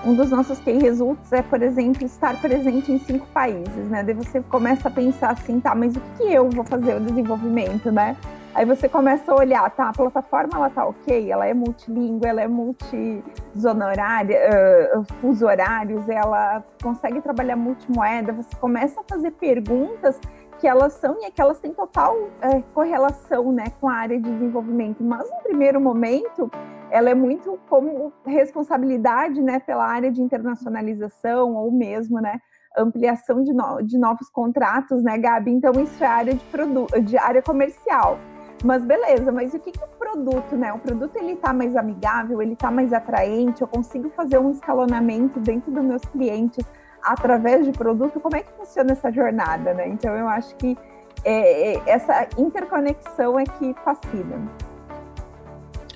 um 0.05 0.15
dos 0.15 0.31
nossos 0.31 0.59
key 0.61 0.79
results 0.79 1.33
é, 1.33 1.43
por 1.43 1.61
exemplo, 1.63 2.05
estar 2.05 2.41
presente 2.41 2.93
em 2.93 2.99
cinco 2.99 3.27
países, 3.29 3.89
né? 3.91 4.03
Daí 4.03 4.15
você 4.15 4.41
começa 4.41 4.89
a 4.89 4.91
pensar 4.91 5.31
assim, 5.33 5.59
tá, 5.59 5.75
mas 5.75 5.97
o 5.97 6.01
que, 6.01 6.25
que 6.25 6.33
eu 6.33 6.49
vou 6.49 6.65
fazer 6.65 6.97
o 6.97 7.01
desenvolvimento, 7.01 7.91
né? 7.91 8.17
Aí 8.57 8.65
você 8.65 8.89
começa 8.89 9.31
a 9.31 9.35
olhar, 9.35 9.71
tá, 9.73 9.91
a 9.91 9.93
plataforma 9.93 10.57
ela 10.57 10.71
tá 10.71 10.87
ok, 10.87 11.31
ela 11.31 11.47
é 11.47 11.53
multilingüe, 11.53 12.27
ela 12.27 12.41
é 12.41 12.49
multi-zona 12.49 13.87
horária, 13.87 14.39
uh, 14.97 15.05
fuso 15.21 15.45
horários, 15.45 16.09
ela 16.09 16.65
consegue 16.83 17.21
trabalhar 17.21 17.55
multimoeda, 17.55 18.33
você 18.33 18.57
começa 18.57 18.99
a 18.99 19.05
fazer 19.07 19.33
perguntas 19.33 20.19
que 20.59 20.67
elas 20.67 20.95
são 20.95 21.19
e 21.21 21.31
que 21.31 21.39
elas 21.39 21.61
têm 21.61 21.75
total 21.75 22.17
é, 22.41 22.63
correlação 22.73 23.53
né, 23.53 23.67
com 23.79 23.91
a 23.91 23.93
área 23.93 24.19
de 24.19 24.33
desenvolvimento. 24.33 25.05
Mas 25.05 25.29
no 25.31 25.43
primeiro 25.43 25.79
momento, 25.79 26.51
ela 26.91 27.11
é 27.11 27.15
muito 27.15 27.61
como 27.69 28.11
responsabilidade 28.25 29.43
né, 29.43 29.61
pela 29.61 29.85
área 29.85 30.11
de 30.11 30.23
internacionalização 30.23 31.55
ou 31.57 31.71
mesmo 31.71 32.23
né, 32.23 32.41
ampliação 32.75 33.43
de, 33.43 33.53
no 33.53 33.83
de 33.83 33.99
novos 33.99 34.31
contratos, 34.31 35.03
né, 35.03 35.19
Gabi? 35.19 35.51
Então, 35.51 35.73
isso 35.73 36.03
é 36.03 36.07
área 36.07 36.33
de, 36.33 37.01
de 37.03 37.19
área 37.19 37.43
comercial. 37.43 38.19
Mas 38.65 38.85
beleza, 38.85 39.31
mas 39.31 39.53
o 39.55 39.59
que, 39.59 39.71
que 39.71 39.85
o 39.85 39.89
produto, 39.99 40.57
né? 40.57 40.73
O 40.73 40.79
produto 40.79 41.17
ele 41.17 41.37
tá 41.37 41.53
mais 41.53 41.77
amigável, 41.77 42.41
ele 42.41 42.57
tá 42.57 42.71
mais 42.71 42.93
atraente, 42.93 43.63
eu 43.63 43.69
consigo 43.69 44.11
fazer 44.11 44.39
um 44.39 44.51
escalonamento 44.51 45.39
dentro 45.41 45.71
dos 45.71 45.85
meus 45.85 46.03
clientes 46.03 46.65
através 47.03 47.65
de 47.65 47.73
produto, 47.73 48.19
como 48.19 48.37
é 48.37 48.43
que 48.43 48.53
funciona 48.53 48.93
essa 48.93 49.13
jornada, 49.13 49.75
né? 49.75 49.89
Então 49.89 50.15
eu 50.17 50.29
acho 50.29 50.55
que 50.57 50.77
é, 51.25 51.75
é, 51.75 51.83
essa 51.87 52.29
interconexão 52.39 53.39
é 53.39 53.45
que 53.45 53.75
fascina. 53.85 54.49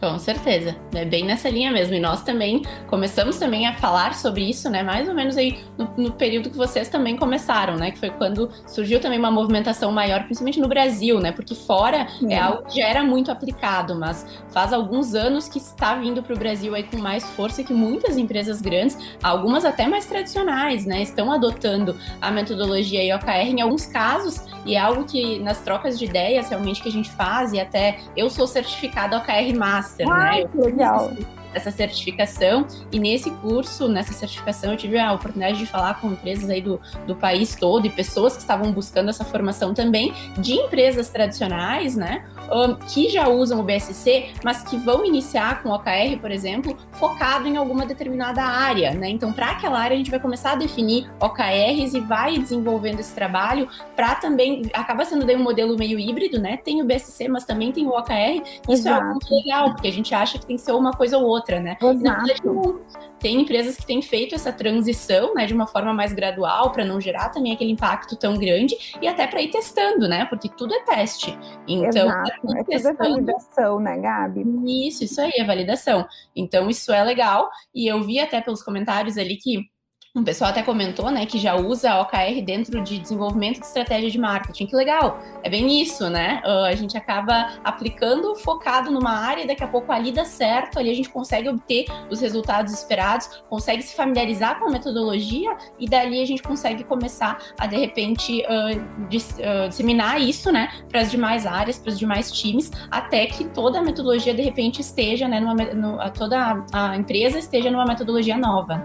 Com 0.01 0.19
certeza, 0.19 0.77
é 0.95 1.05
bem 1.05 1.27
nessa 1.27 1.51
linha 1.51 1.71
mesmo. 1.71 1.95
E 1.95 2.01
nós 2.01 2.23
também 2.23 2.63
começamos 2.87 3.39
também 3.39 3.67
a 3.67 3.75
falar 3.75 4.15
sobre 4.15 4.49
isso, 4.49 4.71
né? 4.71 4.83
Mais 4.83 5.07
ou 5.07 5.15
menos 5.15 5.37
aí 5.37 5.61
no, 5.77 5.93
no, 5.95 6.13
período 6.13 6.49
que 6.49 6.57
vocês 6.57 6.89
também 6.89 7.19
começaram, 7.19 7.77
né? 7.77 7.91
Que 7.91 7.99
foi 7.99 8.09
quando 8.09 8.51
surgiu 8.67 8.99
também 8.99 9.19
uma 9.19 9.31
movimentação 9.31 9.93
maior, 9.93 10.25
principalmente 10.25 10.59
no 10.59 10.69
Brasil, 10.69 11.21
né? 11.21 11.33
Porque 11.33 11.55
fora 11.55 12.07
é 12.31 12.39
algo 12.39 12.63
que 12.65 12.81
já 12.81 12.89
era 12.89 13.05
muito 13.05 13.31
aplicado, 13.31 13.95
mas 13.95 14.27
faz 14.51 14.73
alguns 14.73 15.15
anos 15.15 15.49
que 15.49 15.59
está 15.59 15.95
vindo 15.97 16.23
para 16.23 16.35
o 16.35 16.39
Brasil 16.39 16.75
aí 16.75 16.85
com 16.85 16.97
mais 16.97 17.23
força 17.33 17.63
que 17.63 17.75
muitas 17.75 18.17
empresas 18.17 18.63
grandes, 18.63 18.97
algumas 19.23 19.67
até 19.67 19.87
mais 19.87 20.07
tradicionais, 20.07 20.87
né? 20.87 21.03
Estão 21.03 21.31
adotando 21.31 21.95
a 22.23 22.31
metodologia 22.31 23.05
IOKR 23.05 23.51
em 23.51 23.61
alguns 23.61 23.85
casos 23.85 24.47
e 24.65 24.77
é 24.77 24.79
algo 24.79 25.05
que 25.05 25.39
nas 25.41 25.61
trocas 25.61 25.99
de 25.99 26.07
ideias 26.07 26.49
realmente 26.49 26.83
que 26.83 26.89
a 26.89 26.93
gente 26.93 27.11
faz 27.11 27.53
e 27.53 27.61
até 27.61 27.99
eu 28.17 28.31
sou 28.31 28.47
certificada 28.47 29.19
OKR 29.19 29.55
Master 29.55 29.90
Master, 29.91 30.09
Ai, 30.11 30.45
né? 30.45 30.51
Que 30.53 30.59
legal 30.59 31.11
essa 31.55 31.71
certificação. 31.71 32.67
E 32.93 32.99
nesse 32.99 33.31
curso, 33.31 33.89
nessa 33.89 34.13
certificação, 34.13 34.73
eu 34.73 34.77
tive 34.77 34.99
a 34.99 35.13
oportunidade 35.13 35.59
de 35.59 35.67
falar 35.67 36.01
com 36.01 36.13
empresas 36.13 36.49
aí 36.49 36.61
do, 36.61 36.81
do 37.07 37.15
país 37.15 37.55
todo 37.55 37.87
e 37.87 37.91
pessoas 37.91 38.35
que 38.35 38.41
estavam 38.41 38.73
buscando 38.73 39.11
essa 39.11 39.25
formação 39.25 39.75
também, 39.75 40.13
de 40.39 40.55
empresas 40.55 41.09
tradicionais, 41.09 41.97
né? 41.97 42.25
Um, 42.53 42.75
que 42.75 43.09
já 43.09 43.29
usam 43.29 43.61
o 43.61 43.63
BSC, 43.63 44.31
mas 44.45 44.63
que 44.63 44.77
vão 44.77 45.05
iniciar 45.05 45.63
com 45.63 45.69
o 45.69 45.75
OKR, 45.75 46.19
por 46.21 46.31
exemplo, 46.31 46.77
focado 46.93 47.47
em 47.47 47.57
alguma 47.57 47.87
determinada 47.87 48.43
área, 48.43 48.93
né? 48.93 49.09
Então, 49.09 49.33
para 49.33 49.51
aquela 49.51 49.79
área, 49.79 49.95
a 49.95 49.99
gente 49.99 50.11
vai 50.11 50.19
começar 50.19 50.53
a 50.53 50.57
definir 50.57 51.09
OKRs 51.21 51.95
e 51.95 52.01
vai 52.01 52.39
desenvolvendo 52.39 53.01
esse 53.01 53.15
trabalho 53.15 53.69
para 53.95 54.17
também. 54.17 54.63
Acaba 54.73 55.05
sendo 55.05 55.25
daí 55.25 55.37
um 55.37 55.43
modelo 55.43 55.77
meio 55.77 55.99
híbrido, 55.99 56.41
né? 56.41 56.57
Tem 56.57 56.83
o 56.83 56.85
BSC, 56.85 57.29
mas 57.29 57.45
também 57.45 57.71
tem 57.73 57.87
o 57.87 57.91
OKR. 57.91 58.43
Isso 58.69 58.89
Exato. 58.89 59.03
é 59.03 59.05
muito 59.05 59.35
legal, 59.35 59.73
porque 59.73 59.89
a 59.89 59.93
gente 59.93 60.15
acha 60.15 60.39
que 60.39 60.47
tem 60.47 60.57
que 60.57 60.63
ser 60.63 60.73
uma 60.73 60.93
coisa 60.93 61.19
ou 61.19 61.25
outra 61.25 61.40
outra, 61.41 61.61
né? 61.61 61.77
Exato. 61.83 62.85
tem 63.19 63.41
empresas 63.41 63.77
que 63.77 63.87
têm 63.87 64.03
feito 64.03 64.35
essa 64.35 64.53
transição, 64.53 65.35
né, 65.35 65.47
de 65.47 65.55
uma 65.55 65.67
forma 65.67 65.93
mais 65.93 66.13
gradual, 66.13 66.71
para 66.71 66.85
não 66.85 67.01
gerar 67.01 67.31
também 67.31 67.53
aquele 67.53 67.73
impacto 67.73 68.17
tão 68.17 68.39
grande 68.39 68.77
e 69.01 69.09
até 69.09 69.27
para 69.27 69.43
ir 69.43 69.51
testando, 69.51 70.07
né? 70.09 70.27
Porque 70.27 70.49
tudo 70.49 70.75
é 70.75 70.83
teste. 70.85 71.37
Então, 71.67 72.09
Exato. 72.09 72.57
é 72.57 72.65
testando... 72.65 73.03
é 73.03 73.09
validação, 73.09 73.81
né, 73.81 73.99
Gabi? 73.99 74.45
Isso, 74.87 75.05
isso 75.05 75.21
aí, 75.21 75.33
é 75.37 75.45
validação. 75.45 76.07
Então, 76.37 76.69
isso 76.69 76.93
é 76.93 77.03
legal. 77.03 77.51
E 77.75 77.87
eu 77.87 78.03
vi 78.03 78.21
até 78.21 78.41
pelos 78.41 78.63
comentários 78.63 79.17
ali 79.17 79.37
que 79.37 79.69
um 80.17 80.25
pessoal 80.25 80.51
até 80.51 80.61
comentou, 80.61 81.09
né, 81.09 81.25
que 81.25 81.39
já 81.39 81.55
usa 81.55 81.93
a 81.93 82.01
OKR 82.01 82.43
dentro 82.45 82.83
de 82.83 82.99
desenvolvimento 82.99 83.61
de 83.61 83.67
estratégia 83.67 84.11
de 84.11 84.19
marketing. 84.19 84.67
Que 84.67 84.75
legal! 84.75 85.21
É 85.45 85.49
bem 85.49 85.81
isso, 85.81 86.11
né? 86.11 86.43
Uh, 86.45 86.65
a 86.65 86.75
gente 86.75 86.97
acaba 86.97 87.53
aplicando 87.63 88.35
focado 88.35 88.91
numa 88.91 89.13
área 89.13 89.45
e 89.45 89.47
daqui 89.47 89.63
a 89.63 89.69
pouco 89.69 89.93
ali 89.93 90.11
dá 90.11 90.25
certo, 90.25 90.81
ali 90.81 90.91
a 90.91 90.95
gente 90.95 91.09
consegue 91.09 91.49
obter 91.49 91.85
os 92.11 92.21
resultados 92.21 92.73
esperados, 92.73 93.41
consegue 93.49 93.85
se 93.85 93.95
familiarizar 93.95 94.59
com 94.59 94.67
a 94.67 94.71
metodologia 94.71 95.57
e 95.79 95.89
dali 95.89 96.21
a 96.21 96.27
gente 96.27 96.43
consegue 96.43 96.83
começar 96.83 97.39
a, 97.57 97.69
de 97.69 97.77
repente, 97.77 98.43
uh, 98.43 99.07
dis, 99.09 99.39
uh, 99.39 99.69
disseminar 99.69 100.21
isso, 100.21 100.51
né, 100.51 100.73
para 100.89 101.03
as 101.03 101.11
demais 101.13 101.47
áreas, 101.47 101.79
para 101.79 101.91
os 101.91 101.99
demais 101.99 102.33
times, 102.33 102.73
até 102.91 103.27
que 103.27 103.45
toda 103.45 103.79
a 103.79 103.83
metodologia, 103.83 104.35
de 104.35 104.43
repente, 104.43 104.81
esteja, 104.81 105.29
né, 105.29 105.39
numa, 105.39 105.55
no, 105.55 106.11
toda 106.11 106.65
a 106.73 106.97
empresa 106.97 107.39
esteja 107.39 107.71
numa 107.71 107.85
metodologia 107.85 108.37
nova. 108.37 108.85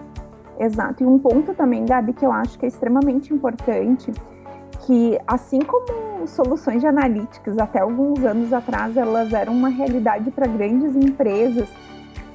Exato. 0.60 1.04
E 1.04 1.06
um 1.06 1.20
ponto 1.20 1.54
também, 1.54 1.86
Gabi, 1.86 2.14
que 2.14 2.26
eu 2.26 2.32
acho 2.32 2.58
que 2.58 2.66
é 2.66 2.68
extremamente 2.68 3.34
importante, 3.34 4.12
que 4.86 5.20
assim 5.28 5.60
como 5.60 6.28
soluções 6.28 6.82
de 6.82 6.88
analíticas 6.88 7.58
até 7.58 7.80
alguns 7.80 8.24
anos 8.24 8.52
atrás 8.52 8.98
elas 8.98 9.32
eram 9.34 9.54
uma 9.54 9.70
realidade 9.70 10.32
para 10.32 10.48
grandes 10.48 10.96
empresas 10.96 11.68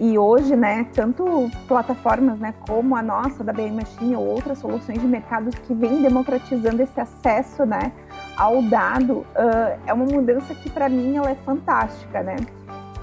e 0.00 0.16
hoje, 0.16 0.56
né, 0.56 0.86
tanto 0.94 1.50
plataformas, 1.68 2.38
né, 2.38 2.54
como 2.66 2.96
a 2.96 3.02
nossa 3.02 3.44
da 3.44 3.52
BM 3.52 3.72
Machine 3.72 4.16
ou 4.16 4.26
outras 4.26 4.58
soluções 4.58 4.98
de 4.98 5.06
mercado 5.06 5.50
que 5.50 5.74
vêm 5.74 6.00
democratizando 6.00 6.82
esse 6.82 6.98
acesso, 6.98 7.66
né, 7.66 7.92
ao 8.34 8.62
dado, 8.62 9.18
uh, 9.18 9.78
é 9.86 9.92
uma 9.92 10.06
mudança 10.06 10.54
que 10.54 10.70
para 10.70 10.88
mim 10.88 11.16
ela 11.16 11.30
é 11.30 11.34
fantástica, 11.34 12.22
né? 12.22 12.36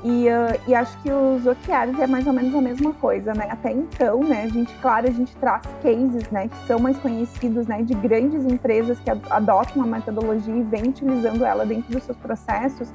E, 0.08 0.30
uh, 0.30 0.58
e, 0.66 0.74
acho 0.74 0.98
que 1.02 1.12
os 1.12 1.46
OKRs 1.46 2.00
é 2.00 2.08
mais 2.08 2.26
ou 2.26 2.32
menos 2.32 2.56
a 2.56 2.62
mesma 2.62 2.94
coisa, 2.94 3.34
né? 3.34 3.50
Até 3.52 3.74
então, 3.74 4.24
né, 4.24 4.44
a 4.44 4.48
gente, 4.48 4.74
claro, 4.76 5.06
a 5.06 5.12
gente 5.12 5.36
traz 5.36 5.64
cases, 5.84 6.32
né, 6.32 6.48
que 6.48 6.56
são 6.66 6.80
mais 6.80 6.98
conhecidos, 6.98 7.68
né, 7.68 7.82
de 7.82 7.94
grandes 7.94 8.46
empresas 8.46 8.98
que 9.02 9.10
adotam 9.10 9.84
a 9.84 9.86
metodologia 9.86 10.56
e 10.56 10.64
vêm 10.64 10.84
utilizando 10.84 11.44
ela 11.44 11.66
dentro 11.66 11.92
dos 11.92 12.04
seus 12.04 12.18
processos. 12.20 12.90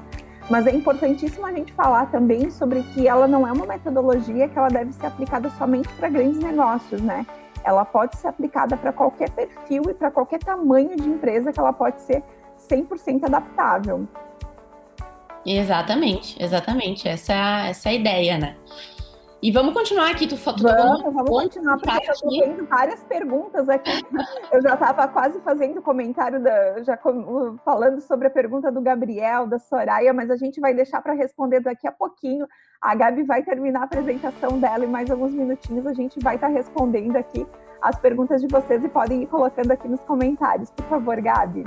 Mas 0.49 0.65
é 0.65 0.71
importantíssimo 0.71 1.45
a 1.45 1.51
gente 1.51 1.71
falar 1.73 2.07
também 2.07 2.49
sobre 2.49 2.81
que 2.81 3.07
ela 3.07 3.27
não 3.27 3.47
é 3.47 3.51
uma 3.51 3.67
metodologia 3.67 4.47
que 4.47 4.57
ela 4.57 4.69
deve 4.69 4.91
ser 4.91 5.05
aplicada 5.05 5.51
somente 5.51 5.89
para 5.93 6.09
grandes 6.09 6.39
negócios, 6.39 6.99
né? 6.99 7.27
Ela 7.63 7.85
pode 7.85 8.17
ser 8.17 8.29
aplicada 8.29 8.75
para 8.75 8.91
qualquer 8.91 9.29
perfil 9.29 9.83
e 9.87 9.93
para 9.93 10.09
qualquer 10.09 10.39
tamanho 10.39 10.95
de 10.95 11.07
empresa 11.07 11.53
que 11.53 11.59
ela 11.59 11.73
pode 11.73 12.01
ser 12.01 12.23
100% 12.57 13.25
adaptável. 13.25 14.07
Exatamente, 15.45 16.41
exatamente. 16.41 17.07
Essa, 17.07 17.33
é 17.33 17.69
essa 17.69 17.89
é 17.89 17.91
a 17.91 17.95
ideia, 17.95 18.37
né? 18.37 18.55
E 19.43 19.51
vamos 19.51 19.73
continuar 19.73 20.11
aqui, 20.11 20.25
tu, 20.25 20.37
tu 20.37 20.63
Vamos, 20.63 21.03
vamos 21.03 21.29
continuar, 21.29 21.77
porque 21.77 22.07
eu 22.07 22.13
estou 22.13 22.29
tendo 22.29 22.65
várias 22.65 23.03
perguntas 23.03 23.67
aqui. 23.67 23.91
eu 24.53 24.61
já 24.61 24.73
estava 24.75 25.05
quase 25.09 25.37
fazendo 25.41 25.81
comentário, 25.81 26.41
da, 26.41 26.81
já 26.81 26.97
falando 27.65 27.99
sobre 27.99 28.27
a 28.27 28.31
pergunta 28.31 28.71
do 28.71 28.79
Gabriel, 28.79 29.45
da 29.45 29.59
Soraya, 29.59 30.13
mas 30.13 30.31
a 30.31 30.37
gente 30.37 30.61
vai 30.61 30.73
deixar 30.73 31.01
para 31.01 31.11
responder 31.11 31.59
daqui 31.59 31.85
a 31.85 31.91
pouquinho. 31.91 32.47
A 32.81 32.95
Gabi 32.95 33.23
vai 33.23 33.43
terminar 33.43 33.81
a 33.81 33.83
apresentação 33.83 34.57
dela 34.61 34.85
e 34.85 34.87
mais 34.87 35.11
alguns 35.11 35.33
minutinhos 35.33 35.85
a 35.85 35.93
gente 35.93 36.21
vai 36.21 36.35
estar 36.35 36.47
tá 36.47 36.53
respondendo 36.53 37.17
aqui 37.17 37.45
as 37.81 37.99
perguntas 37.99 38.39
de 38.39 38.47
vocês 38.47 38.81
e 38.81 38.87
podem 38.87 39.23
ir 39.23 39.27
colocando 39.27 39.71
aqui 39.71 39.89
nos 39.89 39.99
comentários. 40.01 40.71
Por 40.71 40.85
favor, 40.85 41.19
Gabi. 41.19 41.65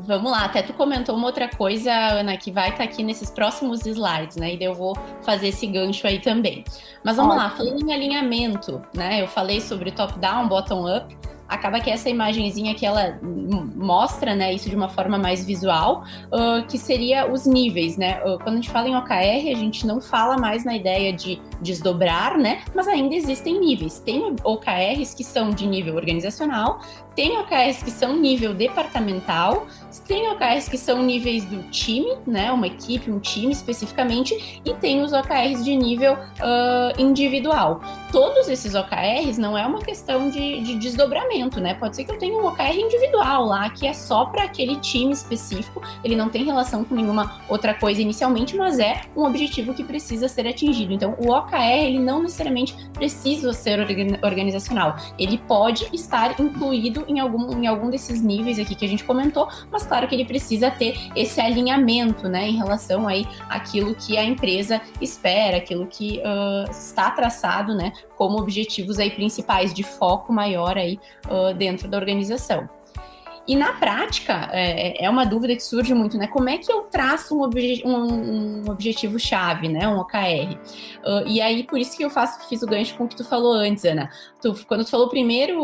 Vamos 0.00 0.30
lá, 0.30 0.44
até 0.44 0.62
tu 0.62 0.72
comentou 0.72 1.16
uma 1.16 1.26
outra 1.26 1.48
coisa, 1.48 1.92
Ana, 1.92 2.36
que 2.36 2.50
vai 2.50 2.70
estar 2.70 2.78
tá 2.78 2.84
aqui 2.84 3.02
nesses 3.02 3.30
próximos 3.30 3.86
slides, 3.86 4.36
né? 4.36 4.54
E 4.54 4.62
eu 4.62 4.74
vou 4.74 4.96
fazer 5.22 5.48
esse 5.48 5.66
gancho 5.66 6.06
aí 6.06 6.20
também. 6.20 6.64
Mas 7.04 7.16
vamos 7.16 7.36
Ótimo. 7.36 7.48
lá, 7.48 7.56
falando 7.56 7.88
em 7.88 7.92
alinhamento, 7.92 8.82
né? 8.94 9.22
Eu 9.22 9.28
falei 9.28 9.60
sobre 9.60 9.90
top-down, 9.90 10.48
bottom-up 10.48 11.16
acaba 11.48 11.80
que 11.80 11.90
essa 11.90 12.08
imagenzinha 12.08 12.74
que 12.74 12.84
ela 12.84 13.18
mostra, 13.22 14.34
né, 14.34 14.52
isso 14.52 14.68
de 14.68 14.76
uma 14.76 14.88
forma 14.88 15.18
mais 15.18 15.44
visual, 15.44 16.04
uh, 16.26 16.66
que 16.66 16.78
seria 16.78 17.30
os 17.30 17.46
níveis, 17.46 17.96
né? 17.96 18.20
Uh, 18.24 18.38
quando 18.38 18.54
a 18.54 18.56
gente 18.56 18.70
fala 18.70 18.88
em 18.88 18.96
OKR, 18.96 19.50
a 19.52 19.58
gente 19.58 19.86
não 19.86 20.00
fala 20.00 20.36
mais 20.36 20.64
na 20.64 20.74
ideia 20.74 21.12
de 21.12 21.40
desdobrar, 21.60 22.38
né? 22.38 22.62
Mas 22.74 22.88
ainda 22.88 23.14
existem 23.14 23.60
níveis. 23.60 24.00
Tem 24.00 24.34
OKRs 24.42 25.14
que 25.14 25.24
são 25.24 25.50
de 25.50 25.66
nível 25.66 25.96
organizacional, 25.96 26.80
tem 27.14 27.38
OKRs 27.38 27.82
que 27.82 27.90
são 27.90 28.16
nível 28.16 28.52
departamental, 28.54 29.66
tem 30.06 30.28
OKRs 30.28 30.68
que 30.68 30.76
são 30.76 31.02
níveis 31.02 31.44
do 31.44 31.62
time, 31.70 32.16
né? 32.26 32.50
Uma 32.52 32.66
equipe, 32.66 33.10
um 33.10 33.18
time 33.18 33.52
especificamente, 33.52 34.60
e 34.64 34.74
tem 34.74 35.02
os 35.02 35.12
OKRs 35.12 35.64
de 35.64 35.74
nível 35.76 36.14
uh, 36.14 37.00
individual. 37.00 37.80
Todos 38.10 38.48
esses 38.48 38.74
OKRs 38.74 39.38
não 39.38 39.56
é 39.56 39.66
uma 39.66 39.80
questão 39.80 40.28
de, 40.30 40.60
de, 40.60 40.76
desdobramento, 40.76 41.60
né? 41.60 41.74
Pode 41.74 41.96
ser 41.96 42.04
que 42.04 42.12
eu 42.12 42.18
tenha 42.18 42.34
um 42.34 42.46
OKR 42.46 42.74
individual 42.76 43.44
lá, 43.44 43.70
que 43.70 43.86
é 43.86 43.92
só 43.92 44.26
para 44.26 44.44
aquele 44.44 44.76
time 44.76 45.12
específico, 45.12 45.82
ele 46.02 46.16
não 46.16 46.28
tem 46.28 46.44
relação 46.44 46.84
com 46.84 46.94
nenhuma 46.94 47.40
outra 47.48 47.74
coisa 47.74 48.02
inicialmente, 48.02 48.56
mas 48.56 48.78
é 48.78 49.02
um 49.16 49.24
objetivo 49.24 49.72
que 49.72 49.82
precisa 49.82 50.28
ser 50.28 50.46
atingido. 50.46 50.92
Então, 50.92 51.16
o 51.18 51.30
OKR, 51.30 51.84
ele 51.84 51.98
não 51.98 52.22
necessariamente 52.22 52.76
precisa 52.92 53.52
ser 53.52 53.80
organizacional, 54.22 54.96
ele 55.18 55.38
pode 55.38 55.88
estar 55.92 56.38
incluído 56.40 57.03
em 57.08 57.20
algum, 57.20 57.62
em 57.62 57.66
algum 57.66 57.90
desses 57.90 58.22
níveis 58.22 58.58
aqui 58.58 58.74
que 58.74 58.84
a 58.84 58.88
gente 58.88 59.04
comentou, 59.04 59.48
mas 59.70 59.86
claro 59.86 60.06
que 60.08 60.14
ele 60.14 60.24
precisa 60.24 60.70
ter 60.70 60.96
esse 61.14 61.40
alinhamento, 61.40 62.28
né, 62.28 62.48
em 62.48 62.56
relação 62.56 63.06
aí 63.06 63.26
àquilo 63.48 63.94
que 63.94 64.16
a 64.16 64.24
empresa 64.24 64.80
espera, 65.00 65.56
aquilo 65.56 65.86
que 65.86 66.20
uh, 66.20 66.70
está 66.70 67.10
traçado, 67.10 67.74
né, 67.74 67.92
como 68.16 68.38
objetivos 68.38 68.98
aí 68.98 69.10
principais 69.10 69.72
de 69.72 69.82
foco 69.82 70.32
maior 70.32 70.76
aí 70.76 70.98
uh, 71.26 71.54
dentro 71.54 71.88
da 71.88 71.96
organização. 71.96 72.68
E 73.46 73.54
na 73.54 73.74
prática, 73.74 74.48
é, 74.52 75.04
é, 75.04 75.10
uma 75.10 75.26
dúvida 75.26 75.54
que 75.54 75.62
surge 75.62 75.92
muito, 75.92 76.16
né? 76.16 76.26
Como 76.26 76.48
é 76.48 76.56
que 76.56 76.72
eu 76.72 76.82
traço 76.82 77.36
um, 77.36 77.42
obje 77.42 77.82
um, 77.84 78.62
um 78.62 78.70
objetivo-chave, 78.70 79.68
né? 79.68 79.86
Um 79.86 79.98
OKR. 79.98 80.58
Uh, 81.04 81.26
e 81.26 81.40
aí, 81.42 81.62
por 81.64 81.78
isso 81.78 81.96
que 81.96 82.02
eu 82.02 82.08
faço, 82.08 82.48
fiz 82.48 82.62
o 82.62 82.66
gancho 82.66 82.96
com 82.96 83.04
o 83.04 83.08
que 83.08 83.16
tu 83.16 83.24
falou 83.24 83.52
antes, 83.52 83.84
Ana. 83.84 84.08
Tu, 84.40 84.54
quando 84.66 84.84
tu 84.84 84.90
falou 84.90 85.06
o 85.06 85.10
primeiro 85.10 85.62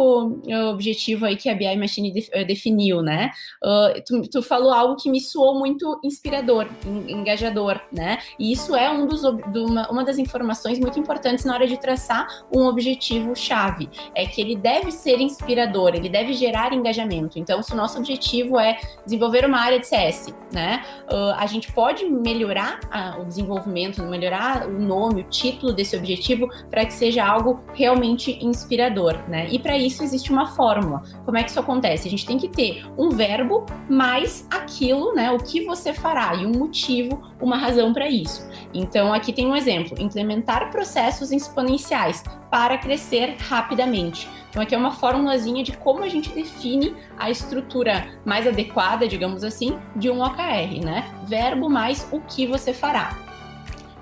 objetivo 0.70 1.24
aí 1.24 1.36
que 1.36 1.48
a 1.48 1.54
BI 1.54 1.74
Machine 1.76 2.12
de, 2.12 2.20
uh, 2.20 2.46
definiu, 2.46 3.00
né? 3.00 3.30
Uh, 3.64 4.02
tu, 4.04 4.22
tu, 4.30 4.42
falou 4.42 4.72
algo 4.72 4.96
que 4.96 5.10
me 5.10 5.20
soou 5.20 5.58
muito 5.58 5.98
inspirador, 6.04 6.66
engajador, 7.08 7.80
né? 7.90 8.18
E 8.38 8.52
isso 8.52 8.76
é 8.76 8.90
um 8.90 9.06
dos, 9.06 9.24
uma, 9.24 9.90
uma 9.90 10.04
das 10.04 10.18
informações 10.18 10.78
muito 10.78 10.98
importantes 10.98 11.46
na 11.46 11.54
hora 11.54 11.66
de 11.66 11.78
traçar 11.78 12.26
um 12.54 12.66
objetivo-chave. 12.66 13.88
É 14.14 14.26
que 14.26 14.40
ele 14.40 14.56
deve 14.56 14.90
ser 14.92 15.18
inspirador, 15.18 15.94
ele 15.94 16.10
deve 16.10 16.34
gerar 16.34 16.74
engajamento. 16.74 17.38
Então, 17.38 17.62
se 17.70 17.74
o 17.74 17.76
nosso 17.76 17.98
objetivo 17.98 18.58
é 18.58 18.78
desenvolver 19.04 19.44
uma 19.46 19.58
área 19.58 19.78
de 19.78 19.86
CS, 19.86 20.34
né? 20.52 20.82
Uh, 21.08 21.34
a 21.36 21.46
gente 21.46 21.72
pode 21.72 22.04
melhorar 22.04 22.80
o 23.20 23.24
desenvolvimento, 23.24 24.02
melhorar 24.02 24.66
o 24.66 24.78
nome, 24.78 25.22
o 25.22 25.24
título 25.24 25.72
desse 25.72 25.96
objetivo 25.96 26.48
para 26.68 26.84
que 26.84 26.92
seja 26.92 27.24
algo 27.24 27.60
realmente 27.72 28.44
inspirador, 28.44 29.16
né? 29.28 29.46
E 29.50 29.58
para 29.58 29.76
isso 29.78 30.02
existe 30.02 30.32
uma 30.32 30.46
fórmula. 30.54 31.02
Como 31.24 31.38
é 31.38 31.44
que 31.44 31.50
isso 31.50 31.60
acontece? 31.60 32.08
A 32.08 32.10
gente 32.10 32.26
tem 32.26 32.38
que 32.38 32.48
ter 32.48 32.84
um 32.98 33.10
verbo 33.10 33.64
mais 33.88 34.46
aquilo, 34.50 35.14
né? 35.14 35.30
O 35.30 35.38
que 35.38 35.64
você 35.64 35.94
fará 35.94 36.34
e 36.34 36.44
um 36.44 36.52
motivo, 36.52 37.22
uma 37.40 37.56
razão 37.56 37.92
para 37.92 38.08
isso. 38.08 38.48
Então 38.74 39.14
aqui 39.14 39.32
tem 39.32 39.46
um 39.46 39.54
exemplo: 39.54 39.96
implementar 40.00 40.70
processos 40.70 41.30
exponenciais 41.30 42.24
para 42.50 42.76
crescer 42.78 43.36
rapidamente. 43.38 44.28
Então, 44.50 44.62
aqui 44.62 44.74
é 44.74 44.78
uma 44.78 44.90
formulazinha 44.90 45.62
de 45.62 45.72
como 45.76 46.02
a 46.02 46.08
gente 46.08 46.30
define 46.30 46.94
a 47.16 47.30
estrutura 47.30 48.08
mais 48.24 48.46
adequada, 48.46 49.06
digamos 49.06 49.44
assim, 49.44 49.78
de 49.96 50.10
um 50.10 50.20
OKR, 50.22 50.84
né? 50.84 51.08
Verbo 51.24 51.70
mais 51.70 52.06
o 52.12 52.20
que 52.20 52.46
você 52.46 52.74
fará. 52.74 53.29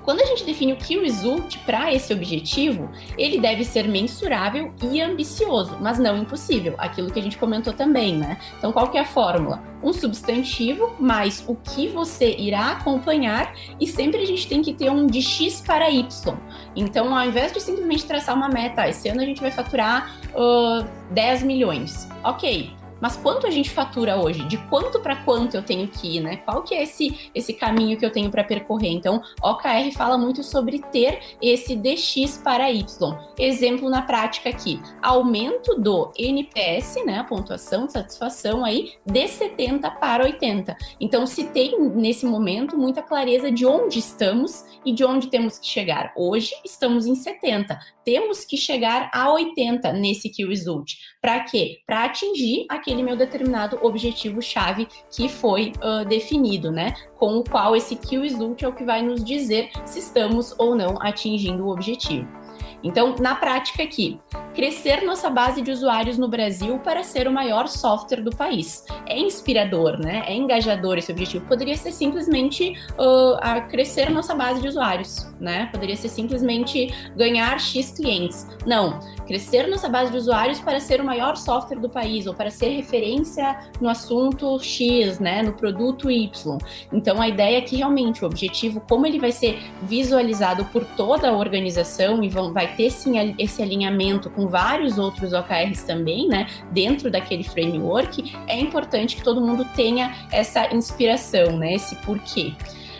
Quando 0.08 0.22
a 0.22 0.24
gente 0.24 0.42
define 0.42 0.72
o 0.72 0.76
que 0.76 0.98
result 0.98 1.58
para 1.66 1.92
esse 1.92 2.14
objetivo, 2.14 2.90
ele 3.18 3.38
deve 3.38 3.62
ser 3.62 3.86
mensurável 3.86 4.72
e 4.90 5.02
ambicioso, 5.02 5.76
mas 5.82 5.98
não 5.98 6.16
impossível, 6.16 6.74
aquilo 6.78 7.12
que 7.12 7.18
a 7.18 7.22
gente 7.22 7.36
comentou 7.36 7.74
também, 7.74 8.16
né? 8.16 8.38
Então, 8.56 8.72
qual 8.72 8.88
que 8.88 8.96
é 8.96 9.02
a 9.02 9.04
fórmula? 9.04 9.62
Um 9.82 9.92
substantivo 9.92 10.96
mais 10.98 11.44
o 11.46 11.54
que 11.54 11.88
você 11.88 12.34
irá 12.38 12.72
acompanhar 12.72 13.54
e 13.78 13.86
sempre 13.86 14.22
a 14.22 14.26
gente 14.26 14.48
tem 14.48 14.62
que 14.62 14.72
ter 14.72 14.90
um 14.90 15.06
de 15.06 15.20
X 15.20 15.60
para 15.60 15.90
Y. 15.90 16.38
Então, 16.74 17.14
ao 17.14 17.26
invés 17.26 17.52
de 17.52 17.60
simplesmente 17.60 18.06
traçar 18.06 18.34
uma 18.34 18.48
meta, 18.48 18.88
esse 18.88 19.10
ano 19.10 19.20
a 19.20 19.26
gente 19.26 19.42
vai 19.42 19.50
faturar 19.50 20.18
uh, 20.34 20.88
10 21.10 21.42
milhões. 21.42 22.08
Ok, 22.24 22.77
mas 23.00 23.16
quanto 23.16 23.46
a 23.46 23.50
gente 23.50 23.70
fatura 23.70 24.16
hoje? 24.16 24.44
De 24.44 24.56
quanto 24.68 25.00
para 25.00 25.16
quanto 25.16 25.56
eu 25.56 25.62
tenho 25.62 25.88
que 25.88 26.16
ir, 26.16 26.20
né? 26.20 26.36
Qual 26.38 26.62
que 26.62 26.74
é 26.74 26.82
esse, 26.82 27.30
esse 27.34 27.52
caminho 27.52 27.98
que 27.98 28.04
eu 28.04 28.10
tenho 28.10 28.30
para 28.30 28.44
percorrer? 28.44 28.90
Então, 28.90 29.22
OKR 29.42 29.92
fala 29.96 30.16
muito 30.16 30.42
sobre 30.42 30.78
ter 30.78 31.20
esse 31.40 31.76
DX 31.76 32.40
para 32.42 32.70
Y. 32.70 32.84
Exemplo 33.38 33.88
na 33.88 34.02
prática 34.02 34.48
aqui, 34.48 34.80
aumento 35.02 35.74
do 35.80 36.12
NPS, 36.18 36.96
né, 37.04 37.18
a 37.18 37.24
pontuação 37.24 37.86
de 37.86 37.92
satisfação 37.92 38.64
aí, 38.64 38.92
de 39.04 39.28
70 39.28 39.90
para 39.92 40.24
80. 40.24 40.76
Então, 41.00 41.26
se 41.26 41.44
tem 41.44 41.78
nesse 41.80 42.26
momento 42.26 42.76
muita 42.76 43.02
clareza 43.02 43.50
de 43.50 43.66
onde 43.66 43.98
estamos 43.98 44.64
e 44.84 44.92
de 44.92 45.04
onde 45.04 45.28
temos 45.28 45.58
que 45.58 45.66
chegar. 45.66 46.12
Hoje 46.16 46.52
estamos 46.64 47.06
em 47.06 47.14
70, 47.14 47.78
temos 48.04 48.44
que 48.44 48.56
chegar 48.56 49.10
a 49.12 49.30
80 49.32 49.92
nesse 49.92 50.30
Key 50.30 50.46
Result. 50.46 50.94
Para 51.20 51.40
quê? 51.40 51.80
Para 51.86 52.04
atingir 52.04 52.66
aquele 52.68 52.87
aquele 52.88 53.02
meu 53.02 53.16
determinado 53.16 53.78
objetivo-chave 53.82 54.88
que 55.10 55.28
foi 55.28 55.72
uh, 55.76 56.08
definido, 56.08 56.72
né? 56.72 56.94
Com 57.18 57.36
o 57.36 57.44
qual 57.44 57.76
esse 57.76 57.94
Key 57.96 58.18
Result 58.18 58.62
é 58.62 58.68
o 58.68 58.72
que 58.72 58.82
vai 58.82 59.02
nos 59.02 59.22
dizer 59.22 59.70
se 59.84 59.98
estamos 59.98 60.54
ou 60.58 60.74
não 60.74 60.96
atingindo 61.02 61.66
o 61.66 61.68
objetivo. 61.68 62.26
Então, 62.82 63.14
na 63.18 63.34
prática 63.34 63.82
aqui, 63.82 64.18
crescer 64.54 65.02
nossa 65.04 65.28
base 65.30 65.62
de 65.62 65.70
usuários 65.70 66.16
no 66.16 66.28
Brasil 66.28 66.78
para 66.78 67.02
ser 67.02 67.26
o 67.26 67.32
maior 67.32 67.68
software 67.68 68.22
do 68.22 68.30
país. 68.30 68.84
É 69.06 69.18
inspirador, 69.18 69.98
né? 69.98 70.24
É 70.26 70.34
engajador 70.34 70.98
esse 70.98 71.10
objetivo. 71.10 71.44
Poderia 71.46 71.76
ser 71.76 71.92
simplesmente 71.92 72.72
uh, 72.94 73.68
crescer 73.68 74.10
nossa 74.10 74.34
base 74.34 74.60
de 74.60 74.68
usuários, 74.68 75.26
né? 75.40 75.68
Poderia 75.72 75.96
ser 75.96 76.08
simplesmente 76.08 76.92
ganhar 77.16 77.58
X 77.58 77.92
clientes. 77.92 78.46
Não, 78.66 79.00
crescer 79.26 79.66
nossa 79.66 79.88
base 79.88 80.10
de 80.10 80.16
usuários 80.16 80.60
para 80.60 80.80
ser 80.80 81.00
o 81.00 81.04
maior 81.04 81.36
software 81.36 81.78
do 81.78 81.88
país 81.88 82.26
ou 82.26 82.34
para 82.34 82.50
ser 82.50 82.68
referência 82.70 83.58
no 83.80 83.88
assunto 83.88 84.58
X, 84.60 85.18
né? 85.18 85.42
No 85.42 85.52
produto 85.52 86.10
Y. 86.10 86.58
Então, 86.92 87.20
a 87.20 87.28
ideia 87.28 87.58
é 87.58 87.60
que 87.60 87.76
realmente 87.76 88.24
o 88.24 88.26
objetivo, 88.26 88.80
como 88.88 89.06
ele 89.06 89.18
vai 89.18 89.32
ser 89.32 89.58
visualizado 89.82 90.64
por 90.66 90.84
toda 90.84 91.28
a 91.30 91.32
organização 91.32 92.22
e 92.22 92.28
vão, 92.28 92.52
vai 92.52 92.67
ter 92.68 92.90
sim 92.90 93.34
esse 93.38 93.62
alinhamento 93.62 94.30
com 94.30 94.46
vários 94.46 94.98
outros 94.98 95.32
OKRs 95.32 95.82
também, 95.82 96.28
né? 96.28 96.46
Dentro 96.70 97.10
daquele 97.10 97.44
framework, 97.44 98.34
é 98.46 98.58
importante 98.58 99.16
que 99.16 99.22
todo 99.22 99.40
mundo 99.40 99.64
tenha 99.76 100.14
essa 100.30 100.74
inspiração, 100.74 101.56
né? 101.56 101.74
Esse 101.74 101.96
porquê. 101.96 102.52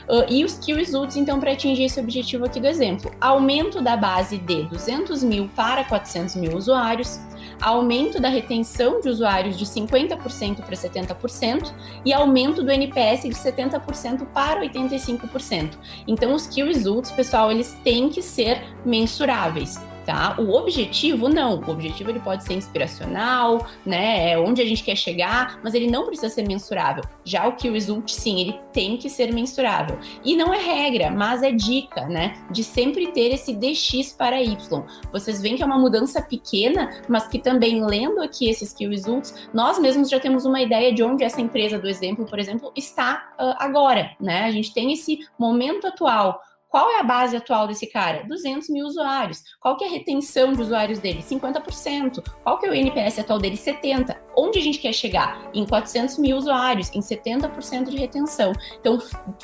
Uh, 0.09 0.25
e 0.27 0.43
os 0.43 0.59
key 0.59 0.73
results, 0.73 1.16
então, 1.16 1.39
para 1.39 1.53
atingir 1.53 1.85
esse 1.85 2.01
objetivo 2.01 2.47
aqui 2.47 2.59
do 2.59 2.66
exemplo: 2.66 3.12
aumento 3.21 3.83
da 3.83 3.95
base 3.95 4.39
de 4.39 4.62
200 4.64 5.23
mil 5.23 5.51
para 5.55 5.85
400 5.85 6.35
mil 6.37 6.57
usuários, 6.57 7.21
aumento 7.61 8.21
da 8.21 8.29
retenção 8.29 9.01
de 9.01 9.09
usuários 9.09 9.57
de 9.57 9.65
50% 9.65 10.57
para 10.57 10.75
70% 10.75 11.73
e 12.05 12.13
aumento 12.13 12.63
do 12.63 12.71
NPS 12.71 13.23
de 13.23 13.31
70% 13.31 14.27
para 14.27 14.61
85%. 14.63 15.79
Então, 16.07 16.35
os 16.35 16.47
key 16.47 16.63
results, 16.63 17.11
pessoal, 17.11 17.51
eles 17.51 17.77
têm 17.85 18.09
que 18.09 18.23
ser 18.23 18.63
mensuráveis 18.85 19.79
tá? 20.09 20.37
O 20.39 20.55
objetivo 20.55 21.29
não, 21.29 21.61
o 21.61 21.71
objetivo 21.71 22.09
ele 22.09 22.21
pode 22.21 22.43
ser 22.43 22.55
inspiracional, 22.55 23.67
né? 23.85 24.31
É 24.33 24.39
onde 24.39 24.63
a 24.63 24.65
gente 24.65 24.83
quer 24.83 24.97
chegar, 24.97 25.61
mas 25.63 25.75
ele 25.75 25.87
não 25.87 26.07
precisa 26.07 26.31
ser 26.31 26.49
mensurável. 26.49 27.05
Já 27.23 27.47
o 27.47 27.53
que 27.53 27.69
o 27.69 27.75
result, 27.75 28.09
sim, 28.09 28.41
ele 28.41 28.59
tem 28.73 28.97
que 28.97 29.11
ser 29.11 29.35
mensurável. 29.35 29.99
E 30.25 30.35
não 30.35 30.55
é 30.55 30.57
regra, 30.57 31.11
mas 31.11 31.43
é 31.43 31.53
dica, 31.53 32.07
né? 32.07 32.43
De 32.51 32.65
sempre 32.65 33.09
ter 33.09 33.35
esse 33.35 33.53
DX 33.53 34.15
para 34.15 34.43
Y. 34.43 34.83
Vocês 35.13 35.43
veem 35.43 35.57
que 35.57 35.63
é 35.63 35.67
uma 35.67 35.79
mudança 35.79 36.23
pequena, 36.23 37.03
mas 37.07 37.29
que 37.29 37.39
também 37.39 37.85
lendo 37.85 38.23
aqui 38.23 38.49
esses 38.49 38.73
key 38.73 38.89
results, 38.89 39.35
nós 39.53 39.79
mesmos 39.79 40.09
já 40.09 40.19
temos 40.19 40.47
uma 40.47 40.63
ideia 40.63 40.91
de 40.91 41.03
onde 41.03 41.23
essa 41.23 41.43
empresa 41.43 41.79
do 41.79 41.87
exemplo, 41.87 42.25
por 42.25 42.39
exemplo, 42.39 42.73
está 42.75 43.35
uh, 43.39 43.57
agora, 43.59 44.13
né? 44.19 44.45
A 44.45 44.51
gente 44.51 44.73
tem 44.73 44.91
esse 44.91 45.19
momento 45.39 45.87
atual 45.87 46.41
qual 46.69 46.91
é 46.91 47.01
a 47.01 47.03
base 47.03 47.37
atual 47.37 47.66
desse 47.66 47.87
cara? 47.87 48.25
200 48.29 48.69
mil 48.69 48.87
usuários. 48.87 49.43
Qual 49.61 49.77
que 49.77 49.85
é 49.85 49.89
a 49.89 49.91
retenção 49.91 50.53
de 50.53 50.61
usuários 50.61 50.99
dele? 50.99 51.23
50%. 51.23 52.23
Qual 52.43 52.59
que 52.59 52.66
é 52.66 52.71
o 52.71 52.75
NPS 52.75 53.19
atual 53.19 53.39
dele? 53.39 53.57
70%. 53.57 54.16
Onde 54.37 54.59
a 54.59 54.62
gente 54.62 54.79
quer 54.79 54.93
chegar? 54.93 55.51
Em 55.53 55.66
400 55.66 56.19
mil 56.19 56.37
usuários, 56.37 56.95
em 56.95 57.01
70% 57.01 57.91
de 57.91 57.97
retenção. 57.97 58.53
Então, 58.79 58.99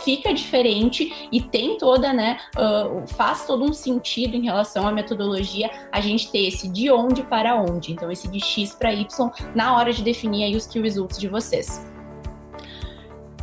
fica 0.04 0.32
diferente 0.32 1.28
e 1.32 1.40
tem 1.40 1.78
toda, 1.78 2.12
né, 2.12 2.38
uh, 2.56 3.06
faz 3.14 3.44
todo 3.44 3.64
um 3.64 3.72
sentido 3.72 4.36
em 4.36 4.44
relação 4.44 4.86
à 4.86 4.92
metodologia 4.92 5.68
a 5.90 6.00
gente 6.00 6.30
ter 6.30 6.46
esse 6.46 6.68
de 6.68 6.92
onde 6.92 7.24
para 7.24 7.56
onde. 7.56 7.92
Então, 7.92 8.10
esse 8.10 8.28
de 8.28 8.38
X 8.38 8.74
para 8.74 8.92
Y 8.92 9.30
na 9.54 9.76
hora 9.76 9.92
de 9.92 10.02
definir 10.02 10.44
aí 10.44 10.54
os 10.54 10.66
key 10.66 10.80
results 10.80 11.18
de 11.18 11.26
vocês. 11.26 11.93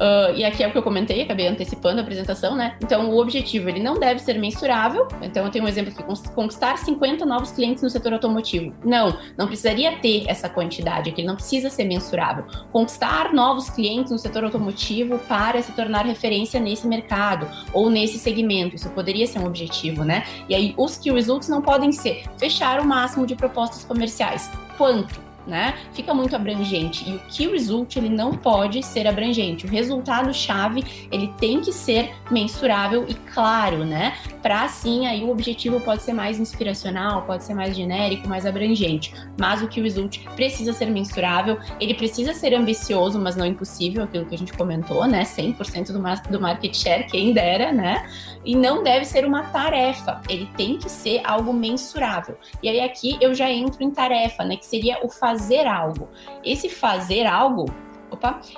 Uh, 0.02 0.34
e 0.36 0.44
aqui 0.44 0.64
é 0.64 0.68
o 0.68 0.72
que 0.72 0.78
eu 0.80 0.82
comentei, 0.82 1.22
acabei 1.22 1.48
antecipando 1.48 2.00
a 2.00 2.02
apresentação, 2.02 2.56
né? 2.56 2.76
Então, 2.82 3.12
o 3.12 3.20
objetivo 3.20 3.70
ele 3.70 3.80
não 3.80 4.00
deve 4.00 4.20
ser 4.20 4.40
mensurável. 4.40 5.08
Então, 5.22 5.46
eu 5.46 5.52
tenho 5.52 5.64
um 5.64 5.68
exemplo 5.68 5.94
aqui: 5.94 6.32
conquistar 6.34 6.76
50 6.76 7.24
novos 7.24 7.52
clientes 7.52 7.84
no 7.84 7.90
setor 7.90 8.14
automotivo. 8.14 8.74
Não, 8.84 9.16
não 9.38 9.46
precisaria 9.46 9.96
ter 9.98 10.24
essa 10.28 10.50
quantidade 10.50 11.12
aqui, 11.12 11.22
não 11.22 11.36
precisa 11.36 11.70
ser 11.70 11.84
mensurável. 11.84 12.46
Conquistar 12.72 13.32
novos 13.32 13.70
clientes 13.70 14.12
no 14.12 14.18
setor 14.18 14.44
automotivo 14.44 15.20
para 15.20 15.62
se 15.62 15.72
tornar 15.74 16.04
referência 16.08 16.60
nesse 16.60 16.88
mercado 16.88 17.48
ou 17.72 17.88
nesse 17.88 18.18
segmento. 18.18 18.76
Isso 18.76 18.90
poderia 18.90 19.28
ser 19.28 19.38
um 19.38 19.46
objetivo, 19.46 20.04
né? 20.04 20.26
E 20.50 20.56
aí, 20.56 20.74
os 20.78 20.98
key 20.98 21.12
results 21.12 21.48
não 21.48 21.62
podem 21.62 21.92
ser 21.92 22.24
fechar 22.40 22.80
o 22.80 22.88
máximo 22.88 23.28
de 23.28 23.36
propostas 23.36 23.84
comerciais. 23.84 24.50
Quanto? 24.80 25.31
Né? 25.46 25.76
Fica 25.94 26.14
muito 26.14 26.36
abrangente 26.36 27.10
e 27.10 27.16
o 27.16 27.20
key 27.30 27.48
result 27.48 27.96
ele 27.96 28.10
não 28.10 28.34
pode 28.34 28.84
ser 28.84 29.08
abrangente. 29.08 29.66
O 29.66 29.70
resultado 29.70 30.34
chave 30.34 30.84
ele 31.12 31.34
tem 31.40 31.62
que 31.62 31.72
ser 31.72 32.12
mensurável 32.30 33.06
e 33.08 33.14
claro, 33.14 33.84
né? 33.84 34.16
Para 34.42 34.64
assim 34.64 35.08
aí 35.08 35.24
o 35.24 35.30
objetivo 35.30 35.80
pode 35.80 36.04
ser 36.04 36.14
mais 36.14 36.40
inspiracional, 36.40 37.24
pode 37.24 37.44
ser 37.44 37.54
mais 37.54 37.76
genérico, 37.76 38.28
mais 38.28 38.46
abrangente. 38.46 39.14
Mas 39.40 39.62
o 39.62 39.68
key 39.68 39.82
result 39.82 40.20
precisa 40.36 40.74
ser 40.74 40.88
mensurável, 40.88 41.60
ele 41.80 41.94
precisa 41.94 42.34
ser 42.34 42.54
ambicioso, 42.54 43.20
mas 43.20 43.36
não 43.36 43.46
impossível, 43.46 44.04
aquilo 44.04 44.26
que 44.26 44.36
a 44.36 44.38
gente 44.38 44.54
comentou, 44.54 45.06
né? 45.08 45.24
100% 45.24 45.88
do, 45.88 46.32
do 46.32 46.42
market 46.42 46.76
share, 46.76 47.06
quem 47.06 47.34
dera, 47.34 47.72
né? 47.72 48.10
E 48.44 48.56
não 48.56 48.84
deve 48.84 49.06
ser 49.06 49.26
uma 49.26 49.44
tarefa, 49.44 50.22
ele 50.28 50.48
tem 50.58 50.78
que 50.78 50.90
ser 50.90 51.22
algo 51.24 51.54
mensurável. 51.54 52.38
E 52.62 52.70
aí 52.70 52.80
aqui 52.80 53.18
eu 53.22 53.34
já 53.34 53.52
entro 53.52 53.84
em 53.84 53.92
tarefa, 53.92 54.44
né? 54.44 54.56
Que 54.56 54.66
seria 54.66 55.04
o 55.04 55.10
fazer 55.10 55.31
fazer 55.32 55.66
algo. 55.66 56.10
Esse 56.44 56.70
fazer 56.70 57.26
algo 57.26 57.66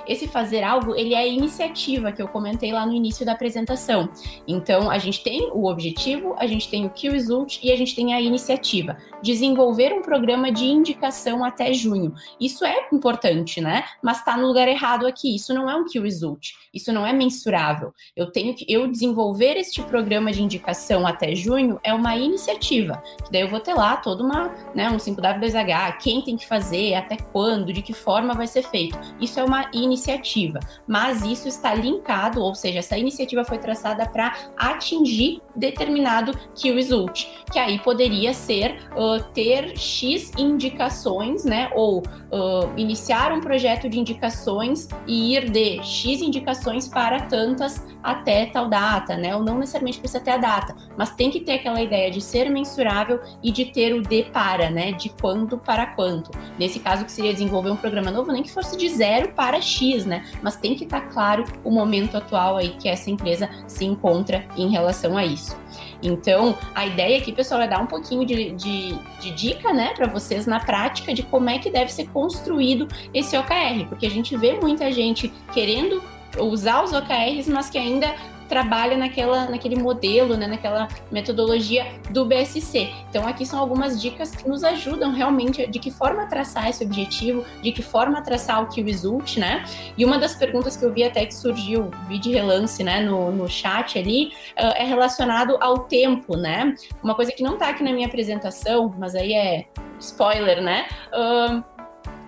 Esse 0.06 0.28
fazer 0.28 0.62
algo, 0.62 0.94
ele 0.94 1.14
é 1.14 1.18
a 1.18 1.26
iniciativa 1.26 2.12
que 2.12 2.20
eu 2.20 2.28
comentei 2.28 2.72
lá 2.72 2.84
no 2.84 2.92
início 2.92 3.24
da 3.24 3.32
apresentação. 3.32 4.08
Então, 4.46 4.90
a 4.90 4.98
gente 4.98 5.22
tem 5.22 5.50
o 5.52 5.66
objetivo, 5.66 6.34
a 6.38 6.46
gente 6.46 6.68
tem 6.68 6.86
o 6.86 6.90
key 6.90 7.08
result 7.08 7.58
e 7.62 7.72
a 7.72 7.76
gente 7.76 7.94
tem 7.94 8.14
a 8.14 8.20
iniciativa. 8.20 8.96
Desenvolver 9.22 9.92
um 9.92 10.02
programa 10.02 10.52
de 10.52 10.64
indicação 10.64 11.44
até 11.44 11.72
junho. 11.72 12.14
Isso 12.40 12.64
é 12.64 12.88
importante, 12.92 13.60
né? 13.60 13.84
Mas 14.02 14.18
está 14.18 14.36
no 14.36 14.46
lugar 14.46 14.68
errado 14.68 15.06
aqui. 15.06 15.34
Isso 15.34 15.54
não 15.54 15.68
é 15.68 15.74
um 15.74 15.84
key 15.84 15.98
result. 15.98 16.52
Isso 16.72 16.92
não 16.92 17.06
é 17.06 17.12
mensurável. 17.12 17.92
Eu 18.16 18.30
tenho 18.30 18.54
que 18.54 18.64
eu 18.68 18.86
desenvolver 18.86 19.56
este 19.56 19.82
programa 19.82 20.32
de 20.32 20.42
indicação 20.42 21.06
até 21.06 21.34
junho 21.34 21.80
é 21.82 21.92
uma 21.92 22.16
iniciativa. 22.16 23.02
Que 23.24 23.32
daí 23.32 23.42
eu 23.42 23.48
vou 23.48 23.60
ter 23.60 23.74
lá 23.74 23.96
toda 23.96 24.22
uma, 24.22 24.52
né, 24.74 24.90
um 24.90 24.96
5W2H, 24.96 25.98
quem 25.98 26.22
tem 26.22 26.36
que 26.36 26.46
fazer, 26.46 26.94
até 26.94 27.16
quando, 27.16 27.72
de 27.72 27.82
que 27.82 27.92
forma 27.92 28.34
vai 28.34 28.46
ser 28.46 28.62
feito. 28.62 28.98
Isso 29.20 29.38
é 29.38 29.44
uma 29.44 29.53
iniciativa, 29.72 30.60
mas 30.86 31.22
isso 31.22 31.48
está 31.48 31.74
linkado, 31.74 32.40
ou 32.40 32.54
seja, 32.54 32.78
essa 32.78 32.96
iniciativa 32.96 33.44
foi 33.44 33.58
traçada 33.58 34.06
para 34.06 34.34
atingir 34.56 35.40
determinado 35.54 36.32
key 36.54 36.72
result, 36.72 37.26
que 37.52 37.58
aí 37.58 37.78
poderia 37.78 38.34
ser 38.34 38.76
uh, 38.96 39.22
ter 39.32 39.76
X 39.78 40.32
indicações, 40.38 41.44
né, 41.44 41.70
ou 41.74 41.98
uh, 41.98 42.72
iniciar 42.76 43.32
um 43.32 43.40
projeto 43.40 43.88
de 43.88 43.98
indicações 43.98 44.88
e 45.06 45.34
ir 45.34 45.50
de 45.50 45.82
X 45.82 46.20
indicações 46.20 46.88
para 46.88 47.22
tantas 47.22 47.84
até 48.02 48.46
tal 48.46 48.68
data, 48.68 49.16
né, 49.16 49.34
ou 49.34 49.42
não 49.42 49.58
necessariamente 49.58 49.98
precisa 49.98 50.20
ter 50.20 50.32
a 50.32 50.36
data, 50.36 50.74
mas 50.96 51.14
tem 51.14 51.30
que 51.30 51.40
ter 51.40 51.52
aquela 51.52 51.80
ideia 51.80 52.10
de 52.10 52.20
ser 52.20 52.50
mensurável 52.50 53.20
e 53.42 53.50
de 53.50 53.66
ter 53.66 53.94
o 53.94 54.02
de 54.02 54.24
para, 54.24 54.70
né, 54.70 54.92
de 54.92 55.08
quanto 55.08 55.56
para 55.56 55.86
quanto. 55.86 56.30
Nesse 56.58 56.80
caso, 56.80 57.04
que 57.04 57.12
seria 57.12 57.32
desenvolver 57.32 57.70
um 57.70 57.76
programa 57.76 58.10
novo, 58.10 58.32
nem 58.32 58.42
que 58.42 58.50
fosse 58.50 58.76
de 58.76 58.88
zero 58.88 59.32
para 59.32 59.43
X, 59.52 60.04
né, 60.04 60.24
mas 60.42 60.56
tem 60.56 60.74
que 60.74 60.84
estar 60.84 61.02
tá 61.02 61.06
claro 61.08 61.44
o 61.62 61.70
momento 61.70 62.16
atual 62.16 62.56
aí 62.56 62.70
que 62.70 62.88
essa 62.88 63.10
empresa 63.10 63.50
se 63.66 63.84
encontra 63.84 64.44
em 64.56 64.70
relação 64.70 65.16
a 65.16 65.24
isso. 65.24 65.56
Então, 66.02 66.56
a 66.74 66.86
ideia 66.86 67.18
aqui, 67.18 67.32
pessoal, 67.32 67.60
é 67.60 67.66
dar 67.66 67.80
um 67.80 67.86
pouquinho 67.86 68.24
de, 68.24 68.52
de, 68.52 68.98
de 69.20 69.30
dica, 69.32 69.72
né, 69.72 69.92
para 69.94 70.06
vocês 70.06 70.46
na 70.46 70.60
prática 70.60 71.14
de 71.14 71.22
como 71.22 71.48
é 71.48 71.58
que 71.58 71.70
deve 71.70 71.92
ser 71.92 72.08
construído 72.08 72.88
esse 73.12 73.36
OKR, 73.36 73.86
porque 73.88 74.06
a 74.06 74.10
gente 74.10 74.36
vê 74.36 74.54
muita 74.54 74.90
gente 74.92 75.32
querendo 75.52 76.02
usar 76.38 76.82
os 76.82 76.92
OKRs, 76.92 77.48
mas 77.48 77.70
que 77.70 77.78
ainda 77.78 78.14
trabalha 78.54 78.96
naquela, 78.96 79.50
naquele 79.50 79.74
modelo, 79.74 80.36
né, 80.36 80.46
naquela 80.46 80.86
metodologia 81.10 81.84
do 82.10 82.24
BSC. 82.24 82.88
Então, 83.10 83.26
aqui 83.26 83.44
são 83.44 83.58
algumas 83.58 84.00
dicas 84.00 84.30
que 84.30 84.48
nos 84.48 84.62
ajudam 84.62 85.10
realmente 85.10 85.66
de 85.66 85.80
que 85.80 85.90
forma 85.90 86.26
traçar 86.26 86.68
esse 86.68 86.84
objetivo, 86.84 87.44
de 87.60 87.72
que 87.72 87.82
forma 87.82 88.22
traçar 88.22 88.62
o 88.62 88.68
key 88.68 88.80
result, 88.80 89.38
né? 89.38 89.64
E 89.98 90.04
uma 90.04 90.20
das 90.20 90.36
perguntas 90.36 90.76
que 90.76 90.84
eu 90.84 90.92
vi 90.92 91.02
até 91.02 91.26
que 91.26 91.34
surgiu, 91.34 91.90
vi 92.06 92.16
de 92.20 92.30
relance, 92.30 92.84
né, 92.84 93.00
no, 93.00 93.32
no 93.32 93.48
chat 93.48 93.98
ali, 93.98 94.26
uh, 94.56 94.72
é 94.76 94.84
relacionado 94.84 95.56
ao 95.60 95.80
tempo, 95.80 96.36
né? 96.36 96.76
Uma 97.02 97.16
coisa 97.16 97.32
que 97.32 97.42
não 97.42 97.58
tá 97.58 97.70
aqui 97.70 97.82
na 97.82 97.92
minha 97.92 98.06
apresentação, 98.06 98.94
mas 98.96 99.16
aí 99.16 99.32
é 99.32 99.64
spoiler, 99.98 100.62
né? 100.62 100.86
Uh, 101.12 101.74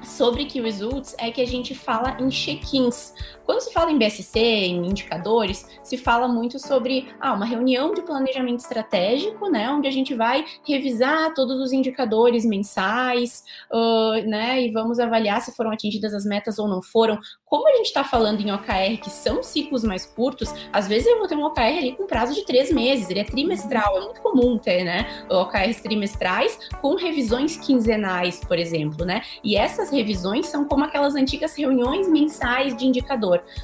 sobre 0.07 0.45
Key 0.45 0.61
Results 0.61 1.15
é 1.19 1.31
que 1.31 1.41
a 1.41 1.47
gente 1.47 1.75
fala 1.75 2.17
em 2.21 2.29
check-ins. 2.29 3.13
Quando 3.47 3.61
se 3.61 3.73
fala 3.73 3.93
em 3.93 3.97
BSC, 3.97 4.41
em 4.41 4.87
indicadores, 4.89 5.65
se 5.85 5.97
fala 5.97 6.27
muito 6.27 6.59
sobre 6.59 7.09
ah, 7.21 7.33
uma 7.33 7.47
reunião 7.47 7.95
de 7.95 8.03
planejamento 8.03 8.59
estratégico, 8.59 9.49
né, 9.49 9.71
onde 9.71 9.87
a 9.87 9.91
gente 9.91 10.15
vai 10.15 10.45
revisar 10.67 11.33
todos 11.33 11.61
os 11.61 11.73
indicadores 11.73 12.45
mensais, 12.45 13.45
uh, 13.73 14.29
né, 14.29 14.61
e 14.61 14.73
vamos 14.73 14.99
avaliar 14.99 15.41
se 15.41 15.55
foram 15.55 15.71
atingidas 15.71 16.13
as 16.13 16.25
metas 16.25 16.59
ou 16.59 16.67
não 16.67 16.83
foram. 16.83 17.21
Como 17.45 17.69
a 17.69 17.77
gente 17.77 17.87
está 17.87 18.03
falando 18.03 18.41
em 18.41 18.51
OKR, 18.51 19.01
que 19.01 19.11
são 19.11 19.41
ciclos 19.45 19.85
mais 19.85 20.05
curtos, 20.05 20.53
às 20.73 20.89
vezes 20.89 21.07
eu 21.07 21.19
vou 21.19 21.29
ter 21.29 21.37
um 21.37 21.45
OKR 21.45 21.61
ali 21.61 21.93
com 21.93 22.05
prazo 22.05 22.35
de 22.35 22.45
três 22.45 22.73
meses, 22.73 23.09
ele 23.09 23.21
é 23.21 23.25
trimestral, 23.25 23.97
é 23.97 24.01
muito 24.01 24.21
comum 24.23 24.59
ter, 24.59 24.83
né, 24.83 25.25
OKRs 25.31 25.81
trimestrais 25.81 26.59
com 26.83 26.97
revisões 26.97 27.57
quinzenais, 27.57 28.41
por 28.41 28.59
exemplo, 28.59 29.07
né, 29.07 29.23
e 29.45 29.57
essas 29.57 29.91
revisões 29.91 30.49
são 30.49 30.65
como 30.65 30.85
aquelas 30.85 31.15
antigas 31.15 31.57
reuniões 31.57 32.09
mensais 32.09 32.77
de 32.77 32.85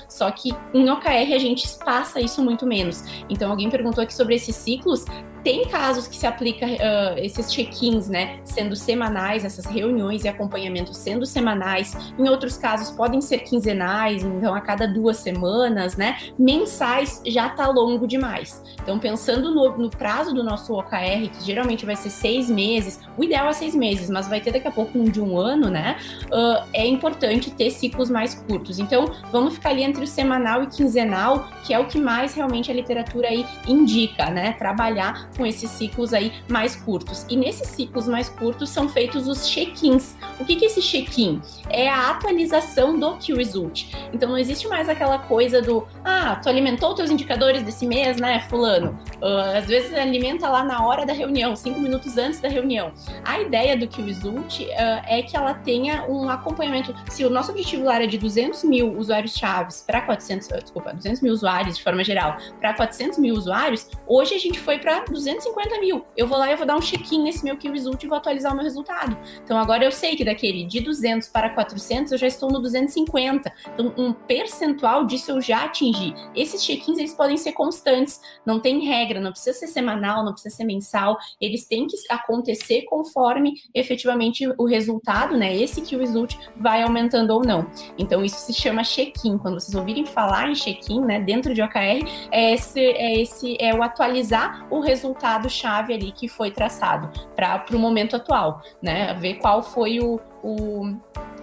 só 0.09 0.31
que 0.31 0.55
em 0.73 0.89
OKR 0.91 1.35
a 1.35 1.39
gente 1.39 1.65
espaça 1.65 2.21
isso 2.21 2.43
muito 2.43 2.67
menos. 2.67 3.05
Então 3.29 3.51
alguém 3.51 3.71
perguntou 3.71 4.03
aqui 4.03 4.15
sobre 4.15 4.35
esses 4.35 4.55
ciclos. 4.57 5.05
Tem 5.43 5.67
casos 5.67 6.07
que 6.07 6.17
se 6.17 6.25
aplica 6.25 6.67
uh, 6.67 7.19
esses 7.19 7.53
check-ins, 7.53 8.09
né, 8.09 8.39
sendo 8.45 8.77
semanais, 8.77 9.45
essas 9.45 9.65
reuniões 9.65 10.23
e 10.23 10.29
acompanhamento 10.29 10.95
sendo 10.95 11.27
semanais. 11.27 11.97
Em 12.17 12.29
outros 12.29 12.57
casos 12.57 12.91
podem 12.91 13.21
ser 13.21 13.39
quinzenais, 13.39 14.23
então 14.23 14.55
a 14.55 14.61
cada 14.61 14.87
duas 14.87 15.17
semanas, 15.17 15.97
né? 15.97 16.19
Mensais 16.39 17.21
já 17.27 17.49
tá 17.49 17.67
longo 17.69 18.07
demais. 18.07 18.63
Então 18.83 19.01
pensando 19.01 19.53
no, 19.53 19.77
no 19.77 19.91
prazo 19.91 20.33
do 20.33 20.45
nosso 20.45 20.75
OKR, 20.75 21.29
que 21.37 21.45
geralmente 21.45 21.85
vai 21.85 21.97
ser 21.97 22.11
seis 22.11 22.49
meses, 22.49 23.01
o 23.19 23.25
ideal 23.25 23.49
é 23.49 23.53
seis 23.53 23.75
meses, 23.75 24.09
mas 24.09 24.29
vai 24.29 24.41
ter 24.41 24.53
daqui 24.53 24.69
a 24.69 24.73
pouco 24.73 24.97
um 24.97 25.05
de 25.05 25.21
um 25.21 25.37
ano, 25.37 25.69
né? 25.69 25.97
Uh, 26.27 26.65
é 26.73 26.87
importante 26.87 27.51
ter 27.51 27.71
ciclos 27.71 28.09
mais 28.09 28.35
curtos. 28.35 28.79
Então 28.79 29.13
vamos 29.33 29.59
ficar 29.63 29.71
ali 29.71 29.85
entre 29.85 30.03
o 30.03 30.07
semanal 30.07 30.65
e 30.65 30.67
quinzenal, 30.67 31.49
que 31.63 31.73
é 31.73 31.79
o 31.79 31.87
que 31.87 31.99
mais 31.99 32.35
realmente 32.35 32.71
a 32.71 32.75
literatura 32.75 33.29
aí 33.29 33.47
indica, 33.67 34.29
né? 34.29 34.53
Trabalhar 34.55 35.31
com 35.37 35.47
esses 35.47 35.71
ciclos 35.71 36.13
aí 36.13 36.33
mais 36.49 36.75
curtos. 36.75 37.25
E 37.31 37.37
nesses 37.37 37.69
ciclos 37.69 38.09
mais 38.09 38.29
curtos 38.29 38.71
são 38.71 38.89
feitos 38.89 39.29
os 39.29 39.49
check-ins. 39.49 40.17
O 40.41 40.45
que, 40.45 40.57
que 40.57 40.65
é 40.65 40.69
esse 40.69 40.83
check-in? 40.83 41.41
É 41.71 41.89
a 41.89 42.11
atualização 42.11 42.99
do 42.99 43.17
Key 43.19 43.35
Result. 43.35 43.95
Então 44.13 44.29
não 44.29 44.37
existe 44.37 44.67
mais 44.67 44.89
aquela 44.89 45.19
coisa 45.19 45.63
do 45.63 45.87
ah, 46.05 46.41
tu 46.43 46.49
alimentou 46.49 46.95
teus 46.95 47.11
indicadores 47.11 47.63
desse 47.63 47.87
mês, 47.87 48.17
né, 48.17 48.41
fulano? 48.51 48.99
Uh, 49.21 49.59
às 49.59 49.67
vezes 49.67 49.95
alimenta 49.95 50.49
lá 50.49 50.65
na 50.65 50.85
hora 50.85 51.07
da 51.07 51.13
reunião, 51.13 51.55
cinco 51.55 51.79
minutos 51.79 52.19
antes 52.19 52.41
da 52.41 52.49
reunião. 52.49 52.93
A 53.25 53.41
ideia 53.41 53.77
do 53.77 53.87
Key 53.87 54.03
Result 54.03 54.61
uh, 54.61 54.67
é 55.07 55.23
que 55.23 55.37
ela 55.37 55.55
tenha 55.55 56.05
um 56.09 56.29
acompanhamento. 56.29 56.93
Se 57.09 57.25
o 57.25 57.31
nosso 57.31 57.53
objetivo 57.53 57.85
lá 57.85 57.97
era 57.97 58.07
de 58.09 58.19
200 58.19 58.65
mil 58.65 58.99
usuários 58.99 59.35
chaves 59.53 59.85
para 59.87 60.01
400, 60.01 60.49
desculpa, 60.49 60.95
200 60.95 61.21
mil 61.21 61.33
usuários 61.33 61.77
de 61.77 61.83
forma 61.83 62.03
geral, 62.03 62.37
para 62.59 62.75
400 62.75 63.19
mil 63.19 63.35
usuários, 63.35 63.89
hoje 64.07 64.35
a 64.35 64.39
gente 64.39 64.59
foi 64.59 64.79
para 64.79 65.05
250 65.05 65.81
mil. 65.81 66.05
Eu 66.17 66.27
vou 66.27 66.39
lá 66.39 66.51
e 66.51 66.57
vou 66.57 66.67
dar 66.67 66.77
um 66.77 66.81
check-in 66.81 67.23
nesse 67.23 67.45
meu 67.45 67.57
key 67.57 67.71
result 67.71 68.03
e 68.03 68.07
vou 68.07 68.17
atualizar 68.17 68.53
o 68.53 68.55
meu 68.55 68.65
resultado. 68.65 69.17
Então 69.45 69.59
agora 69.59 69.85
eu 69.85 69.93
sei 69.93 70.17
que 70.17 70.25
daquele 70.25 70.65
de 70.65 70.81
200 70.81 71.29
para 71.29 71.51
400 71.51 72.13
eu 72.13 72.19
já 72.19 72.27
estou 72.27 72.51
no 72.51 72.61
250. 72.61 73.53
Então 73.75 73.93
um 73.97 74.13
percentual 74.13 75.05
disso 75.05 75.33
eu 75.33 75.41
já 75.41 75.65
atingi. 75.65 76.15
Esses 76.35 76.65
check-ins 76.65 76.99
eles 76.99 77.15
podem 77.15 77.37
ser 77.37 77.53
constantes, 77.53 78.21
não 78.47 78.61
tem 78.61 78.81
regra, 78.87 79.21
não 79.21 79.33
precisa 79.33 79.59
ser 79.59 79.67
semanal, 79.67 80.25
não 80.25 80.33
precisa 80.33 80.57
ser 80.57 80.65
mensal, 80.65 81.19
eles 81.41 81.67
têm 81.67 81.87
que 81.87 81.97
acontecer 82.09 82.83
conforme 82.83 83.55
efetivamente 83.75 84.47
o 84.59 84.65
resultado, 84.65 85.37
né? 85.37 85.55
Esse 85.55 85.83
key 85.83 85.97
result 85.97 86.37
vai 86.57 86.83
aumentando 86.83 87.33
ou 87.33 87.45
não. 87.45 87.67
Então 87.99 88.25
isso 88.25 88.39
se 88.39 88.53
chama 88.53 88.83
check-in. 88.83 89.42
Quando 89.43 89.61
vocês 89.61 89.75
ouvirem 89.75 90.07
falar 90.07 90.49
em 90.49 90.55
check-in, 90.55 91.01
né, 91.01 91.21
dentro 91.21 91.53
de 91.53 91.61
OKR, 91.61 92.07
é 92.31 92.55
esse, 92.55 92.81
é 92.81 93.21
esse 93.21 93.57
é 93.61 93.75
o 93.75 93.83
atualizar 93.83 94.67
o 94.71 94.81
resultado 94.81 95.51
chave 95.51 95.93
ali 95.93 96.13
que 96.13 96.29
foi 96.29 96.51
traçado 96.51 97.11
para 97.35 97.65
o 97.73 97.79
momento 97.79 98.17
atual, 98.17 98.63
né? 98.81 99.13
Ver 99.15 99.35
qual 99.35 99.63
foi 99.63 100.01
o, 100.01 100.21
o 100.43 100.95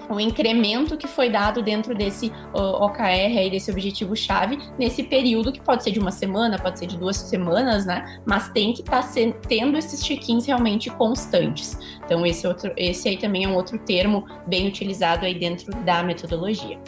o 0.10 0.20
incremento 0.20 0.98
que 0.98 1.08
foi 1.08 1.30
dado 1.30 1.62
dentro 1.62 1.94
desse 1.94 2.32
OKR 2.52 3.38
aí, 3.38 3.50
desse 3.50 3.70
objetivo-chave, 3.70 4.58
nesse 4.78 5.04
período 5.04 5.52
que 5.52 5.62
pode 5.62 5.84
ser 5.84 5.92
de 5.92 6.00
uma 6.00 6.12
semana, 6.12 6.58
pode 6.58 6.80
ser 6.80 6.88
de 6.88 6.98
duas 6.98 7.16
semanas, 7.16 7.86
né? 7.86 8.20
Mas 8.26 8.50
tem 8.50 8.74
que 8.74 8.82
estar 8.82 9.04
tá 9.04 9.10
tendo 9.48 9.78
esses 9.78 10.04
check-ins 10.04 10.48
realmente 10.48 10.90
constantes. 10.90 11.78
Então, 12.04 12.26
esse, 12.26 12.48
outro, 12.48 12.74
esse 12.76 13.08
aí 13.08 13.18
também 13.18 13.44
é 13.44 13.48
um 13.48 13.54
outro 13.54 13.78
termo 13.78 14.26
bem 14.48 14.68
utilizado 14.68 15.26
aí 15.26 15.38
dentro 15.38 15.72
da 15.84 16.02
metodologia. 16.02 16.80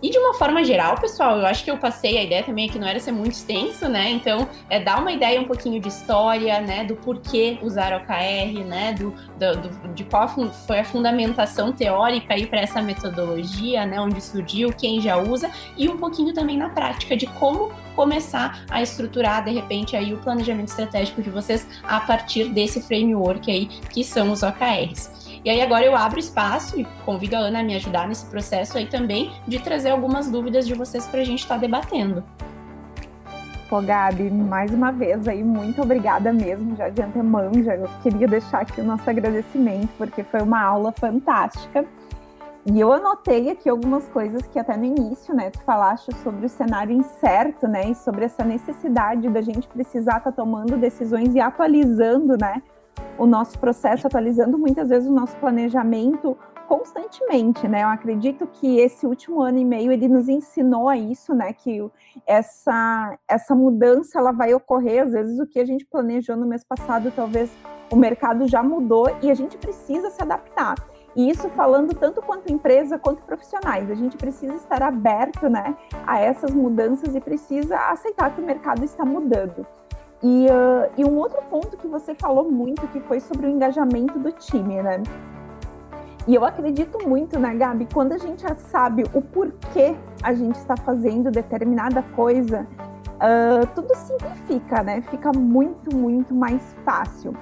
E 0.00 0.10
de 0.10 0.18
uma 0.18 0.34
forma 0.34 0.62
geral, 0.62 0.96
pessoal, 0.96 1.38
eu 1.38 1.46
acho 1.46 1.64
que 1.64 1.70
eu 1.70 1.76
passei 1.76 2.18
a 2.18 2.22
ideia 2.22 2.42
também 2.44 2.68
que 2.68 2.78
não 2.78 2.86
era 2.86 3.00
ser 3.00 3.10
muito 3.10 3.32
extenso, 3.32 3.88
né? 3.88 4.08
Então, 4.10 4.48
é 4.70 4.78
dar 4.78 5.00
uma 5.00 5.10
ideia 5.10 5.40
um 5.40 5.44
pouquinho 5.44 5.80
de 5.80 5.88
história, 5.88 6.60
né? 6.60 6.84
Do 6.84 6.94
porquê 6.94 7.58
usar 7.62 7.92
OKR, 7.92 8.64
né? 8.64 8.92
Do, 8.92 9.10
do, 9.38 9.68
do 9.68 9.88
de 9.94 10.04
qual 10.04 10.28
foi 10.66 10.78
a 10.78 10.84
fundamentação 10.84 11.72
teórica 11.72 12.34
aí 12.34 12.46
para 12.46 12.60
essa 12.60 12.80
metodologia, 12.80 13.84
né? 13.84 14.00
Onde 14.00 14.20
surgiu, 14.20 14.72
quem 14.72 15.00
já 15.00 15.16
usa, 15.16 15.50
e 15.76 15.88
um 15.88 15.96
pouquinho 15.96 16.32
também 16.32 16.56
na 16.56 16.68
prática 16.68 17.16
de 17.16 17.26
como 17.26 17.72
começar 17.96 18.64
a 18.70 18.80
estruturar, 18.80 19.44
de 19.44 19.50
repente, 19.50 19.96
aí 19.96 20.14
o 20.14 20.18
planejamento 20.18 20.68
estratégico 20.68 21.20
de 21.20 21.30
vocês 21.30 21.66
a 21.82 21.98
partir 21.98 22.50
desse 22.50 22.80
framework 22.80 23.50
aí, 23.50 23.66
que 23.66 24.04
são 24.04 24.30
os 24.30 24.44
OKRs. 24.44 25.17
E 25.44 25.50
aí 25.50 25.60
agora 25.60 25.84
eu 25.84 25.96
abro 25.96 26.18
espaço 26.18 26.80
e 26.80 26.84
convido 27.04 27.36
a 27.36 27.38
Ana 27.38 27.60
a 27.60 27.62
me 27.62 27.74
ajudar 27.76 28.08
nesse 28.08 28.26
processo 28.26 28.76
aí 28.76 28.86
também 28.86 29.32
de 29.46 29.58
trazer 29.60 29.90
algumas 29.90 30.30
dúvidas 30.30 30.66
de 30.66 30.74
vocês 30.74 31.06
para 31.06 31.20
a 31.20 31.24
gente 31.24 31.40
estar 31.40 31.54
tá 31.54 31.60
debatendo. 31.60 32.24
Pô, 33.68 33.82
Gabi, 33.82 34.30
mais 34.30 34.72
uma 34.72 34.90
vez 34.90 35.28
aí, 35.28 35.44
muito 35.44 35.82
obrigada 35.82 36.32
mesmo, 36.32 36.74
já 36.74 36.88
de 36.88 37.02
antemão, 37.02 37.52
já 37.62 37.76
eu 37.76 37.86
queria 38.02 38.26
deixar 38.26 38.62
aqui 38.62 38.80
o 38.80 38.84
nosso 38.84 39.08
agradecimento, 39.08 39.90
porque 39.98 40.24
foi 40.24 40.40
uma 40.40 40.62
aula 40.62 40.90
fantástica. 40.90 41.84
e 42.64 42.80
eu 42.80 42.90
anotei 42.90 43.50
aqui 43.50 43.68
algumas 43.68 44.08
coisas 44.08 44.46
que 44.46 44.58
até 44.58 44.74
no 44.74 44.86
início, 44.86 45.34
né, 45.34 45.50
tu 45.50 45.60
falaste 45.64 46.14
sobre 46.22 46.46
o 46.46 46.48
cenário 46.48 46.96
incerto, 46.96 47.68
né, 47.68 47.90
e 47.90 47.94
sobre 47.94 48.24
essa 48.24 48.42
necessidade 48.42 49.28
da 49.28 49.42
gente 49.42 49.68
precisar 49.68 50.18
estar 50.18 50.30
tá 50.30 50.32
tomando 50.32 50.78
decisões 50.78 51.34
e 51.34 51.40
atualizando, 51.40 52.38
né, 52.38 52.62
o 53.18 53.26
nosso 53.26 53.58
processo, 53.58 54.06
atualizando 54.06 54.58
muitas 54.58 54.88
vezes 54.88 55.08
o 55.08 55.12
nosso 55.12 55.36
planejamento 55.36 56.36
constantemente, 56.68 57.66
né? 57.66 57.82
Eu 57.82 57.88
acredito 57.88 58.46
que 58.46 58.78
esse 58.78 59.06
último 59.06 59.40
ano 59.40 59.58
e 59.58 59.64
meio 59.64 59.90
ele 59.90 60.06
nos 60.06 60.28
ensinou 60.28 60.88
a 60.88 60.96
isso, 60.96 61.34
né? 61.34 61.52
Que 61.52 61.82
essa 62.26 63.18
essa 63.26 63.54
mudança 63.54 64.18
ela 64.18 64.32
vai 64.32 64.52
ocorrer, 64.52 65.02
às 65.02 65.12
vezes 65.12 65.40
o 65.40 65.46
que 65.46 65.58
a 65.58 65.64
gente 65.64 65.86
planejou 65.86 66.36
no 66.36 66.46
mês 66.46 66.62
passado, 66.62 67.10
talvez 67.14 67.50
o 67.90 67.96
mercado 67.96 68.46
já 68.46 68.62
mudou 68.62 69.10
e 69.22 69.30
a 69.30 69.34
gente 69.34 69.56
precisa 69.56 70.10
se 70.10 70.22
adaptar. 70.22 70.76
E 71.16 71.30
isso 71.30 71.48
falando 71.48 71.94
tanto 71.94 72.22
quanto 72.22 72.52
empresa 72.52 72.98
quanto 72.98 73.22
profissionais. 73.22 73.90
A 73.90 73.94
gente 73.94 74.16
precisa 74.16 74.54
estar 74.54 74.82
aberto 74.82 75.48
né, 75.48 75.76
a 76.06 76.20
essas 76.20 76.52
mudanças 76.52 77.14
e 77.14 77.20
precisa 77.20 77.76
aceitar 77.90 78.32
que 78.34 78.40
o 78.40 78.44
mercado 78.44 78.84
está 78.84 79.04
mudando. 79.04 79.66
E, 80.22 80.46
uh, 80.46 80.90
e 80.96 81.04
um 81.04 81.16
outro 81.16 81.40
ponto 81.48 81.76
que 81.76 81.86
você 81.86 82.14
falou 82.14 82.50
muito, 82.50 82.86
que 82.88 83.00
foi 83.00 83.20
sobre 83.20 83.46
o 83.46 83.50
engajamento 83.50 84.18
do 84.18 84.32
time, 84.32 84.82
né? 84.82 85.02
E 86.26 86.34
eu 86.34 86.44
acredito 86.44 87.08
muito, 87.08 87.38
né, 87.38 87.54
Gabi, 87.54 87.88
quando 87.92 88.12
a 88.12 88.18
gente 88.18 88.42
já 88.42 88.54
sabe 88.54 89.04
o 89.14 89.22
porquê 89.22 89.96
a 90.22 90.34
gente 90.34 90.56
está 90.56 90.76
fazendo 90.76 91.30
determinada 91.30 92.02
coisa, 92.14 92.66
uh, 93.14 93.66
tudo 93.74 93.94
simplifica, 93.94 94.82
né? 94.82 95.00
Fica 95.02 95.32
muito, 95.32 95.94
muito 95.96 96.34
mais 96.34 96.60
fácil. 96.84 97.34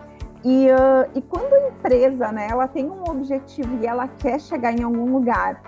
E, 0.45 0.69
uh, 0.71 1.11
e 1.15 1.23
quando 1.23 1.53
a 1.53 1.69
empresa, 1.69 2.31
né, 2.31 2.47
ela 2.49 2.69
tem 2.69 2.89
um 2.89 3.03
objetivo 3.09 3.83
e 3.83 3.87
ela 3.87 4.07
quer 4.07 4.39
chegar 4.39 4.73
em 4.73 4.83
algum 4.85 5.11
lugar, 5.11 5.61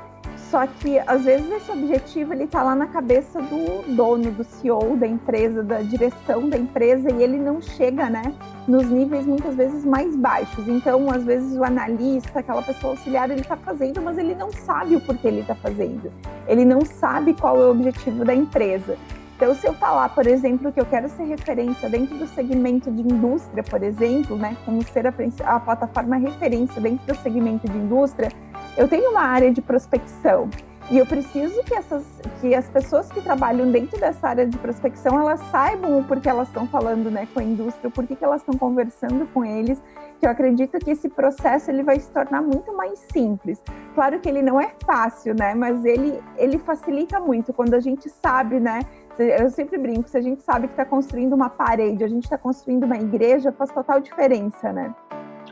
só 0.50 0.66
que 0.66 0.98
às 1.00 1.24
vezes 1.24 1.50
esse 1.50 1.70
objetivo 1.70 2.32
ele 2.32 2.44
está 2.44 2.62
lá 2.62 2.74
na 2.74 2.86
cabeça 2.86 3.40
do 3.40 3.94
dono, 3.94 4.30
do 4.30 4.44
CEO 4.44 4.96
da 4.96 5.06
empresa, 5.06 5.62
da 5.62 5.82
direção 5.82 6.48
da 6.48 6.56
empresa 6.56 7.10
e 7.12 7.22
ele 7.22 7.36
não 7.36 7.60
chega, 7.60 8.08
né, 8.08 8.32
nos 8.66 8.88
níveis 8.88 9.26
muitas 9.26 9.54
vezes 9.54 9.84
mais 9.84 10.16
baixos. 10.16 10.66
Então, 10.66 11.10
às 11.10 11.22
vezes 11.22 11.56
o 11.56 11.64
analista, 11.64 12.38
aquela 12.38 12.62
pessoa 12.62 12.94
auxiliar, 12.94 13.30
ele 13.30 13.42
está 13.42 13.56
fazendo, 13.56 14.00
mas 14.00 14.16
ele 14.16 14.34
não 14.34 14.50
sabe 14.50 14.96
o 14.96 15.00
porquê 15.00 15.28
ele 15.28 15.40
está 15.40 15.54
fazendo. 15.54 16.10
Ele 16.46 16.64
não 16.64 16.84
sabe 16.84 17.34
qual 17.34 17.60
é 17.60 17.66
o 17.66 17.70
objetivo 17.70 18.24
da 18.24 18.34
empresa. 18.34 18.96
Então, 19.36 19.54
se 19.54 19.66
eu 19.68 19.74
falar, 19.74 20.08
por 20.08 20.26
exemplo, 20.26 20.72
que 20.72 20.80
eu 20.80 20.84
quero 20.84 21.08
ser 21.10 21.22
referência 21.22 21.88
dentro 21.88 22.18
do 22.18 22.26
segmento 22.26 22.90
de 22.90 23.02
indústria, 23.02 23.62
por 23.62 23.82
exemplo, 23.84 24.36
né, 24.36 24.56
como 24.64 24.82
ser 24.82 25.06
a, 25.06 25.14
a 25.44 25.60
plataforma 25.60 26.16
referência 26.16 26.80
dentro 26.80 27.06
do 27.06 27.14
segmento 27.14 27.68
de 27.68 27.78
indústria, 27.78 28.32
eu 28.78 28.86
tenho 28.86 29.10
uma 29.10 29.22
área 29.22 29.52
de 29.52 29.60
prospecção 29.60 30.48
e 30.88 30.96
eu 30.96 31.04
preciso 31.04 31.62
que 31.64 31.74
essas, 31.74 32.04
que 32.40 32.54
as 32.54 32.68
pessoas 32.68 33.10
que 33.10 33.20
trabalham 33.20 33.70
dentro 33.70 33.98
dessa 33.98 34.28
área 34.28 34.46
de 34.46 34.56
prospecção, 34.56 35.20
elas 35.20 35.40
saibam 35.50 35.98
o 35.98 36.04
porquê 36.04 36.28
elas 36.28 36.46
estão 36.46 36.66
falando, 36.66 37.10
né, 37.10 37.26
com 37.34 37.40
a 37.40 37.42
indústria, 37.42 37.88
o 37.88 37.90
porquê 37.90 38.14
que 38.14 38.24
elas 38.24 38.40
estão 38.40 38.56
conversando 38.56 39.26
com 39.34 39.44
eles, 39.44 39.82
que 40.20 40.24
eu 40.24 40.30
acredito 40.30 40.78
que 40.78 40.92
esse 40.92 41.08
processo 41.08 41.70
ele 41.72 41.82
vai 41.82 41.98
se 41.98 42.08
tornar 42.10 42.40
muito 42.40 42.72
mais 42.74 43.00
simples. 43.12 43.60
Claro 43.96 44.20
que 44.20 44.28
ele 44.28 44.42
não 44.42 44.60
é 44.60 44.70
fácil, 44.86 45.34
né, 45.34 45.54
mas 45.56 45.84
ele 45.84 46.22
ele 46.36 46.56
facilita 46.56 47.18
muito 47.18 47.52
quando 47.52 47.74
a 47.74 47.80
gente 47.80 48.08
sabe, 48.08 48.60
né, 48.60 48.80
eu 49.18 49.50
sempre 49.50 49.76
brinco, 49.76 50.08
se 50.08 50.16
a 50.16 50.22
gente 50.22 50.40
sabe 50.42 50.68
que 50.68 50.72
está 50.72 50.84
construindo 50.84 51.32
uma 51.32 51.50
parede, 51.50 52.04
a 52.04 52.08
gente 52.08 52.24
está 52.24 52.38
construindo 52.38 52.84
uma 52.84 52.96
igreja, 52.96 53.50
faz 53.50 53.72
total 53.72 54.00
diferença, 54.00 54.72
né? 54.72 54.94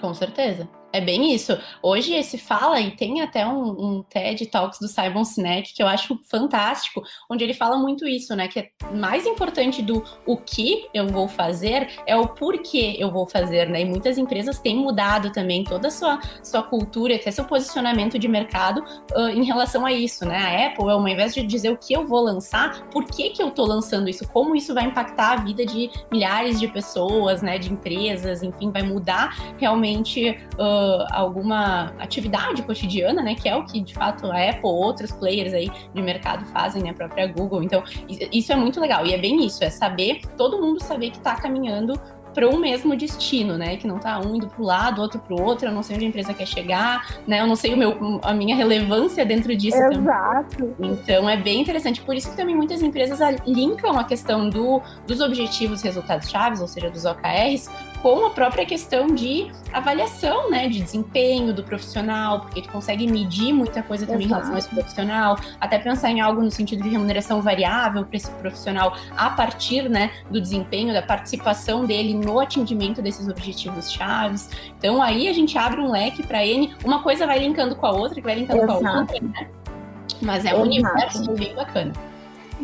Com 0.01 0.15
certeza. 0.15 0.69
É 0.97 1.01
bem 1.01 1.35
isso. 1.35 1.59
Hoje 1.83 2.15
esse 2.15 2.39
fala, 2.39 2.81
e 2.81 2.91
tem 2.91 3.21
até 3.21 3.47
um, 3.47 3.99
um, 3.99 4.03
TED 4.03 4.47
Talks 4.47 4.79
do 4.79 4.89
Simon 4.89 5.25
Sinek, 5.27 5.75
que 5.75 5.83
eu 5.83 5.87
acho 5.87 6.19
fantástico, 6.25 7.03
onde 7.31 7.45
ele 7.45 7.53
fala 7.53 7.77
muito 7.77 8.09
isso, 8.09 8.35
né? 8.35 8.49
Que 8.49 8.61
é 8.61 8.71
mais 8.95 9.27
importante 9.27 9.83
do 9.83 10.03
o 10.25 10.39
que 10.39 10.89
eu 10.95 11.07
vou 11.07 11.29
fazer 11.29 11.89
é 12.07 12.17
o 12.17 12.29
porquê 12.29 12.97
eu 12.99 13.11
vou 13.11 13.27
fazer, 13.27 13.69
né? 13.69 13.83
E 13.83 13.85
muitas 13.85 14.17
empresas 14.17 14.59
têm 14.59 14.75
mudado 14.75 15.31
também 15.33 15.65
toda 15.65 15.89
a 15.89 15.91
sua, 15.91 16.19
sua 16.43 16.63
cultura, 16.63 17.17
até 17.17 17.31
seu 17.31 17.45
posicionamento 17.45 18.19
de 18.19 18.27
mercado 18.27 18.83
uh, 19.15 19.29
em 19.29 19.45
relação 19.45 19.85
a 19.85 19.93
isso, 19.93 20.25
né? 20.25 20.39
A 20.39 20.69
Apple, 20.69 20.89
ao 20.89 21.07
invés 21.07 21.35
de 21.35 21.43
dizer 21.43 21.71
o 21.71 21.77
que 21.77 21.93
eu 21.93 22.07
vou 22.07 22.23
lançar, 22.23 22.89
por 22.89 23.05
que, 23.05 23.29
que 23.29 23.43
eu 23.43 23.51
tô 23.51 23.67
lançando 23.67 24.09
isso? 24.09 24.27
Como 24.29 24.57
isso 24.57 24.73
vai 24.73 24.87
impactar 24.87 25.33
a 25.33 25.37
vida 25.37 25.67
de 25.67 25.91
milhares 26.11 26.59
de 26.59 26.67
pessoas, 26.69 27.43
né? 27.43 27.59
De 27.59 27.71
empresas, 27.71 28.43
enfim, 28.43 28.71
vai 28.71 28.83
mudar 28.83 29.55
realmente. 29.59 30.31
Uh, 30.55 30.86
alguma 31.11 31.93
atividade 31.99 32.63
cotidiana, 32.63 33.23
né? 33.23 33.35
Que 33.35 33.49
é 33.49 33.57
o 33.57 33.65
que 33.65 33.81
de 33.81 33.95
fato 33.95 34.27
a 34.31 34.51
Apple, 34.51 34.61
outros 34.65 35.13
players 35.13 35.53
aí 35.53 35.71
de 35.95 36.03
mercado 36.03 36.45
fazem, 36.47 36.83
né? 36.83 36.91
A 36.91 36.95
própria 36.95 37.27
Google. 37.27 37.63
Então, 37.63 37.83
isso 38.09 38.53
é 38.53 38.57
muito 38.57 38.81
legal. 38.81 39.07
E 39.07 39.15
é 39.15 39.19
bem 39.19 39.45
isso, 39.45 39.63
é 39.63 39.71
saber, 39.71 40.21
todo 40.37 40.61
mundo 40.61 40.83
saber 40.83 41.11
que 41.11 41.19
está 41.19 41.37
caminhando 41.37 41.99
para 42.37 42.47
um 42.47 42.59
mesmo 42.59 42.95
destino, 42.95 43.57
né? 43.57 43.79
Que 43.79 43.87
não 43.87 43.99
tá 43.99 44.21
um 44.21 44.37
indo 44.37 44.47
para 44.47 44.61
o 44.61 44.65
lado, 44.65 45.01
outro 45.01 45.19
para 45.19 45.35
o 45.35 45.43
outro, 45.43 45.69
eu 45.69 45.73
não 45.73 45.83
sei 45.83 45.97
onde 45.97 46.05
a 46.05 46.09
empresa 46.09 46.35
quer 46.35 46.45
chegar, 46.45 47.17
né? 47.27 47.41
Eu 47.41 47.47
não 47.47 47.57
sei 47.57 47.73
o 47.73 47.79
meu, 47.79 48.21
a 48.23 48.35
minha 48.35 48.55
relevância 48.55 49.25
dentro 49.25 49.57
disso 49.57 49.79
Exato. 49.79 50.57
também. 50.57 50.91
Então 50.91 51.27
é 51.31 51.37
bem 51.39 51.63
interessante. 51.63 52.03
Por 52.03 52.15
isso 52.15 52.31
que 52.31 52.37
também 52.37 52.55
muitas 52.55 52.83
empresas 52.83 53.21
linkam 53.47 53.99
a 53.99 54.05
questão 54.05 54.51
do, 54.51 54.83
dos 55.07 55.23
objetivos 55.23 55.81
resultados 55.81 56.29
chaves, 56.29 56.61
ou 56.61 56.69
seja, 56.69 56.91
dos 56.91 57.07
OKRs, 57.07 57.71
com 58.03 58.27
a 58.27 58.31
própria 58.31 58.65
questão 58.65 59.07
de 59.07 59.51
avaliação, 59.73 60.51
né? 60.51 60.69
De 60.69 60.81
desempenho 60.81 61.53
do 61.53 61.63
profissional, 61.63 62.41
porque 62.41 62.63
tu 62.63 62.69
consegue 62.69 63.07
medir 63.11 63.53
muita 63.53 63.83
coisa 63.83 64.07
também 64.07 64.27
Exato. 64.27 64.43
em 64.43 64.45
relação 64.45 64.55
a 64.55 64.59
esse 64.59 64.69
profissional, 64.69 65.39
até 65.61 65.79
pensar 65.79 66.11
em 66.11 66.21
algo 66.21 66.43
no 66.43 66.51
sentido 66.51 66.83
de 66.83 66.89
remuneração 66.89 67.43
variável 67.43 68.05
para 68.05 68.17
esse 68.17 68.31
profissional 68.33 68.97
a 69.17 69.31
partir, 69.31 69.89
né, 69.89 70.11
do 70.31 70.41
desempenho, 70.41 70.93
da 70.93 71.03
participação 71.03 71.85
dele 71.85 72.15
no 72.15 72.39
atingimento 72.39 73.03
desses 73.03 73.29
objetivos 73.29 73.93
chaves. 73.93 74.51
Então 74.79 75.03
aí 75.03 75.29
a 75.29 75.33
gente 75.33 75.57
abre 75.59 75.81
um 75.81 75.91
leque 75.91 76.23
para 76.23 76.45
N, 76.47 76.75
uma 76.85 77.03
coisa 77.03 77.27
vai 77.27 77.39
linkando 77.39 77.77
com 77.77 77.87
a 77.87 77.93
outra, 77.93 78.17
que 78.17 78.27
vai 78.27 78.37
linkando 78.37 78.63
Exato. 78.63 78.81
com 78.81 78.87
a 78.87 79.01
outra, 79.01 79.21
né? 79.21 79.49
Mas 80.23 80.45
é 80.45 80.55
um 80.55 80.65
Exato. 80.65 80.95
universo 80.95 81.33
bem 81.33 81.55
bacana. 81.55 81.93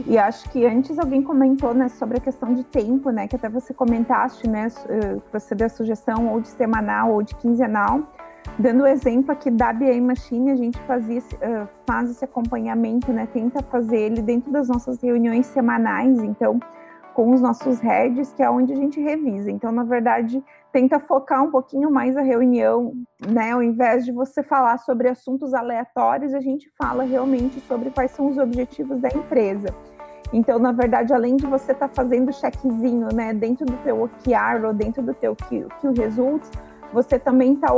E 0.07 0.17
acho 0.17 0.49
que 0.51 0.65
antes 0.65 0.99
alguém 0.99 1.23
comentou, 1.23 1.75
né, 1.75 1.89
sobre 1.89 2.17
a 2.17 2.21
questão 2.21 2.55
de 2.55 2.65
tempo, 2.65 3.11
né, 3.11 3.29
que 3.29 3.37
até 3.37 3.49
você 3.49 3.75
comentaste, 3.75 4.49
né, 4.49 4.69
eh, 4.89 5.19
você 5.31 5.55
deu 5.55 5.67
a 5.67 5.71
sugestão 5.71 6.29
ou 6.33 6.41
de 6.41 6.49
semanal 6.49 7.13
ou 7.13 7.23
de 7.23 7.35
quinzenal. 7.35 8.01
Dando 8.59 8.83
o 8.83 8.87
exemplo 8.87 9.31
aqui 9.31 9.51
da 9.51 9.73
BA 9.73 10.01
Machine, 10.01 10.51
a 10.51 10.57
gente 10.57 10.79
fazia, 10.81 11.21
uh, 11.21 11.69
faz 11.87 12.11
esse 12.11 12.25
acompanhamento, 12.25 13.13
né, 13.13 13.29
tenta 13.33 13.63
fazer 13.63 13.97
ele 13.97 14.21
dentro 14.21 14.51
das 14.51 14.69
nossas 14.69 15.01
reuniões 15.01 15.47
semanais, 15.47 16.19
então 16.19 16.59
com 17.15 17.33
os 17.33 17.41
nossos 17.41 17.79
heads, 17.81 18.33
que 18.33 18.43
é 18.43 18.51
onde 18.51 18.73
a 18.73 18.77
gente 18.77 19.01
revisa. 19.01 19.51
Então, 19.51 19.71
na 19.71 19.85
verdade, 19.85 20.43
tenta 20.73 20.99
focar 20.99 21.43
um 21.45 21.51
pouquinho 21.51 21.91
mais 21.91 22.17
a 22.17 22.23
reunião, 22.23 22.95
né? 23.29 23.53
Ao 23.53 23.63
invés 23.63 24.05
de 24.05 24.11
você 24.11 24.43
falar 24.43 24.79
sobre 24.79 25.09
assuntos 25.09 25.53
aleatórios, 25.53 26.33
a 26.33 26.41
gente 26.41 26.71
fala 26.79 27.05
realmente 27.05 27.61
sobre 27.61 27.91
quais 27.91 28.11
são 28.13 28.29
os 28.29 28.39
objetivos 28.39 29.01
da 29.01 29.09
empresa. 29.09 29.69
Então, 30.33 30.59
na 30.59 30.73
verdade, 30.73 31.13
além 31.13 31.37
de 31.37 31.47
você 31.47 31.73
estar 31.73 31.89
tá 31.89 31.95
fazendo 31.95 32.33
checkzinho, 32.33 33.09
né, 33.15 33.35
dentro 33.35 33.67
do 33.67 33.77
teu 33.85 34.03
OKR 34.03 34.65
ou 34.67 34.73
dentro 34.73 35.03
do 35.03 35.13
teu 35.13 35.37
Q, 35.37 35.67
Q 35.81 35.91
Results, 35.91 36.51
você 36.93 37.19
também 37.19 37.53
está 37.53 37.69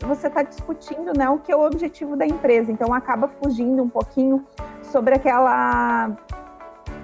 você 0.00 0.28
está 0.28 0.42
discutindo, 0.42 1.12
né, 1.16 1.28
o 1.28 1.38
que 1.38 1.52
é 1.52 1.56
o 1.56 1.66
objetivo 1.66 2.16
da 2.16 2.26
empresa. 2.26 2.72
Então, 2.72 2.94
acaba 2.94 3.28
fugindo 3.28 3.82
um 3.82 3.88
pouquinho 3.88 4.46
sobre 4.80 5.14
aquela 5.14 6.16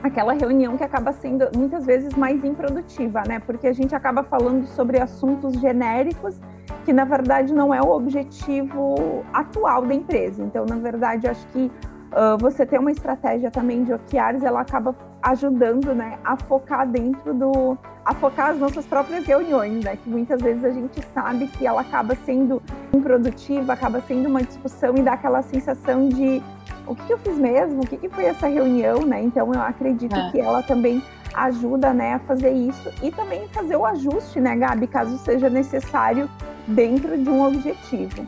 aquela 0.04 0.34
reunião 0.34 0.76
que 0.76 0.84
acaba 0.84 1.14
sendo 1.14 1.48
muitas 1.56 1.86
vezes 1.86 2.12
mais 2.14 2.44
improdutiva, 2.44 3.22
né? 3.26 3.40
Porque 3.40 3.66
a 3.66 3.72
gente 3.72 3.94
acaba 3.94 4.22
falando 4.22 4.66
sobre 4.66 5.00
assuntos 5.00 5.54
genéricos 5.54 6.38
que 6.84 6.92
na 6.92 7.06
verdade 7.06 7.54
não 7.54 7.72
é 7.72 7.80
o 7.80 7.88
objetivo 7.88 9.24
atual 9.32 9.86
da 9.86 9.94
empresa. 9.94 10.42
Então, 10.42 10.66
na 10.66 10.76
verdade, 10.76 11.26
acho 11.26 11.46
que 11.48 11.72
uh, 12.12 12.36
você 12.38 12.66
ter 12.66 12.78
uma 12.78 12.92
estratégia 12.92 13.50
também 13.50 13.82
de 13.82 13.94
OKRs, 13.94 14.44
ela 14.44 14.60
acaba 14.60 14.94
ajudando, 15.22 15.94
né, 15.94 16.18
a 16.22 16.36
focar 16.36 16.86
dentro 16.86 17.32
do, 17.32 17.78
a 18.04 18.12
focar 18.12 18.50
as 18.50 18.58
nossas 18.58 18.84
próprias 18.84 19.24
reuniões, 19.24 19.82
né? 19.82 19.96
Que 19.96 20.10
muitas 20.10 20.42
vezes 20.42 20.62
a 20.66 20.70
gente 20.70 21.00
sabe 21.14 21.46
que 21.46 21.66
ela 21.66 21.80
acaba 21.80 22.14
sendo 22.14 22.60
improdutiva, 22.92 23.72
acaba 23.72 24.02
sendo 24.02 24.28
uma 24.28 24.42
discussão 24.42 24.94
e 24.98 25.02
dá 25.02 25.14
aquela 25.14 25.40
sensação 25.40 26.10
de 26.10 26.42
o 26.86 26.94
que, 26.94 27.06
que 27.06 27.12
eu 27.12 27.18
fiz 27.18 27.36
mesmo, 27.36 27.82
o 27.82 27.86
que, 27.86 27.96
que 27.96 28.08
foi 28.08 28.24
essa 28.24 28.46
reunião, 28.46 29.02
né? 29.02 29.22
Então 29.22 29.52
eu 29.52 29.60
acredito 29.60 30.14
é. 30.14 30.30
que 30.30 30.40
ela 30.40 30.62
também 30.62 31.02
ajuda, 31.34 31.92
né, 31.92 32.14
a 32.14 32.18
fazer 32.20 32.52
isso 32.52 32.90
e 33.02 33.10
também 33.10 33.48
fazer 33.48 33.76
o 33.76 33.84
ajuste, 33.84 34.40
né, 34.40 34.54
Gabi, 34.54 34.86
caso 34.86 35.18
seja 35.18 35.50
necessário 35.50 36.30
dentro 36.66 37.18
de 37.18 37.28
um 37.28 37.44
objetivo. 37.44 38.22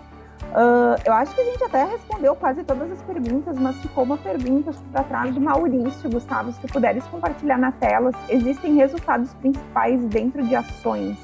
Uh, 0.46 0.96
eu 1.04 1.12
acho 1.12 1.34
que 1.34 1.40
a 1.40 1.44
gente 1.44 1.62
até 1.64 1.84
respondeu 1.84 2.34
quase 2.34 2.64
todas 2.64 2.90
as 2.90 3.02
perguntas, 3.02 3.58
mas 3.58 3.76
ficou 3.76 4.04
uma 4.04 4.16
pergunta 4.16 4.72
para 4.90 5.02
trás 5.04 5.34
do 5.34 5.40
Maurício, 5.40 6.08
Gustavo, 6.10 6.50
se 6.52 6.60
tu 6.60 6.68
puderes 6.68 7.04
compartilhar 7.06 7.58
na 7.58 7.72
tela. 7.72 8.10
Existem 8.28 8.74
resultados 8.74 9.34
principais 9.34 10.00
dentro 10.06 10.42
de 10.42 10.54
ações? 10.54 11.18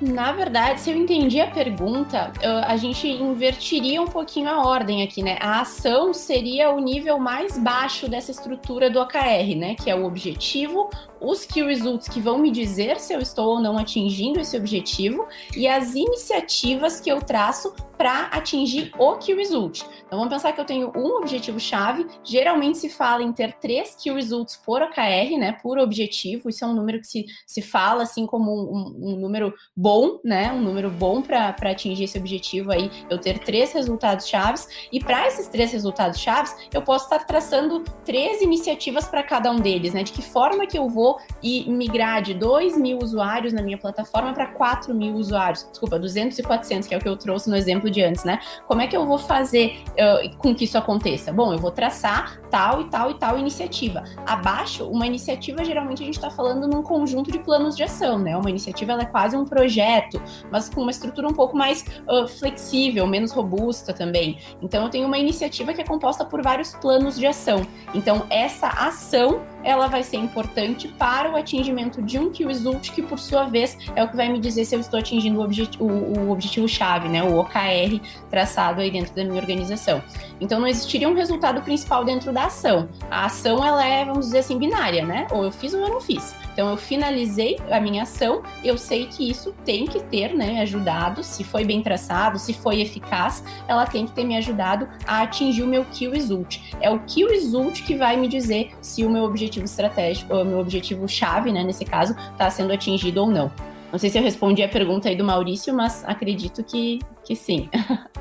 Na 0.00 0.30
verdade, 0.30 0.80
se 0.80 0.90
eu 0.90 0.96
entendi 0.96 1.40
a 1.40 1.50
pergunta, 1.50 2.32
a 2.66 2.76
gente 2.76 3.08
invertiria 3.08 4.00
um 4.00 4.06
pouquinho 4.06 4.48
a 4.48 4.64
ordem 4.64 5.02
aqui, 5.02 5.24
né? 5.24 5.36
A 5.40 5.60
ação 5.60 6.14
seria 6.14 6.70
o 6.70 6.78
nível 6.78 7.18
mais 7.18 7.58
baixo 7.58 8.08
dessa 8.08 8.30
estrutura 8.30 8.88
do 8.88 9.00
OKR, 9.00 9.56
né? 9.56 9.74
Que 9.74 9.90
é 9.90 9.96
o 9.96 10.04
objetivo, 10.04 10.88
os 11.20 11.44
key 11.44 11.62
results 11.62 12.08
que 12.08 12.20
vão 12.20 12.38
me 12.38 12.50
dizer 12.50 12.98
se 13.00 13.12
eu 13.12 13.20
estou 13.20 13.54
ou 13.54 13.60
não 13.60 13.76
atingindo 13.78 14.40
esse 14.40 14.56
objetivo 14.56 15.26
e 15.56 15.66
as 15.66 15.94
iniciativas 15.94 17.00
que 17.00 17.10
eu 17.10 17.20
traço 17.20 17.74
para 17.98 18.26
atingir 18.26 18.92
o 18.96 19.16
key 19.16 19.34
result. 19.34 19.82
Então 20.06 20.20
vamos 20.20 20.32
pensar 20.32 20.52
que 20.52 20.60
eu 20.60 20.64
tenho 20.64 20.92
um 20.94 21.16
objetivo 21.16 21.58
chave. 21.58 22.06
Geralmente 22.22 22.78
se 22.78 22.88
fala 22.88 23.24
em 23.24 23.32
ter 23.32 23.54
três 23.54 23.96
key 23.96 24.12
results 24.12 24.56
por 24.56 24.80
OKR, 24.80 25.36
né? 25.36 25.58
Por 25.60 25.78
objetivo. 25.78 26.48
Isso 26.48 26.64
é 26.64 26.68
um 26.68 26.74
número 26.74 27.00
que 27.00 27.06
se, 27.08 27.26
se 27.44 27.60
fala 27.60 28.04
assim 28.04 28.24
como 28.24 28.52
um, 28.52 29.14
um 29.14 29.16
número 29.16 29.52
bom, 29.76 30.20
né? 30.24 30.52
Um 30.52 30.60
número 30.60 30.88
bom 30.90 31.20
para 31.20 31.54
atingir 31.62 32.04
esse 32.04 32.16
objetivo 32.16 32.70
aí. 32.70 32.88
Eu 33.10 33.18
ter 33.18 33.40
três 33.40 33.72
resultados 33.72 34.28
chaves 34.28 34.68
e 34.92 35.00
para 35.00 35.26
esses 35.26 35.48
três 35.48 35.72
resultados 35.72 36.20
chaves 36.20 36.54
eu 36.72 36.82
posso 36.82 37.06
estar 37.06 37.26
traçando 37.26 37.82
três 38.04 38.40
iniciativas 38.40 39.08
para 39.08 39.24
cada 39.24 39.50
um 39.50 39.56
deles, 39.56 39.92
né? 39.92 40.04
De 40.04 40.12
que 40.12 40.22
forma 40.22 40.66
que 40.68 40.78
eu 40.78 40.88
vou 40.88 41.07
e 41.42 41.70
migrar 41.70 42.22
de 42.22 42.34
2 42.34 42.76
mil 42.76 42.98
usuários 43.02 43.52
na 43.52 43.62
minha 43.62 43.78
plataforma 43.78 44.32
para 44.32 44.46
4 44.46 44.94
mil 44.94 45.14
usuários. 45.14 45.66
Desculpa, 45.70 45.98
200 45.98 46.38
e 46.38 46.42
400, 46.42 46.88
que 46.88 46.94
é 46.94 46.98
o 46.98 47.00
que 47.00 47.08
eu 47.08 47.16
trouxe 47.16 47.48
no 47.48 47.56
exemplo 47.56 47.90
de 47.90 48.02
antes, 48.02 48.24
né? 48.24 48.40
Como 48.66 48.80
é 48.80 48.86
que 48.86 48.96
eu 48.96 49.06
vou 49.06 49.18
fazer 49.18 49.82
uh, 49.90 50.36
com 50.38 50.54
que 50.54 50.64
isso 50.64 50.76
aconteça? 50.76 51.32
Bom, 51.32 51.52
eu 51.52 51.58
vou 51.58 51.70
traçar 51.70 52.40
tal 52.50 52.82
e 52.82 52.84
tal 52.84 53.10
e 53.10 53.14
tal 53.14 53.38
iniciativa. 53.38 54.04
Abaixo, 54.26 54.88
uma 54.88 55.06
iniciativa, 55.06 55.64
geralmente 55.64 56.02
a 56.02 56.06
gente 56.06 56.16
está 56.16 56.30
falando 56.30 56.66
num 56.66 56.82
conjunto 56.82 57.30
de 57.30 57.38
planos 57.38 57.76
de 57.76 57.82
ação, 57.82 58.18
né? 58.18 58.36
Uma 58.36 58.50
iniciativa 58.50 58.92
ela 58.92 59.02
é 59.02 59.06
quase 59.06 59.36
um 59.36 59.44
projeto, 59.44 60.20
mas 60.50 60.68
com 60.68 60.80
uma 60.82 60.90
estrutura 60.90 61.28
um 61.28 61.34
pouco 61.34 61.56
mais 61.56 61.84
uh, 62.08 62.26
flexível, 62.26 63.06
menos 63.06 63.32
robusta 63.32 63.92
também. 63.92 64.38
Então, 64.62 64.84
eu 64.84 64.90
tenho 64.90 65.06
uma 65.06 65.18
iniciativa 65.18 65.72
que 65.72 65.80
é 65.80 65.84
composta 65.84 66.24
por 66.24 66.42
vários 66.42 66.74
planos 66.74 67.16
de 67.16 67.26
ação. 67.26 67.66
Então, 67.94 68.26
essa 68.30 68.68
ação 68.68 69.42
ela 69.62 69.86
vai 69.88 70.02
ser 70.02 70.16
importante 70.16 70.88
para 70.98 71.30
o 71.30 71.36
atingimento 71.36 72.02
de 72.02 72.18
um 72.18 72.30
key 72.30 72.44
result, 72.44 72.90
que 72.92 73.02
por 73.02 73.18
sua 73.18 73.44
vez 73.44 73.78
é 73.94 74.02
o 74.02 74.08
que 74.08 74.16
vai 74.16 74.28
me 74.28 74.40
dizer 74.40 74.64
se 74.64 74.74
eu 74.74 74.80
estou 74.80 74.98
atingindo 74.98 75.38
o, 75.38 75.44
objetivo, 75.44 75.84
o, 75.84 76.18
o 76.18 76.30
objetivo-chave, 76.30 77.08
né, 77.08 77.22
o 77.22 77.38
OKR 77.38 78.00
traçado 78.28 78.80
aí 78.80 78.90
dentro 78.90 79.14
da 79.14 79.24
minha 79.24 79.40
organização. 79.40 80.02
Então 80.40 80.60
não 80.60 80.66
existiria 80.66 81.08
um 81.08 81.14
resultado 81.14 81.62
principal 81.62 82.04
dentro 82.04 82.32
da 82.32 82.46
ação. 82.46 82.88
A 83.10 83.26
ação 83.26 83.64
ela 83.64 83.84
é, 83.84 84.04
vamos 84.04 84.26
dizer 84.26 84.38
assim, 84.38 84.58
binária, 84.58 85.04
né? 85.04 85.26
Ou 85.30 85.44
eu 85.44 85.52
fiz 85.52 85.74
ou 85.74 85.80
eu 85.80 85.88
não 85.88 86.00
fiz. 86.00 86.34
Então 86.52 86.70
eu 86.70 86.76
finalizei 86.76 87.56
a 87.70 87.80
minha 87.80 88.02
ação, 88.02 88.42
eu 88.64 88.76
sei 88.76 89.06
que 89.06 89.28
isso 89.30 89.54
tem 89.64 89.86
que 89.86 90.02
ter, 90.02 90.34
né, 90.34 90.60
ajudado, 90.60 91.22
se 91.22 91.44
foi 91.44 91.64
bem 91.64 91.82
traçado, 91.82 92.38
se 92.38 92.52
foi 92.52 92.80
eficaz, 92.80 93.44
ela 93.68 93.86
tem 93.86 94.06
que 94.06 94.12
ter 94.12 94.24
me 94.24 94.36
ajudado 94.36 94.88
a 95.06 95.22
atingir 95.22 95.62
o 95.62 95.66
meu 95.66 95.84
key 95.84 96.08
result. 96.08 96.60
É 96.80 96.90
o 96.90 96.98
key 97.00 97.24
result 97.24 97.84
que 97.84 97.94
vai 97.94 98.16
me 98.16 98.26
dizer 98.26 98.72
se 98.80 99.04
o 99.04 99.10
meu 99.10 99.24
objetivo 99.24 99.66
estratégico, 99.66 100.34
o 100.34 100.44
meu 100.44 100.58
objetivo 100.58 100.87
chave, 101.08 101.52
né, 101.52 101.64
nesse 101.64 101.84
caso, 101.84 102.14
está 102.32 102.50
sendo 102.50 102.72
atingido 102.72 103.20
ou 103.20 103.30
não. 103.30 103.50
Não 103.90 103.98
sei 103.98 104.10
se 104.10 104.18
eu 104.18 104.22
respondi 104.22 104.62
a 104.62 104.68
pergunta 104.68 105.08
aí 105.08 105.16
do 105.16 105.24
Maurício, 105.24 105.74
mas 105.74 106.04
acredito 106.06 106.62
que, 106.62 106.98
que 107.24 107.34
sim. 107.34 107.70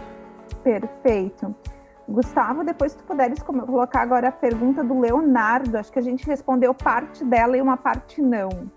Perfeito. 0.64 1.56
Gustavo, 2.08 2.64
depois 2.64 2.96
tu 2.96 3.04
puderes 3.04 3.44
colocar 3.44 4.02
agora 4.02 4.30
a 4.30 4.32
pergunta 4.32 4.82
do 4.82 4.98
Leonardo, 5.00 5.78
acho 5.78 5.92
que 5.92 6.00
a 6.00 6.02
gente 6.02 6.26
respondeu 6.26 6.74
parte 6.74 7.24
dela 7.26 7.58
e 7.58 7.62
uma 7.62 7.76
parte 7.76 8.22
não 8.22 8.77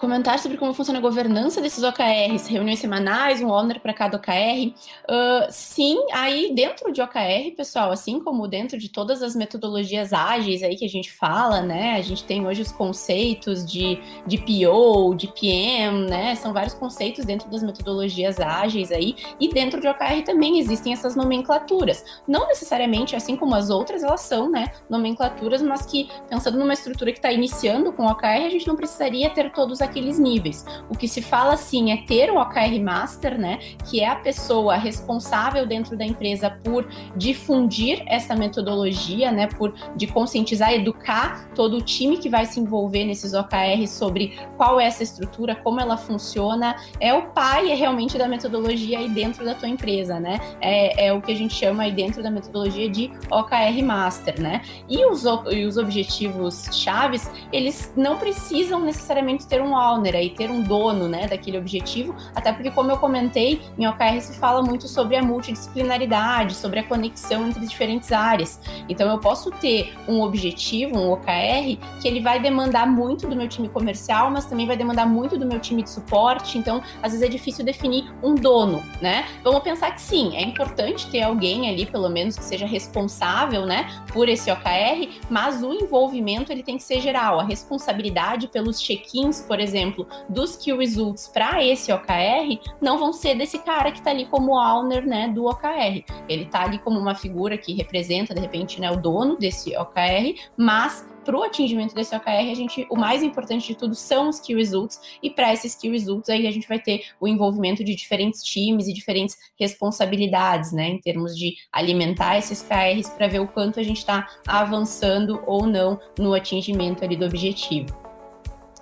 comentar 0.00 0.38
sobre 0.38 0.56
como 0.56 0.72
funciona 0.72 0.98
a 0.98 1.02
governança 1.02 1.60
desses 1.60 1.84
OKRs, 1.84 2.48
reuniões 2.48 2.78
semanais, 2.78 3.42
um 3.42 3.50
owner 3.50 3.80
para 3.80 3.92
cada 3.92 4.16
OKR. 4.16 4.72
Uh, 5.04 5.46
sim, 5.50 5.98
aí 6.10 6.54
dentro 6.54 6.90
de 6.90 7.02
OKR, 7.02 7.54
pessoal, 7.54 7.92
assim 7.92 8.18
como 8.18 8.48
dentro 8.48 8.78
de 8.78 8.88
todas 8.88 9.22
as 9.22 9.36
metodologias 9.36 10.14
ágeis 10.14 10.62
aí 10.62 10.74
que 10.74 10.86
a 10.86 10.88
gente 10.88 11.12
fala, 11.12 11.60
né? 11.60 11.96
A 11.96 12.00
gente 12.00 12.24
tem 12.24 12.46
hoje 12.46 12.62
os 12.62 12.72
conceitos 12.72 13.62
de, 13.70 14.00
de 14.26 14.38
PO, 14.38 15.14
de 15.14 15.28
PM, 15.28 16.08
né? 16.08 16.34
São 16.34 16.54
vários 16.54 16.72
conceitos 16.72 17.26
dentro 17.26 17.50
das 17.50 17.62
metodologias 17.62 18.40
ágeis 18.40 18.90
aí. 18.90 19.14
E 19.38 19.50
dentro 19.50 19.82
de 19.82 19.86
OKR 19.86 20.22
também 20.24 20.58
existem 20.58 20.94
essas 20.94 21.14
nomenclaturas. 21.14 22.02
Não 22.26 22.48
necessariamente, 22.48 23.14
assim 23.14 23.36
como 23.36 23.54
as 23.54 23.68
outras, 23.68 24.02
elas 24.02 24.22
são, 24.22 24.48
né? 24.48 24.72
Nomenclaturas, 24.88 25.60
mas 25.60 25.84
que 25.84 26.08
pensando 26.30 26.58
numa 26.58 26.72
estrutura 26.72 27.12
que 27.12 27.18
está 27.18 27.30
iniciando 27.30 27.92
com 27.92 28.06
OKR, 28.06 28.46
a 28.46 28.48
gente 28.48 28.66
não 28.66 28.76
precisaria 28.76 29.28
ter 29.28 29.52
todos 29.52 29.82
aqueles 29.90 30.18
níveis. 30.18 30.64
O 30.88 30.96
que 30.96 31.06
se 31.06 31.20
fala 31.20 31.54
assim 31.54 31.92
é 31.92 31.98
ter 31.98 32.30
o 32.30 32.40
OKR 32.40 32.80
Master, 32.82 33.38
né, 33.38 33.58
que 33.88 34.00
é 34.00 34.08
a 34.08 34.16
pessoa 34.16 34.76
responsável 34.76 35.66
dentro 35.66 35.96
da 35.96 36.04
empresa 36.04 36.50
por 36.50 36.88
difundir 37.16 38.02
essa 38.06 38.34
metodologia, 38.34 39.30
né, 39.30 39.46
por 39.46 39.74
de 39.96 40.06
conscientizar, 40.06 40.72
educar 40.72 41.48
todo 41.54 41.76
o 41.76 41.82
time 41.82 42.16
que 42.16 42.28
vai 42.28 42.46
se 42.46 42.60
envolver 42.60 43.04
nesses 43.04 43.34
OKRs 43.34 43.90
sobre 43.90 44.38
qual 44.56 44.80
é 44.80 44.86
essa 44.86 45.02
estrutura, 45.02 45.54
como 45.56 45.80
ela 45.80 45.96
funciona. 45.96 46.76
É 46.98 47.12
o 47.12 47.28
pai 47.28 47.70
é 47.70 47.74
realmente 47.74 48.16
da 48.16 48.28
metodologia 48.28 48.98
aí 48.98 49.08
dentro 49.08 49.44
da 49.44 49.54
tua 49.54 49.68
empresa, 49.68 50.18
né? 50.20 50.40
É, 50.60 51.06
é 51.06 51.12
o 51.12 51.20
que 51.20 51.32
a 51.32 51.34
gente 51.34 51.54
chama 51.54 51.84
aí 51.84 51.92
dentro 51.92 52.22
da 52.22 52.30
metodologia 52.30 52.88
de 52.88 53.10
OKR 53.30 53.82
Master, 53.84 54.40
né? 54.40 54.62
E 54.88 55.04
os, 55.04 55.24
e 55.50 55.64
os 55.64 55.76
objetivos 55.76 56.68
chaves, 56.72 57.30
eles 57.52 57.92
não 57.96 58.16
precisam 58.16 58.80
necessariamente 58.80 59.46
ter 59.46 59.62
um 59.62 59.76
owner, 59.80 60.14
aí 60.14 60.30
ter 60.30 60.50
um 60.50 60.62
dono, 60.62 61.08
né, 61.08 61.26
daquele 61.26 61.58
objetivo, 61.58 62.14
até 62.34 62.52
porque 62.52 62.70
como 62.70 62.90
eu 62.90 62.98
comentei, 62.98 63.60
em 63.78 63.86
OKR 63.86 64.20
se 64.20 64.38
fala 64.38 64.62
muito 64.62 64.86
sobre 64.86 65.16
a 65.16 65.22
multidisciplinaridade, 65.22 66.54
sobre 66.54 66.80
a 66.80 66.84
conexão 66.84 67.48
entre 67.48 67.66
diferentes 67.66 68.12
áreas. 68.12 68.60
Então 68.88 69.08
eu 69.10 69.18
posso 69.18 69.50
ter 69.50 69.94
um 70.06 70.20
objetivo, 70.20 70.98
um 70.98 71.12
OKR, 71.12 71.78
que 72.00 72.06
ele 72.06 72.20
vai 72.20 72.40
demandar 72.40 72.86
muito 72.86 73.26
do 73.26 73.36
meu 73.36 73.48
time 73.48 73.68
comercial, 73.68 74.30
mas 74.30 74.44
também 74.46 74.66
vai 74.66 74.76
demandar 74.76 75.06
muito 75.06 75.38
do 75.38 75.46
meu 75.46 75.58
time 75.58 75.82
de 75.82 75.90
suporte, 75.90 76.58
então 76.58 76.82
às 77.02 77.12
vezes 77.12 77.26
é 77.26 77.30
difícil 77.30 77.64
definir 77.64 78.12
um 78.22 78.34
dono, 78.34 78.82
né? 79.00 79.26
Vamos 79.42 79.62
pensar 79.62 79.92
que 79.92 80.00
sim, 80.00 80.36
é 80.36 80.42
importante 80.42 81.10
ter 81.10 81.22
alguém 81.22 81.68
ali, 81.68 81.86
pelo 81.86 82.08
menos 82.08 82.36
que 82.36 82.44
seja 82.44 82.66
responsável, 82.66 83.66
né, 83.66 83.88
por 84.12 84.28
esse 84.28 84.50
OKR, 84.50 85.08
mas 85.28 85.62
o 85.62 85.72
envolvimento 85.72 86.52
ele 86.52 86.62
tem 86.62 86.76
que 86.76 86.82
ser 86.82 87.00
geral, 87.00 87.40
a 87.40 87.44
responsabilidade 87.44 88.48
pelos 88.48 88.80
check-ins, 88.80 89.40
por 89.40 89.60
exemplo, 89.60 89.69
exemplo, 89.70 90.06
dos 90.28 90.56
key 90.56 90.72
results 90.72 91.28
para 91.28 91.64
esse 91.64 91.92
OKR, 91.92 92.58
não 92.80 92.98
vão 92.98 93.12
ser 93.12 93.36
desse 93.36 93.58
cara 93.58 93.92
que 93.92 93.98
está 93.98 94.10
ali 94.10 94.26
como 94.26 94.58
owner, 94.58 95.06
né, 95.06 95.28
do 95.28 95.46
OKR. 95.46 96.04
Ele 96.28 96.44
está 96.44 96.64
ali 96.64 96.78
como 96.78 96.98
uma 96.98 97.14
figura 97.14 97.56
que 97.56 97.72
representa, 97.72 98.34
de 98.34 98.40
repente, 98.40 98.80
né, 98.80 98.90
o 98.90 98.96
dono 98.96 99.36
desse 99.36 99.76
OKR, 99.76 100.34
mas 100.56 101.08
para 101.24 101.36
o 101.36 101.42
atingimento 101.42 101.94
desse 101.94 102.16
OKR, 102.16 102.50
a 102.50 102.54
gente, 102.54 102.86
o 102.90 102.96
mais 102.96 103.22
importante 103.22 103.66
de 103.66 103.74
tudo 103.74 103.94
são 103.94 104.28
os 104.28 104.40
key 104.40 104.54
results, 104.54 105.00
e 105.22 105.30
para 105.30 105.52
esses 105.52 105.74
key 105.74 105.90
results 105.90 106.28
aí 106.28 106.46
a 106.46 106.50
gente 106.50 106.66
vai 106.66 106.80
ter 106.80 107.04
o 107.20 107.28
envolvimento 107.28 107.84
de 107.84 107.94
diferentes 107.94 108.42
times 108.42 108.88
e 108.88 108.92
diferentes 108.92 109.36
responsabilidades, 109.58 110.72
né, 110.72 110.88
em 110.88 110.98
termos 110.98 111.36
de 111.36 111.54
alimentar 111.70 112.38
esses 112.38 112.62
KRs 112.62 113.10
para 113.10 113.28
ver 113.28 113.40
o 113.40 113.46
quanto 113.46 113.78
a 113.78 113.82
gente 113.82 113.98
está 113.98 114.26
avançando 114.46 115.42
ou 115.46 115.66
não 115.66 116.00
no 116.18 116.34
atingimento 116.34 117.04
ali 117.04 117.16
do 117.16 117.26
objetivo. 117.26 118.09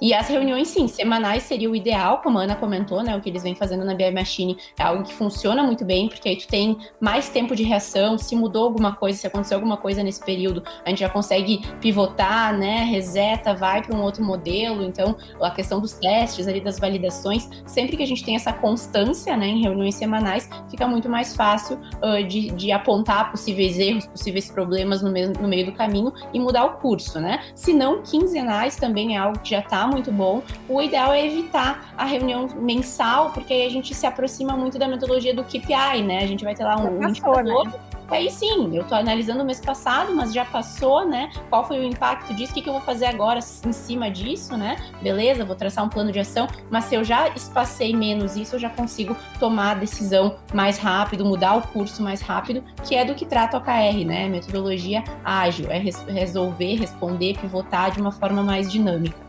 E 0.01 0.15
as 0.15 0.29
reuniões, 0.29 0.69
sim, 0.69 0.87
semanais 0.87 1.43
seria 1.43 1.71
o 1.71 1.75
ideal, 1.75 2.19
como 2.19 2.39
a 2.39 2.43
Ana 2.43 2.55
comentou, 2.55 3.03
né? 3.03 3.17
O 3.17 3.21
que 3.21 3.29
eles 3.29 3.43
vêm 3.43 3.55
fazendo 3.55 3.85
na 3.85 3.95
BI 3.95 4.11
Machine 4.11 4.57
é 4.79 4.83
algo 4.83 5.03
que 5.03 5.13
funciona 5.13 5.63
muito 5.63 5.85
bem, 5.85 6.09
porque 6.09 6.29
aí 6.29 6.37
tu 6.37 6.47
tem 6.47 6.79
mais 7.01 7.29
tempo 7.29 7.57
de 7.57 7.63
reação, 7.63 8.17
se 8.17 8.37
mudou 8.37 8.65
alguma 8.65 8.95
coisa, 8.95 9.19
se 9.19 9.27
aconteceu 9.27 9.57
alguma 9.57 9.77
coisa 9.77 10.03
nesse 10.03 10.25
período, 10.25 10.63
a 10.85 10.91
gente 10.91 11.01
já 11.01 11.09
consegue 11.09 11.61
pivotar, 11.81 12.57
né? 12.57 12.85
Reseta, 12.85 13.55
vai 13.55 13.83
para 13.83 13.97
um 13.97 14.03
outro 14.03 14.25
modelo. 14.25 14.85
Então, 14.85 15.17
a 15.41 15.51
questão 15.51 15.81
dos 15.81 15.95
testes 15.95 16.47
ali, 16.47 16.61
das 16.61 16.79
validações, 16.79 17.49
sempre 17.67 17.97
que 17.97 18.03
a 18.03 18.07
gente 18.07 18.25
tem 18.25 18.37
essa 18.37 18.53
constância, 18.53 19.37
né, 19.37 19.47
em 19.47 19.63
reuniões 19.63 19.95
semanais, 19.95 20.49
fica 20.71 20.87
muito 20.87 21.09
mais 21.09 21.35
fácil 21.35 21.79
uh, 22.03 22.23
de, 22.27 22.51
de, 22.51 22.73
apontar 22.73 23.31
possíveis 23.31 23.79
erros, 23.79 24.07
possíveis 24.07 24.51
problemas 24.51 25.03
no 25.03 25.11
meio, 25.11 25.33
no 25.33 25.49
meio 25.49 25.67
do 25.67 25.73
caminho 25.73 26.13
e 26.33 26.39
mudar 26.39 26.65
o 26.65 26.75
curso, 26.75 27.21
né? 27.21 27.41
Se 27.55 27.73
não, 27.73 28.03
quinzenais 28.03 28.77
também 28.77 29.17
é 29.17 29.19
algo 29.19 29.39
que 29.41 29.51
já 29.51 29.61
está 29.61 29.88
muito 29.89 30.13
bom. 30.13 30.43
O 30.69 30.81
ideal 30.81 31.13
é 31.13 31.27
evitar 31.27 31.93
a 31.97 32.05
reunião 32.05 32.49
mensal, 32.57 33.31
porque 33.31 33.53
aí 33.53 33.67
a 33.67 33.71
gente 33.71 33.95
se 33.95 34.07
aproxima 34.07 34.57
muito 34.57 34.79
da 34.79 34.87
metodologia 34.87 35.35
do 35.35 35.43
KPI, 35.45 36.03
né? 36.05 36.19
A 36.23 36.27
gente 36.27 36.45
vai 36.45 36.55
ter 36.55 36.65
lá 36.65 36.77
um, 36.77 36.99
um 36.99 37.09
indicador. 37.09 37.65
Né? 37.65 37.73
Aí 38.11 38.31
sim, 38.31 38.75
eu 38.75 38.83
estou 38.83 38.97
analisando 38.97 39.43
o 39.43 39.47
mês 39.47 39.61
passado, 39.61 40.15
mas 40.15 40.33
já 40.33 40.45
passou, 40.45 41.07
né? 41.07 41.31
Qual 41.51 41.67
foi 41.67 41.79
o 41.79 41.85
impacto 41.85 42.33
disso? 42.33 42.53
O 42.53 42.55
que, 42.55 42.63
que 42.63 42.69
eu 42.69 42.73
vou 42.73 42.81
fazer 42.81 43.05
agora 43.05 43.39
em 43.39 43.73
cima 43.73 44.11
disso, 44.11 44.57
né? 44.57 44.77
Beleza, 45.03 45.45
vou 45.45 45.55
traçar 45.55 45.85
um 45.85 45.91
plano 45.91 46.11
de 46.11 46.19
ação, 46.19 46.49
mas 46.71 46.85
se 46.85 46.95
eu 46.95 47.05
já 47.05 47.29
espacei 47.29 47.95
menos 47.95 48.35
isso, 48.35 48.57
eu 48.57 48.61
já 48.61 48.71
consigo 48.71 49.15
tomar 49.39 49.73
a 49.73 49.75
decisão 49.75 50.37
mais 50.55 50.79
rápido, 50.79 51.25
mudar 51.25 51.57
o 51.57 51.63
curso 51.69 52.03
mais 52.03 52.23
rápido, 52.23 52.65
que 52.83 52.95
é 52.95 53.05
do 53.05 53.15
que 53.15 53.27
trata 53.27 53.59
o 53.59 53.61
OKR, 53.61 54.07
né? 54.07 54.27
Metodologia 54.27 55.05
ágil, 55.23 55.71
é 55.71 55.79
res 55.79 56.03
resolver, 56.09 56.77
responder, 56.77 57.39
pivotar 57.39 57.91
de 57.91 58.01
uma 58.01 58.11
forma 58.11 58.43
mais 58.43 58.73
dinâmica. 58.73 59.28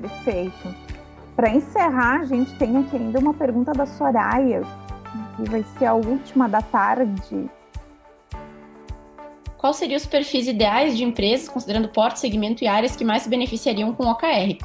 Perfeito. 0.00 0.74
para 1.36 1.50
encerrar, 1.50 2.20
a 2.20 2.24
gente 2.24 2.54
tem 2.56 2.76
aqui 2.78 2.96
ainda 2.96 3.18
uma 3.18 3.34
pergunta 3.34 3.72
da 3.72 3.84
Soraya, 3.84 4.62
que 5.36 5.50
vai 5.50 5.64
ser 5.78 5.86
a 5.86 5.94
última 5.94 6.48
da 6.48 6.62
tarde. 6.62 7.50
Quais 9.58 9.76
seriam 9.76 9.96
os 9.96 10.06
perfis 10.06 10.48
ideais 10.48 10.96
de 10.96 11.04
empresas, 11.04 11.48
considerando 11.48 11.88
porte, 11.88 12.20
segmento 12.20 12.64
e 12.64 12.66
áreas 12.66 12.96
que 12.96 13.04
mais 13.04 13.22
se 13.22 13.28
beneficiariam 13.28 13.92
com 13.92 14.04
o 14.04 14.10
OKR? 14.10 14.58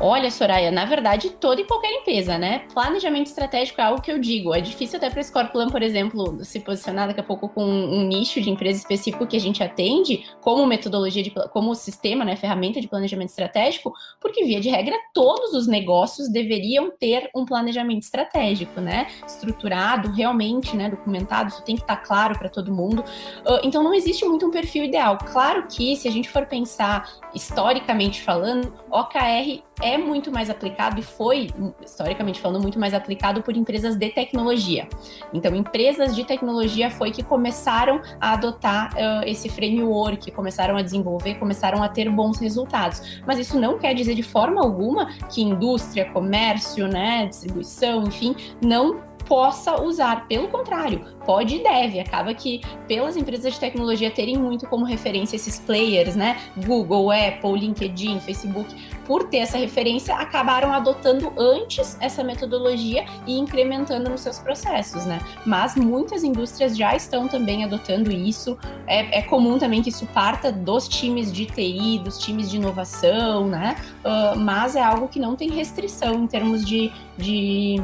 Olha, 0.00 0.30
Soraya, 0.30 0.70
na 0.70 0.84
verdade, 0.86 1.30
toda 1.30 1.60
e 1.60 1.64
qualquer 1.64 1.92
empresa, 1.92 2.38
né? 2.38 2.60
Planejamento 2.72 3.26
estratégico 3.26 3.80
é 3.80 3.84
algo 3.84 4.00
que 4.00 4.10
eu 4.10 4.18
digo. 4.18 4.54
É 4.54 4.60
difícil 4.60 4.96
até 4.96 5.10
para 5.10 5.20
a 5.20 5.24
Scorplan, 5.24 5.68
por 5.68 5.82
exemplo, 5.82 6.42
se 6.44 6.60
posicionar 6.60 7.08
daqui 7.08 7.20
a 7.20 7.22
pouco 7.22 7.48
com 7.48 7.64
um 7.64 8.02
nicho 8.06 8.40
de 8.40 8.50
empresa 8.50 8.78
específico 8.78 9.26
que 9.26 9.36
a 9.36 9.40
gente 9.40 9.62
atende, 9.62 10.24
como 10.40 10.66
metodologia, 10.66 11.22
de, 11.22 11.30
como 11.50 11.74
sistema, 11.74 12.24
né, 12.24 12.36
ferramenta 12.36 12.80
de 12.80 12.88
planejamento 12.88 13.28
estratégico, 13.28 13.92
porque, 14.20 14.44
via 14.44 14.60
de 14.60 14.70
regra, 14.70 14.96
todos 15.12 15.52
os 15.52 15.66
negócios 15.66 16.28
deveriam 16.30 16.90
ter 16.90 17.28
um 17.34 17.44
planejamento 17.44 18.02
estratégico, 18.02 18.80
né? 18.80 19.08
Estruturado, 19.26 20.10
realmente, 20.10 20.74
né? 20.74 20.88
Documentado, 20.88 21.50
isso 21.50 21.62
tem 21.62 21.76
que 21.76 21.82
estar 21.82 21.96
tá 21.96 22.02
claro 22.02 22.38
para 22.38 22.48
todo 22.48 22.72
mundo. 22.72 23.04
Uh, 23.46 23.60
então, 23.62 23.82
não 23.82 23.92
existe 23.92 24.24
muito 24.24 24.46
um 24.46 24.50
perfil 24.50 24.84
ideal. 24.84 25.18
Claro 25.18 25.66
que, 25.68 25.94
se 25.96 26.08
a 26.08 26.10
gente 26.10 26.30
for 26.30 26.46
pensar 26.46 27.08
historicamente 27.34 28.22
falando, 28.22 28.74
OKR 28.90 29.62
é 29.82 29.91
muito 29.98 30.30
mais 30.30 30.50
aplicado 30.50 30.98
e 30.98 31.02
foi, 31.02 31.50
historicamente 31.84 32.40
falando, 32.40 32.62
muito 32.62 32.78
mais 32.78 32.94
aplicado 32.94 33.42
por 33.42 33.56
empresas 33.56 33.96
de 33.96 34.10
tecnologia. 34.10 34.88
Então, 35.32 35.54
empresas 35.54 36.14
de 36.14 36.24
tecnologia 36.24 36.90
foi 36.90 37.10
que 37.10 37.22
começaram 37.22 38.00
a 38.20 38.32
adotar 38.32 38.92
uh, 38.94 39.24
esse 39.26 39.48
framework, 39.48 40.30
começaram 40.30 40.76
a 40.76 40.82
desenvolver, 40.82 41.34
começaram 41.36 41.82
a 41.82 41.88
ter 41.88 42.08
bons 42.10 42.38
resultados. 42.38 43.22
Mas 43.26 43.38
isso 43.38 43.58
não 43.58 43.78
quer 43.78 43.94
dizer 43.94 44.14
de 44.14 44.22
forma 44.22 44.62
alguma 44.62 45.06
que 45.28 45.42
indústria, 45.42 46.10
comércio, 46.10 46.88
né, 46.88 47.26
distribuição, 47.26 48.04
enfim, 48.04 48.34
não 48.62 49.11
possa 49.32 49.80
usar. 49.80 50.28
Pelo 50.28 50.46
contrário, 50.48 51.06
pode 51.24 51.56
e 51.56 51.62
deve. 51.62 51.98
Acaba 51.98 52.34
que, 52.34 52.60
pelas 52.86 53.16
empresas 53.16 53.54
de 53.54 53.58
tecnologia 53.58 54.10
terem 54.10 54.36
muito 54.36 54.66
como 54.66 54.84
referência 54.84 55.36
esses 55.36 55.58
players, 55.58 56.14
né? 56.14 56.38
Google, 56.66 57.10
Apple, 57.10 57.58
LinkedIn, 57.58 58.20
Facebook, 58.20 58.68
por 59.06 59.24
ter 59.24 59.38
essa 59.38 59.56
referência, 59.56 60.14
acabaram 60.14 60.70
adotando 60.70 61.32
antes 61.38 61.96
essa 61.98 62.22
metodologia 62.22 63.06
e 63.26 63.38
incrementando 63.38 64.10
nos 64.10 64.20
seus 64.20 64.38
processos, 64.38 65.06
né? 65.06 65.18
Mas 65.46 65.76
muitas 65.76 66.22
indústrias 66.22 66.76
já 66.76 66.94
estão 66.94 67.26
também 67.26 67.64
adotando 67.64 68.12
isso. 68.12 68.58
É, 68.86 69.20
é 69.20 69.22
comum 69.22 69.58
também 69.58 69.80
que 69.80 69.88
isso 69.88 70.06
parta 70.08 70.52
dos 70.52 70.86
times 70.88 71.32
de 71.32 71.46
TI, 71.46 72.00
dos 72.04 72.18
times 72.18 72.50
de 72.50 72.58
inovação, 72.58 73.46
né? 73.46 73.76
Uh, 74.04 74.38
mas 74.38 74.76
é 74.76 74.82
algo 74.82 75.08
que 75.08 75.18
não 75.18 75.34
tem 75.34 75.50
restrição 75.50 76.14
em 76.14 76.26
termos 76.26 76.64
de, 76.64 76.92
de, 77.16 77.76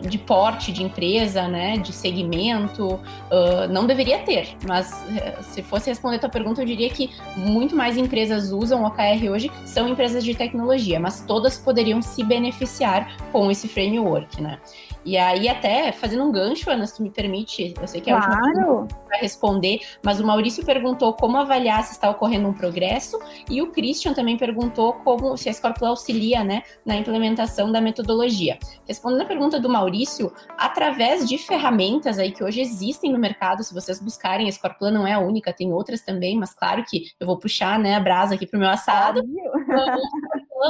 de 0.00 0.18
porte 0.18 0.70
de 0.72 0.82
empresa, 0.92 1.48
né? 1.48 1.76
De 1.76 1.92
segmento. 1.92 2.94
Uh, 2.94 3.68
não 3.70 3.86
deveria 3.86 4.18
ter, 4.20 4.56
mas 4.66 4.92
uh, 4.92 5.42
se 5.42 5.62
fosse 5.62 5.90
responder 5.90 6.16
a 6.16 6.18
tua 6.20 6.28
pergunta, 6.28 6.62
eu 6.62 6.66
diria 6.66 6.90
que 6.90 7.10
muito 7.36 7.74
mais 7.74 7.96
empresas 7.96 8.52
usam 8.52 8.82
o 8.82 8.86
OKR 8.86 9.30
hoje 9.30 9.50
são 9.64 9.88
empresas 9.88 10.24
de 10.24 10.34
tecnologia 10.34 10.52
tecnologia, 10.52 11.00
mas 11.00 11.24
todas 11.26 11.58
poderiam 11.58 12.00
se 12.02 12.22
beneficiar 12.22 13.16
com 13.32 13.50
esse 13.50 13.66
framework, 13.66 14.40
né? 14.40 14.58
E 15.04 15.16
aí, 15.16 15.48
até 15.48 15.90
fazendo 15.92 16.24
um 16.24 16.32
gancho, 16.32 16.70
Ana, 16.70 16.86
se 16.86 16.96
tu 16.96 17.02
me 17.02 17.10
permite, 17.10 17.74
eu 17.80 17.88
sei 17.88 18.00
que 18.00 18.10
é 18.10 18.14
claro. 18.14 18.32
a 18.32 18.80
última 18.80 19.02
para 19.12 19.18
responder, 19.18 19.80
mas 20.02 20.20
o 20.20 20.26
Maurício 20.26 20.64
perguntou 20.64 21.12
como 21.12 21.36
avaliar 21.36 21.84
se 21.84 21.92
está 21.92 22.08
ocorrendo 22.08 22.48
um 22.48 22.52
progresso, 22.52 23.18
e 23.50 23.60
o 23.60 23.70
Christian 23.70 24.14
também 24.14 24.36
perguntou 24.36 24.94
como 24.94 25.36
se 25.36 25.48
a 25.48 25.52
Scorpio 25.52 25.86
auxilia 25.86 26.42
né, 26.42 26.62
na 26.84 26.96
implementação 26.96 27.70
da 27.70 27.80
metodologia. 27.80 28.58
Respondendo 28.86 29.22
a 29.22 29.26
pergunta 29.26 29.60
do 29.60 29.68
Maurício, 29.68 30.32
através 30.56 31.28
de 31.28 31.36
ferramentas 31.36 32.18
aí 32.18 32.30
que 32.30 32.42
hoje 32.42 32.60
existem 32.60 33.12
no 33.12 33.18
mercado, 33.18 33.62
se 33.62 33.74
vocês 33.74 34.00
buscarem, 34.00 34.48
a 34.48 34.52
Scorpio 34.52 34.90
não 34.90 35.06
é 35.06 35.12
a 35.12 35.18
única, 35.18 35.52
tem 35.52 35.72
outras 35.72 36.02
também, 36.02 36.38
mas 36.38 36.54
claro 36.54 36.84
que 36.88 37.08
eu 37.18 37.26
vou 37.26 37.38
puxar 37.38 37.78
né, 37.78 37.94
a 37.94 38.00
brasa 38.00 38.34
aqui 38.34 38.46
para 38.46 38.56
o 38.56 38.60
meu 38.60 38.70
assado. 38.70 39.22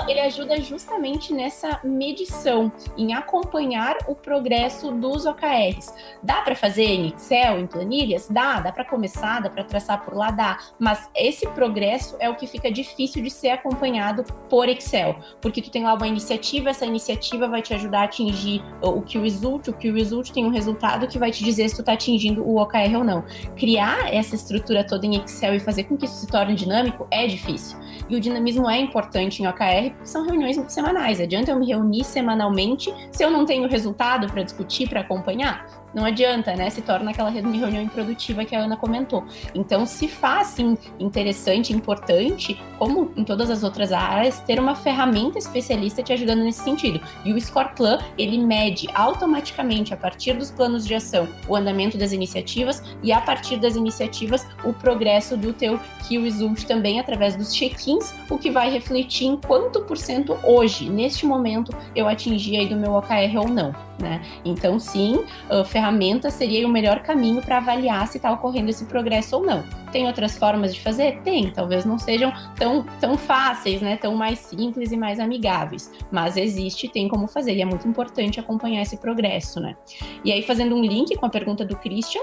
Ele 0.09 0.21
ajuda 0.21 0.61
justamente 0.61 1.33
nessa 1.33 1.81
medição, 1.85 2.73
em 2.97 3.15
acompanhar 3.15 3.97
o 4.07 4.15
progresso 4.15 4.91
dos 4.93 5.27
OKRs. 5.27 5.93
Dá 6.23 6.43
para 6.43 6.55
fazer 6.55 6.85
em 6.85 7.09
Excel, 7.09 7.59
em 7.59 7.67
planilhas? 7.67 8.29
Dá, 8.29 8.61
dá 8.61 8.73
para 8.73 8.85
começar, 8.85 9.41
dá 9.41 9.51
para 9.51 9.65
traçar 9.65 10.05
por 10.05 10.15
lá, 10.15 10.31
dá. 10.31 10.59
Mas 10.79 11.09
esse 11.15 11.47
progresso 11.49 12.17
é 12.21 12.29
o 12.29 12.37
que 12.37 12.47
fica 12.47 12.71
difícil 12.71 13.23
de 13.23 13.31
ser 13.31 13.51
acompanhado 13.51 14.25
por 14.49 14.69
Excel, 14.69 15.17
porque 15.41 15.61
tu 15.61 15.71
tem 15.71 15.85
lá 15.85 15.95
uma 15.95 16.07
iniciativa, 16.07 16.71
essa 16.71 16.87
iniciativa 16.87 17.49
vai 17.49 17.63
te 17.63 17.75
ajudar 17.75 18.01
a 18.01 18.05
atingir 18.05 18.63
o 18.81 19.03
que 19.03 19.19
o 19.19 19.23
result, 19.23 19.69
o 19.69 19.73
que 19.73 19.91
o 19.91 19.95
result 19.95 20.33
tem 20.33 20.45
um 20.45 20.51
resultado 20.51 21.07
que 21.07 21.19
vai 21.19 21.31
te 21.31 21.45
dizer 21.45 21.69
se 21.69 21.77
tu 21.77 21.81
está 21.81 21.93
atingindo 21.93 22.43
o 22.43 22.61
OKR 22.61 22.97
ou 22.97 23.05
não. 23.05 23.25
Criar 23.57 24.13
essa 24.13 24.35
estrutura 24.35 24.85
toda 24.85 25.07
em 25.07 25.17
Excel 25.17 25.55
e 25.55 25.61
fazer 25.61 25.85
com 25.85 25.97
que 25.97 26.05
isso 26.05 26.17
se 26.17 26.27
torne 26.27 26.55
dinâmico 26.55 27.07
é 27.11 27.27
difícil. 27.27 27.79
E 28.09 28.17
o 28.17 28.21
dinamismo 28.21 28.69
é 28.69 28.79
importante 28.79 29.43
em 29.43 29.47
OKR, 29.47 29.82
porque 29.91 30.07
são 30.07 30.25
reuniões 30.25 30.57
semanais. 30.69 31.21
Adianta 31.21 31.51
eu 31.51 31.59
me 31.59 31.67
reunir 31.67 32.05
semanalmente 32.05 32.93
se 33.11 33.25
eu 33.25 33.31
não 33.31 33.45
tenho 33.45 33.69
resultado 33.69 34.27
para 34.27 34.43
discutir, 34.43 34.89
para 34.89 35.01
acompanhar? 35.01 35.82
Não 35.95 36.05
adianta, 36.05 36.55
né? 36.55 36.71
Se 36.71 36.83
torna 36.83 37.11
aquela 37.11 37.31
reunião 37.31 37.83
improdutiva 37.83 38.45
que 38.45 38.55
a 38.55 38.61
Ana 38.61 38.77
comentou. 38.77 39.25
Então, 39.55 39.85
se 39.87 40.09
faz 40.09 40.49
sim, 40.49 40.77
interessante, 40.99 41.73
importante, 41.73 42.61
como 42.79 43.13
em 43.17 43.25
todas 43.25 43.51
as 43.51 43.63
outras 43.63 43.93
áreas, 43.93 44.41
ter 44.41 44.59
uma 44.59 44.75
ferramenta 44.75 45.39
especialista 45.39 46.03
te 46.03 46.13
ajudando 46.13 46.43
nesse 46.43 46.63
sentido. 46.63 47.01
E 47.25 47.33
o 47.33 47.41
Score 47.41 47.75
Plan, 47.77 47.99
ele 48.17 48.39
mede 48.39 48.89
automaticamente, 48.95 49.93
a 49.93 49.97
partir 49.97 50.35
dos 50.35 50.51
planos 50.51 50.87
de 50.87 50.95
ação, 50.95 51.29
o 51.49 51.55
andamento 51.55 51.99
das 51.99 52.13
iniciativas 52.13 52.83
e 53.03 53.13
a 53.13 53.21
partir 53.21 53.57
das 53.59 53.77
iniciativas, 53.77 54.47
o 54.65 54.73
progresso 54.73 55.37
do 55.37 55.53
teu 55.53 55.79
Key 56.07 56.19
Result 56.19 56.65
também 56.65 56.99
através 56.99 57.37
dos 57.37 57.53
check-ins, 57.53 58.15
o 58.29 58.39
que 58.39 58.51
vai 58.51 58.71
refletir 58.71 59.27
em 59.27 59.37
quanto 59.37 59.83
por 59.83 59.97
cento 59.97 60.39
hoje, 60.43 60.89
neste 60.89 61.27
momento, 61.27 61.75
eu 61.95 62.09
atingi 62.09 62.57
aí 62.57 62.67
do 62.67 62.77
meu 62.77 62.95
OKR 62.95 63.37
ou 63.39 63.49
não, 63.49 63.75
né? 64.03 64.21
Então, 64.45 64.79
sim, 64.79 65.25
ferramenta 65.67 66.31
seria 66.31 66.67
o 66.67 66.71
melhor 66.71 67.01
caminho 67.01 67.41
para 67.41 67.59
avaliar 67.59 68.07
se 68.09 68.19
está 68.19 68.31
ocorrendo 68.33 68.69
esse 68.69 68.85
progresso 68.85 69.37
ou 69.37 69.47
não. 69.47 69.65
Tem 69.93 70.07
outras 70.07 70.37
formas 70.37 70.75
de 70.75 70.81
fazer? 70.81 71.21
Tem, 71.23 71.51
talvez 71.51 71.85
não 71.85 71.99
sejam 71.99 72.33
tão, 72.57 72.85
tão 72.99 73.17
fáceis, 73.17 73.81
né? 73.81 73.97
Tão 73.97 74.15
mais 74.15 74.39
simples 74.39 74.91
e 74.91 74.97
mais 74.97 75.21
amigáveis. 75.21 75.93
Mas 76.11 76.37
existe, 76.37 76.89
tem 76.89 77.09
como 77.09 77.27
fazer, 77.27 77.55
e 77.55 77.63
é 77.63 77.65
muito 77.65 77.87
importante 77.87 78.41
acompanhar 78.41 78.83
esse 78.83 78.97
progresso, 78.97 79.61
né? 79.61 79.77
E 80.25 80.33
aí, 80.33 80.43
fazendo 80.43 80.75
um 80.75 80.83
link 80.83 81.15
com 81.17 81.27
a 81.27 81.31
pergunta 81.31 81.65
do 81.65 81.77
Christian, 81.77 82.23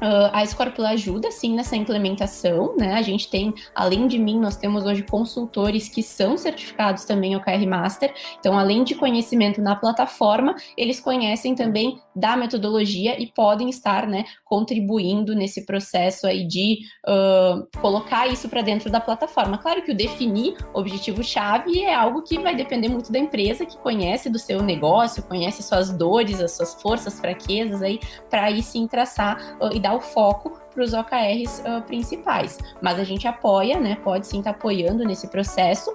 Uh, 0.00 0.30
a 0.32 0.44
Scorpio 0.46 0.84
ajuda 0.86 1.30
sim 1.30 1.54
nessa 1.54 1.76
implementação, 1.76 2.74
né? 2.76 2.94
A 2.94 3.02
gente 3.02 3.28
tem, 3.28 3.52
além 3.74 4.06
de 4.06 4.18
mim, 4.18 4.38
nós 4.38 4.56
temos 4.56 4.86
hoje 4.86 5.02
consultores 5.02 5.88
que 5.88 6.02
são 6.02 6.36
certificados 6.36 7.04
também 7.04 7.34
ao 7.34 7.40
KR 7.40 7.66
Master. 7.68 8.12
Então, 8.38 8.58
além 8.58 8.82
de 8.82 8.94
conhecimento 8.94 9.60
na 9.60 9.76
plataforma, 9.76 10.54
eles 10.76 11.00
conhecem 11.00 11.54
também 11.54 12.00
da 12.14 12.36
metodologia 12.36 13.20
e 13.20 13.26
podem 13.26 13.68
estar, 13.68 14.06
né, 14.06 14.24
contribuindo 14.44 15.34
nesse 15.34 15.64
processo 15.66 16.26
aí 16.26 16.46
de 16.46 16.80
uh, 17.06 17.66
colocar 17.80 18.26
isso 18.26 18.48
para 18.48 18.62
dentro 18.62 18.90
da 18.90 19.00
plataforma. 19.00 19.58
Claro 19.58 19.82
que 19.82 19.92
o 19.92 19.96
definir 19.96 20.56
objetivo-chave 20.72 21.80
é 21.80 21.94
algo 21.94 22.22
que 22.22 22.38
vai 22.38 22.54
depender 22.54 22.88
muito 22.88 23.12
da 23.12 23.18
empresa 23.18 23.66
que 23.66 23.78
conhece 23.78 24.28
do 24.28 24.38
seu 24.38 24.62
negócio, 24.62 25.22
conhece 25.22 25.62
suas 25.62 25.90
dores, 25.90 26.40
as 26.40 26.52
suas 26.52 26.80
forças, 26.80 27.20
fraquezas 27.20 27.82
aí, 27.82 28.00
para 28.28 28.44
aí 28.44 28.62
sim 28.62 28.86
traçar 28.86 29.56
uh, 29.60 29.74
e 29.74 29.80
dar 29.80 29.89
dar 29.90 29.94
o 29.94 30.00
foco 30.00 30.58
para 30.72 30.84
os 30.84 30.92
OKRs 30.92 31.60
uh, 31.60 31.82
principais. 31.82 32.58
Mas 32.80 32.98
a 32.98 33.04
gente 33.04 33.26
apoia, 33.26 33.78
né? 33.80 33.96
Pode 34.02 34.26
sim 34.26 34.38
estar 34.38 34.52
tá 34.52 34.56
apoiando 34.56 35.04
nesse 35.04 35.26
processo. 35.28 35.94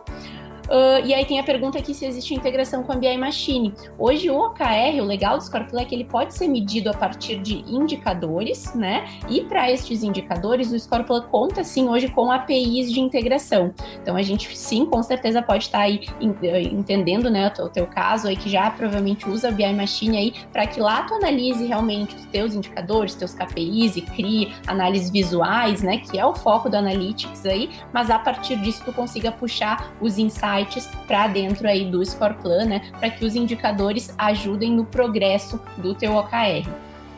Uh, 0.65 1.05
e 1.05 1.13
aí 1.13 1.25
tem 1.25 1.39
a 1.39 1.43
pergunta 1.43 1.77
aqui 1.77 1.93
se 1.93 2.05
existe 2.05 2.33
integração 2.33 2.83
com 2.83 2.91
a 2.91 2.95
BI 2.95 3.15
Machine. 3.17 3.73
Hoje 3.97 4.29
o 4.29 4.37
OKR, 4.37 4.99
o 4.99 5.05
legal 5.05 5.37
do 5.37 5.43
Scorpio 5.43 5.79
é 5.79 5.85
que 5.85 5.93
ele 5.93 6.05
pode 6.05 6.33
ser 6.33 6.47
medido 6.47 6.89
a 6.89 6.93
partir 6.93 7.37
de 7.39 7.57
indicadores, 7.71 8.73
né? 8.73 9.05
E 9.29 9.41
para 9.41 9.71
estes 9.71 10.01
indicadores, 10.01 10.71
o 10.71 10.79
Scorpio 10.79 11.21
conta 11.23 11.63
sim 11.63 11.87
hoje 11.87 12.07
com 12.07 12.31
APIs 12.31 12.91
de 12.91 12.99
integração. 12.99 13.73
Então 14.01 14.15
a 14.15 14.21
gente 14.21 14.57
sim, 14.57 14.85
com 14.85 15.03
certeza 15.03 15.41
pode 15.41 15.65
estar 15.65 15.79
aí 15.79 16.07
eh, 16.41 16.61
entendendo, 16.63 17.29
né, 17.29 17.51
o 17.59 17.69
teu 17.69 17.85
caso 17.85 18.27
aí 18.27 18.35
que 18.35 18.49
já 18.49 18.69
provavelmente 18.71 19.29
usa 19.29 19.49
a 19.49 19.51
BI 19.51 19.73
Machine 19.73 20.17
aí 20.17 20.33
para 20.51 20.65
que 20.65 20.79
lá 20.79 21.03
tu 21.03 21.13
analise 21.13 21.65
realmente 21.65 22.15
os 22.15 22.25
teus 22.25 22.55
indicadores, 22.55 23.13
teus 23.13 23.33
KPIs 23.33 23.97
e 23.97 24.01
crie 24.01 24.53
análises 24.65 25.11
visuais, 25.11 25.83
né, 25.83 25.97
que 25.97 26.17
é 26.17 26.25
o 26.25 26.33
foco 26.33 26.69
do 26.69 26.75
Analytics 26.75 27.45
aí, 27.45 27.69
mas 27.93 28.09
a 28.09 28.17
partir 28.17 28.55
disso 28.57 28.81
tu 28.85 28.93
consiga 28.93 29.31
puxar 29.31 29.93
os 30.01 30.17
insights 30.17 30.54
insights 30.59 30.87
para 31.07 31.27
dentro 31.27 31.67
aí 31.67 31.89
do 31.89 32.03
Score 32.05 32.35
Plan, 32.35 32.65
né, 32.65 32.81
para 32.99 33.09
que 33.09 33.25
os 33.25 33.35
indicadores 33.35 34.13
ajudem 34.17 34.71
no 34.71 34.85
progresso 34.85 35.61
do 35.77 35.93
teu 35.93 36.15
OKR. 36.15 36.67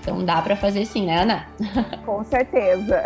Então 0.02 0.24
dá 0.24 0.42
para 0.42 0.56
fazer 0.56 0.86
sim, 0.86 1.06
né, 1.06 1.22
Ana? 1.22 1.48
Com 2.06 2.24
certeza. 2.24 3.04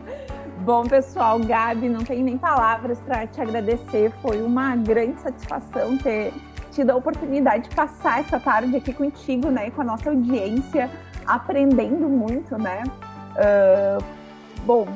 Bom, 0.60 0.84
pessoal, 0.84 1.40
Gabi, 1.40 1.88
não 1.88 2.04
tenho 2.04 2.24
nem 2.24 2.38
palavras 2.38 2.98
para 3.00 3.26
te 3.26 3.40
agradecer. 3.40 4.12
Foi 4.22 4.40
uma 4.40 4.76
grande 4.76 5.20
satisfação 5.20 5.98
ter 5.98 6.32
tido 6.70 6.90
a 6.90 6.96
oportunidade 6.96 7.68
de 7.68 7.74
passar 7.74 8.20
essa 8.20 8.38
tarde 8.38 8.76
aqui 8.76 8.92
contigo, 8.92 9.50
né, 9.50 9.70
com 9.70 9.82
a 9.82 9.84
nossa 9.84 10.08
audiência, 10.08 10.88
aprendendo 11.26 12.08
muito, 12.08 12.56
né? 12.56 12.84
Uh, 13.34 14.04
bom, 14.64 14.86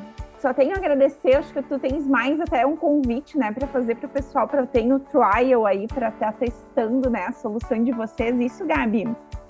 só 0.47 0.55
tenho 0.55 0.74
a 0.74 0.78
agradecer, 0.78 1.34
acho 1.34 1.53
que 1.53 1.61
tu 1.61 1.76
tens 1.76 2.07
mais 2.07 2.38
até 2.40 2.64
um 2.64 2.76
convite, 2.76 3.36
né, 3.36 3.51
para 3.51 3.66
fazer 3.66 3.97
para 3.97 4.07
o 4.07 4.09
pessoal 4.09 4.47
para 4.47 4.64
ter 4.64 4.84
no 4.84 5.01
trial 5.01 5.66
aí, 5.66 5.88
para 5.88 6.09
estar 6.09 6.32
testando, 6.34 7.11
né, 7.11 7.26
a 7.26 7.32
solução 7.32 7.82
de 7.82 7.90
vocês. 7.90 8.38
Isso, 8.38 8.64
Gabi. 8.64 9.09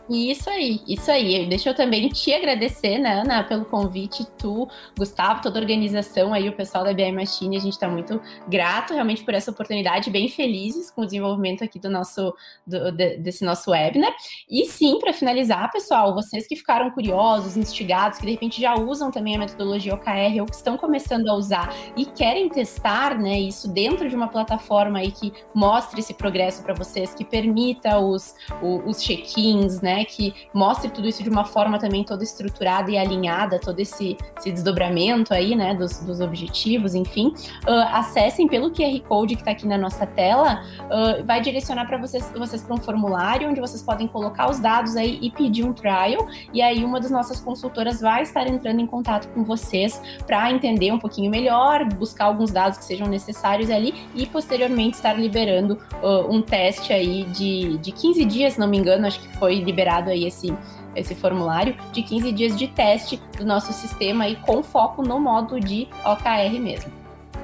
Isso 0.09 0.49
aí, 0.49 0.81
isso 0.87 1.11
aí. 1.11 1.47
Deixa 1.49 1.71
eu 1.71 1.75
também 1.75 2.09
te 2.09 2.33
agradecer, 2.33 2.99
né, 2.99 3.23
Ana, 3.23 3.43
pelo 3.43 3.65
convite. 3.65 4.25
Tu, 4.39 4.69
Gustavo, 4.97 5.43
toda 5.43 5.59
a 5.59 5.63
organização 5.63 6.33
aí, 6.33 6.49
o 6.49 6.53
pessoal 6.53 6.85
da 6.85 6.93
BI 6.93 7.11
Machine, 7.11 7.57
a 7.57 7.61
gente 7.61 7.73
está 7.73 7.89
muito 7.89 8.21
grato 8.47 8.95
realmente 8.95 9.25
por 9.25 9.35
essa 9.35 9.51
oportunidade, 9.51 10.09
bem 10.09 10.29
felizes 10.29 10.93
com 10.93 11.03
o 11.03 11.05
desenvolvimento 11.05 11.65
aqui 11.65 11.81
do 11.81 11.91
nosso, 11.91 12.33
do, 12.65 12.93
desse 12.93 13.45
nosso 13.45 13.73
webinar. 13.73 14.15
E 14.49 14.67
sim, 14.67 15.01
para 15.01 15.13
finalizar, 15.13 15.73
pessoal, 15.73 16.15
vocês 16.15 16.47
que 16.47 16.55
ficaram 16.55 16.89
curiosos, 16.93 17.57
instigados, 17.57 18.19
que 18.21 18.27
de 18.27 18.33
repente 18.33 18.61
já 18.61 18.77
usam 18.77 19.11
também 19.11 19.35
a 19.35 19.39
metodologia 19.41 19.95
OKR 19.95 20.41
ou 20.41 20.47
que 20.47 20.55
estão 20.55 20.77
começando 20.77 21.29
a 21.29 21.35
usar 21.35 21.75
e 21.97 22.05
querem 22.05 22.49
testar, 22.49 23.19
né, 23.19 23.41
isso 23.41 23.67
dentro 23.69 24.09
de 24.09 24.15
uma 24.15 24.29
plataforma 24.29 25.01
aí 25.01 25.11
que 25.11 25.33
mostre 25.53 25.99
esse 25.99 26.15
progresso 26.15 26.63
para 26.63 26.75
vocês, 26.75 27.13
que 27.13 27.25
permita 27.25 27.99
os, 27.99 28.37
os 28.63 29.03
check-ins, 29.03 29.81
né, 29.81 29.96
né, 29.97 30.05
que 30.05 30.35
mostre 30.53 30.91
tudo 30.91 31.09
isso 31.09 31.23
de 31.23 31.31
uma 31.31 31.45
forma 31.45 31.79
também 31.79 32.05
toda 32.05 32.23
estruturada 32.23 32.91
e 32.91 32.99
alinhada, 32.99 33.59
todo 33.59 33.81
esse, 33.81 34.17
esse 34.39 34.53
desdobramento 34.53 35.33
aí, 35.33 35.57
né, 35.57 35.75
dos, 35.75 35.99
dos 36.01 36.21
objetivos, 36.21 36.95
enfim, 36.95 37.33
uh, 37.67 37.71
acessem 37.93 38.47
pelo 38.47 38.71
QR 38.71 39.01
Code 39.09 39.37
que 39.37 39.43
está 39.43 39.53
aqui 39.53 39.67
na 39.67 39.79
nossa 39.79 40.07
tela, 40.07 40.63
uh, 40.85 41.25
vai 41.25 41.41
direcionar 41.41 41.87
para 41.87 41.99
vocês, 41.99 42.31
vocês 42.37 42.63
para 42.63 42.75
um 42.75 42.79
formulário 42.79 43.49
onde 43.49 43.61
vocês 43.61 43.83
podem 43.83 44.07
colocar 44.07 44.51
os 44.51 44.59
dados 44.59 44.97
aí 44.97 45.19
e 45.23 45.31
pedir 45.31 45.65
um 45.65 45.73
trial, 45.73 46.27
e 46.53 46.61
aí 46.61 46.85
uma 46.85 47.01
das 47.01 47.11
nossas 47.11 47.41
consultoras 47.41 48.01
vai 48.01 48.23
estar 48.23 48.47
entrando 48.47 48.81
em 48.81 48.87
contato 48.87 49.29
com 49.29 49.45
vocês 49.45 50.01
para 50.27 50.51
entender 50.51 50.93
um 50.93 50.99
pouquinho 50.99 51.31
melhor, 51.31 51.85
buscar 51.95 52.27
alguns 52.27 52.51
dados 52.51 52.79
que 52.79 52.85
sejam 52.85 53.07
necessários 53.07 53.71
ali 53.71 53.95
e 54.15 54.27
posteriormente 54.27 54.95
estar 54.95 55.15
liberando 55.15 55.79
uh, 56.03 56.31
um 56.31 56.43
teste 56.43 56.93
aí 56.93 57.25
de, 57.25 57.79
de 57.79 57.93
15 57.93 58.25
dias, 58.25 58.53
se 58.55 58.61
não 58.61 58.69
me 58.69 58.77
engano, 58.77 59.07
acho 59.07 59.21
que 59.21 59.37
foi 59.39 59.61
liberado 59.61 59.86
liberado 59.87 60.11
aí 60.11 60.27
esse, 60.27 60.53
esse 60.97 61.15
formulário 61.15 61.77
de 61.93 62.03
15 62.03 62.33
dias 62.33 62.57
de 62.57 62.67
teste 62.67 63.23
do 63.39 63.45
nosso 63.45 63.73
sistema 63.73 64.29
e 64.29 64.35
com 64.37 64.63
foco 64.63 65.03
no 65.03 65.21
modo 65.21 65.61
de 65.61 65.89
OKR 66.05 66.59
mesmo. 66.61 66.91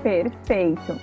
Perfeito. 0.02 0.98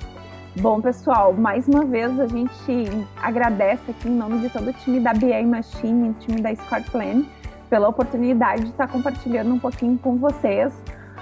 Bom, 0.59 0.81
pessoal, 0.81 1.31
mais 1.31 1.67
uma 1.67 1.85
vez 1.85 2.19
a 2.19 2.27
gente 2.27 3.07
agradece 3.21 3.91
aqui 3.91 4.09
em 4.09 4.11
nome 4.11 4.39
de 4.39 4.49
todo 4.49 4.69
o 4.69 4.73
time 4.73 4.99
da 4.99 5.13
BA 5.13 5.41
Machine, 5.45 6.13
time 6.19 6.41
da 6.41 6.53
Score 6.53 6.83
Plan, 6.91 7.23
pela 7.69 7.87
oportunidade 7.87 8.63
de 8.63 8.69
estar 8.69 8.87
compartilhando 8.87 9.53
um 9.53 9.59
pouquinho 9.59 9.97
com 9.97 10.17
vocês 10.17 10.73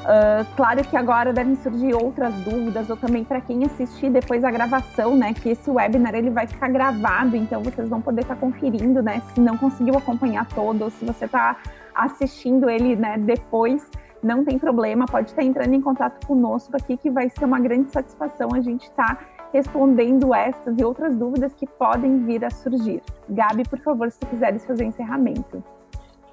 Uh, 0.08 0.56
claro 0.56 0.82
que 0.88 0.96
agora 0.96 1.34
devem 1.34 1.54
surgir 1.58 1.94
outras 1.94 2.34
dúvidas, 2.36 2.90
ou 2.90 2.96
também 2.96 3.26
para 3.26 3.42
quem 3.42 3.66
assistir 3.66 4.10
depois 4.10 4.42
a 4.46 4.50
gravação, 4.50 5.18
né? 5.18 5.34
Que 5.34 5.50
esse 5.50 5.70
webinar 5.70 6.16
ele 6.16 6.30
vai 6.30 6.48
ficar 6.48 6.70
gravado, 6.70 7.36
então 7.36 7.62
vocês 7.62 7.90
vão 7.90 8.02
poder 8.02 8.22
estar 8.22 8.36
tá 8.36 8.40
conferindo, 8.40 9.04
né? 9.04 9.22
Se 9.34 9.42
não 9.42 9.58
conseguiu 9.58 9.98
acompanhar 9.98 10.48
todo, 10.48 10.84
ou 10.84 10.90
se 10.90 11.04
você 11.04 11.26
está 11.26 11.58
assistindo 11.94 12.70
ele 12.70 12.96
né, 12.96 13.18
depois, 13.18 13.86
não 14.24 14.46
tem 14.46 14.58
problema, 14.58 15.06
pode 15.06 15.32
estar 15.32 15.42
tá 15.42 15.46
entrando 15.46 15.74
em 15.74 15.82
contato 15.82 16.26
conosco 16.26 16.78
aqui, 16.78 16.96
que 16.96 17.10
vai 17.10 17.30
ser 17.30 17.44
uma 17.44 17.60
grande 17.60 17.92
satisfação 17.92 18.50
a 18.54 18.62
gente 18.62 18.84
estar 18.84 19.16
tá 19.16 19.26
respondendo 19.52 20.34
estas 20.34 20.78
e 20.78 20.86
outras 20.86 21.18
dúvidas 21.18 21.54
que 21.54 21.68
podem 21.68 22.24
vir 22.24 22.46
a 22.46 22.50
surgir. 22.50 23.02
Gabi, 23.28 23.68
por 23.68 23.80
favor, 23.80 24.10
se 24.10 24.20
tu 24.20 24.28
quiseres 24.28 24.66
fazer 24.66 24.86
encerramento. 24.86 25.62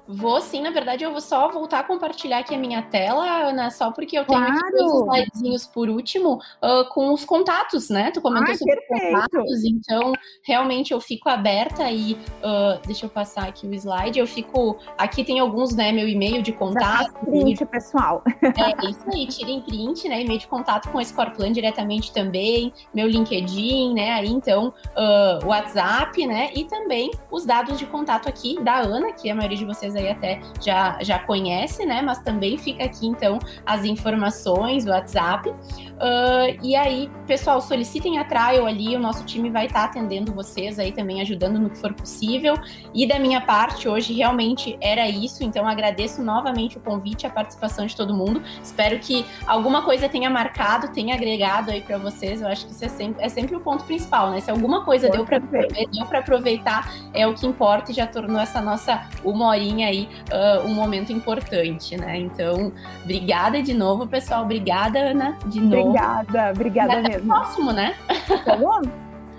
Vou 0.07 0.39
sim, 0.39 0.61
na 0.61 0.69
verdade, 0.69 1.03
eu 1.03 1.11
vou 1.11 1.21
só 1.21 1.49
voltar 1.49 1.79
a 1.79 1.83
compartilhar 1.83 2.39
aqui 2.39 2.53
a 2.53 2.57
minha 2.57 2.81
tela, 2.81 3.25
Ana, 3.49 3.71
só 3.71 3.91
porque 3.91 4.17
eu 4.17 4.25
tenho 4.25 4.39
claro. 4.39 4.57
aqui 4.57 4.71
dois 4.71 4.93
slidezinhos 4.93 5.65
por 5.65 5.89
último 5.89 6.35
uh, 6.61 6.87
com 6.93 7.11
os 7.11 7.25
contatos, 7.25 7.89
né? 7.89 8.11
Tu 8.11 8.21
comentou 8.21 8.49
Ai, 8.49 8.57
sobre 8.57 8.75
perfeito. 8.75 9.15
contatos, 9.15 9.63
então 9.63 10.13
realmente 10.43 10.91
eu 10.91 11.01
fico 11.01 11.27
aberta 11.27 11.89
e 11.89 12.13
uh, 12.13 12.79
deixa 12.85 13.05
eu 13.07 13.09
passar 13.09 13.47
aqui 13.47 13.65
o 13.65 13.73
slide. 13.73 14.19
Eu 14.19 14.27
fico. 14.27 14.77
Aqui 14.97 15.23
tem 15.23 15.39
alguns, 15.39 15.75
né? 15.75 15.91
Meu 15.91 16.07
e-mail 16.07 16.41
de 16.41 16.51
contato. 16.51 17.13
Print, 17.25 17.65
pessoal. 17.65 18.23
É 18.55 18.89
isso 18.89 19.03
aí, 19.11 19.27
tirem 19.27 19.61
print, 19.61 20.07
né? 20.07 20.21
E-mail 20.21 20.39
de 20.39 20.47
contato 20.47 20.89
com 20.89 20.97
a 20.97 21.03
Scoreplan 21.03 21.51
diretamente 21.51 22.11
também, 22.11 22.71
meu 22.93 23.07
LinkedIn, 23.07 23.93
né? 23.93 24.11
Aí 24.11 24.27
então, 24.27 24.73
uh, 24.95 25.45
WhatsApp, 25.45 26.25
né? 26.25 26.51
E 26.55 26.63
também 26.65 27.11
os 27.31 27.45
dados 27.45 27.77
de 27.77 27.85
contato 27.85 28.29
aqui 28.29 28.61
da 28.61 28.79
Ana, 28.79 29.13
que 29.13 29.29
a 29.29 29.35
maioria 29.35 29.57
de 29.57 29.65
vocês 29.65 29.94
aí 29.95 30.09
até 30.09 30.39
já, 30.61 30.97
já 31.01 31.19
conhece, 31.19 31.85
né? 31.85 32.01
Mas 32.01 32.19
também 32.19 32.57
fica 32.57 32.83
aqui, 32.83 33.07
então, 33.07 33.39
as 33.65 33.85
informações, 33.85 34.85
o 34.85 34.89
WhatsApp. 34.89 35.49
Uh, 35.49 36.59
e 36.61 36.75
aí, 36.75 37.09
pessoal, 37.25 37.61
solicitem 37.61 38.19
a 38.19 38.25
trial 38.25 38.65
ali, 38.65 38.95
o 38.95 38.99
nosso 38.99 39.25
time 39.25 39.49
vai 39.49 39.67
estar 39.67 39.81
tá 39.81 39.85
atendendo 39.85 40.33
vocês 40.33 40.77
aí 40.77 40.91
também, 40.91 41.21
ajudando 41.21 41.59
no 41.59 41.69
que 41.69 41.77
for 41.77 41.93
possível. 41.93 42.55
E 42.93 43.07
da 43.07 43.17
minha 43.17 43.41
parte, 43.41 43.87
hoje 43.87 44.13
realmente 44.13 44.77
era 44.81 45.07
isso, 45.07 45.43
então 45.43 45.67
agradeço 45.67 46.21
novamente 46.21 46.77
o 46.77 46.81
convite, 46.81 47.25
a 47.25 47.29
participação 47.29 47.85
de 47.85 47.95
todo 47.95 48.13
mundo. 48.13 48.41
Espero 48.61 48.99
que 48.99 49.25
alguma 49.47 49.83
coisa 49.83 50.09
tenha 50.09 50.29
marcado, 50.29 50.89
tenha 50.89 51.15
agregado 51.15 51.71
aí 51.71 51.81
para 51.81 51.97
vocês. 51.97 52.41
Eu 52.41 52.47
acho 52.47 52.65
que 52.65 52.71
isso 52.73 52.85
é 52.85 52.89
sempre, 52.89 53.23
é 53.23 53.29
sempre 53.29 53.55
o 53.55 53.59
ponto 53.59 53.83
principal, 53.85 54.31
né? 54.31 54.39
Se 54.41 54.51
alguma 54.51 54.83
coisa 54.83 55.09
deu 55.09 55.25
para 55.25 55.39
deu 55.39 56.05
para 56.07 56.19
aproveitar, 56.19 56.93
é 57.13 57.25
o 57.27 57.33
que 57.33 57.45
importa 57.45 57.91
e 57.91 57.93
já 57.93 58.07
tornou 58.07 58.39
essa 58.39 58.61
nossa 58.61 59.07
uma 59.23 59.47
horinha 59.47 59.84
aí 59.85 60.09
uh, 60.31 60.65
um 60.65 60.73
momento 60.73 61.11
importante, 61.11 61.97
né? 61.97 62.17
Então, 62.17 62.71
obrigada 63.03 63.61
de 63.61 63.73
novo, 63.73 64.07
pessoal. 64.07 64.43
Obrigada, 64.43 64.99
Ana, 64.99 65.37
de 65.45 65.61
novo. 65.61 65.89
Obrigada, 65.89 66.51
obrigada 66.51 66.93
e 66.93 66.97
até 66.97 67.09
mesmo. 67.09 67.33
Até 67.33 67.41
o 67.41 67.43
próximo, 67.43 67.71
né? 67.71 67.95
Tá 68.43 68.57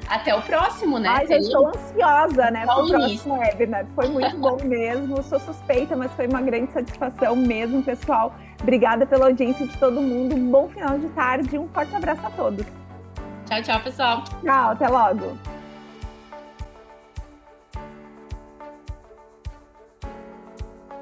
até 0.09 0.35
o 0.35 0.41
próximo, 0.43 0.99
né? 0.99 1.09
Ai, 1.09 1.27
já 1.27 1.37
estou 1.37 1.69
ansiosa, 1.69 2.51
né? 2.51 2.65
Para 2.65 2.85
o 2.85 2.89
próximo 2.89 3.39
webinar. 3.39 3.87
Foi 3.95 4.09
muito 4.09 4.37
bom 4.39 4.57
mesmo. 4.63 5.23
Sou 5.23 5.41
suspeita, 5.41 5.97
mas 5.97 6.13
foi 6.13 6.29
uma 6.29 6.41
grande 6.41 6.73
satisfação 6.73 7.35
mesmo, 7.35 7.83
pessoal. 7.83 8.35
Obrigada 8.63 9.05
pela 9.05 9.27
audiência 9.27 9.67
de 9.67 9.77
todo 9.79 10.01
mundo. 10.01 10.37
Um 10.37 10.51
bom 10.51 10.69
final 10.69 10.99
de 10.99 11.09
tarde. 11.09 11.59
Um 11.59 11.69
forte 11.69 11.95
abraço 11.95 12.25
a 12.25 12.31
todos. 12.31 12.65
Tchau, 13.47 13.63
tchau, 13.63 13.81
pessoal. 13.81 14.25
Tchau, 14.43 14.71
até 14.71 14.89
logo. 14.89 15.37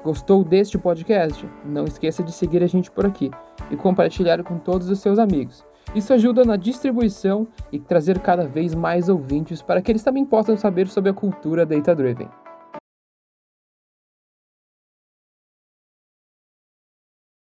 Gostou 0.05 0.43
deste 0.43 0.77
podcast? 0.77 1.49
Não 1.65 1.85
esqueça 1.85 2.21
de 2.21 2.31
seguir 2.31 2.61
a 2.61 2.67
gente 2.67 2.91
por 2.91 3.07
aqui 3.07 3.31
e 3.71 3.75
compartilhar 3.75 4.43
com 4.43 4.59
todos 4.59 4.87
os 4.87 4.99
seus 4.99 5.17
amigos. 5.17 5.65
Isso 5.95 6.13
ajuda 6.13 6.45
na 6.45 6.55
distribuição 6.55 7.47
e 7.71 7.79
trazer 7.79 8.19
cada 8.19 8.47
vez 8.47 8.75
mais 8.75 9.09
ouvintes 9.09 9.63
para 9.63 9.81
que 9.81 9.91
eles 9.91 10.03
também 10.03 10.23
possam 10.23 10.55
saber 10.55 10.87
sobre 10.87 11.09
a 11.09 11.13
cultura 11.13 11.65
data-driven. 11.65 12.29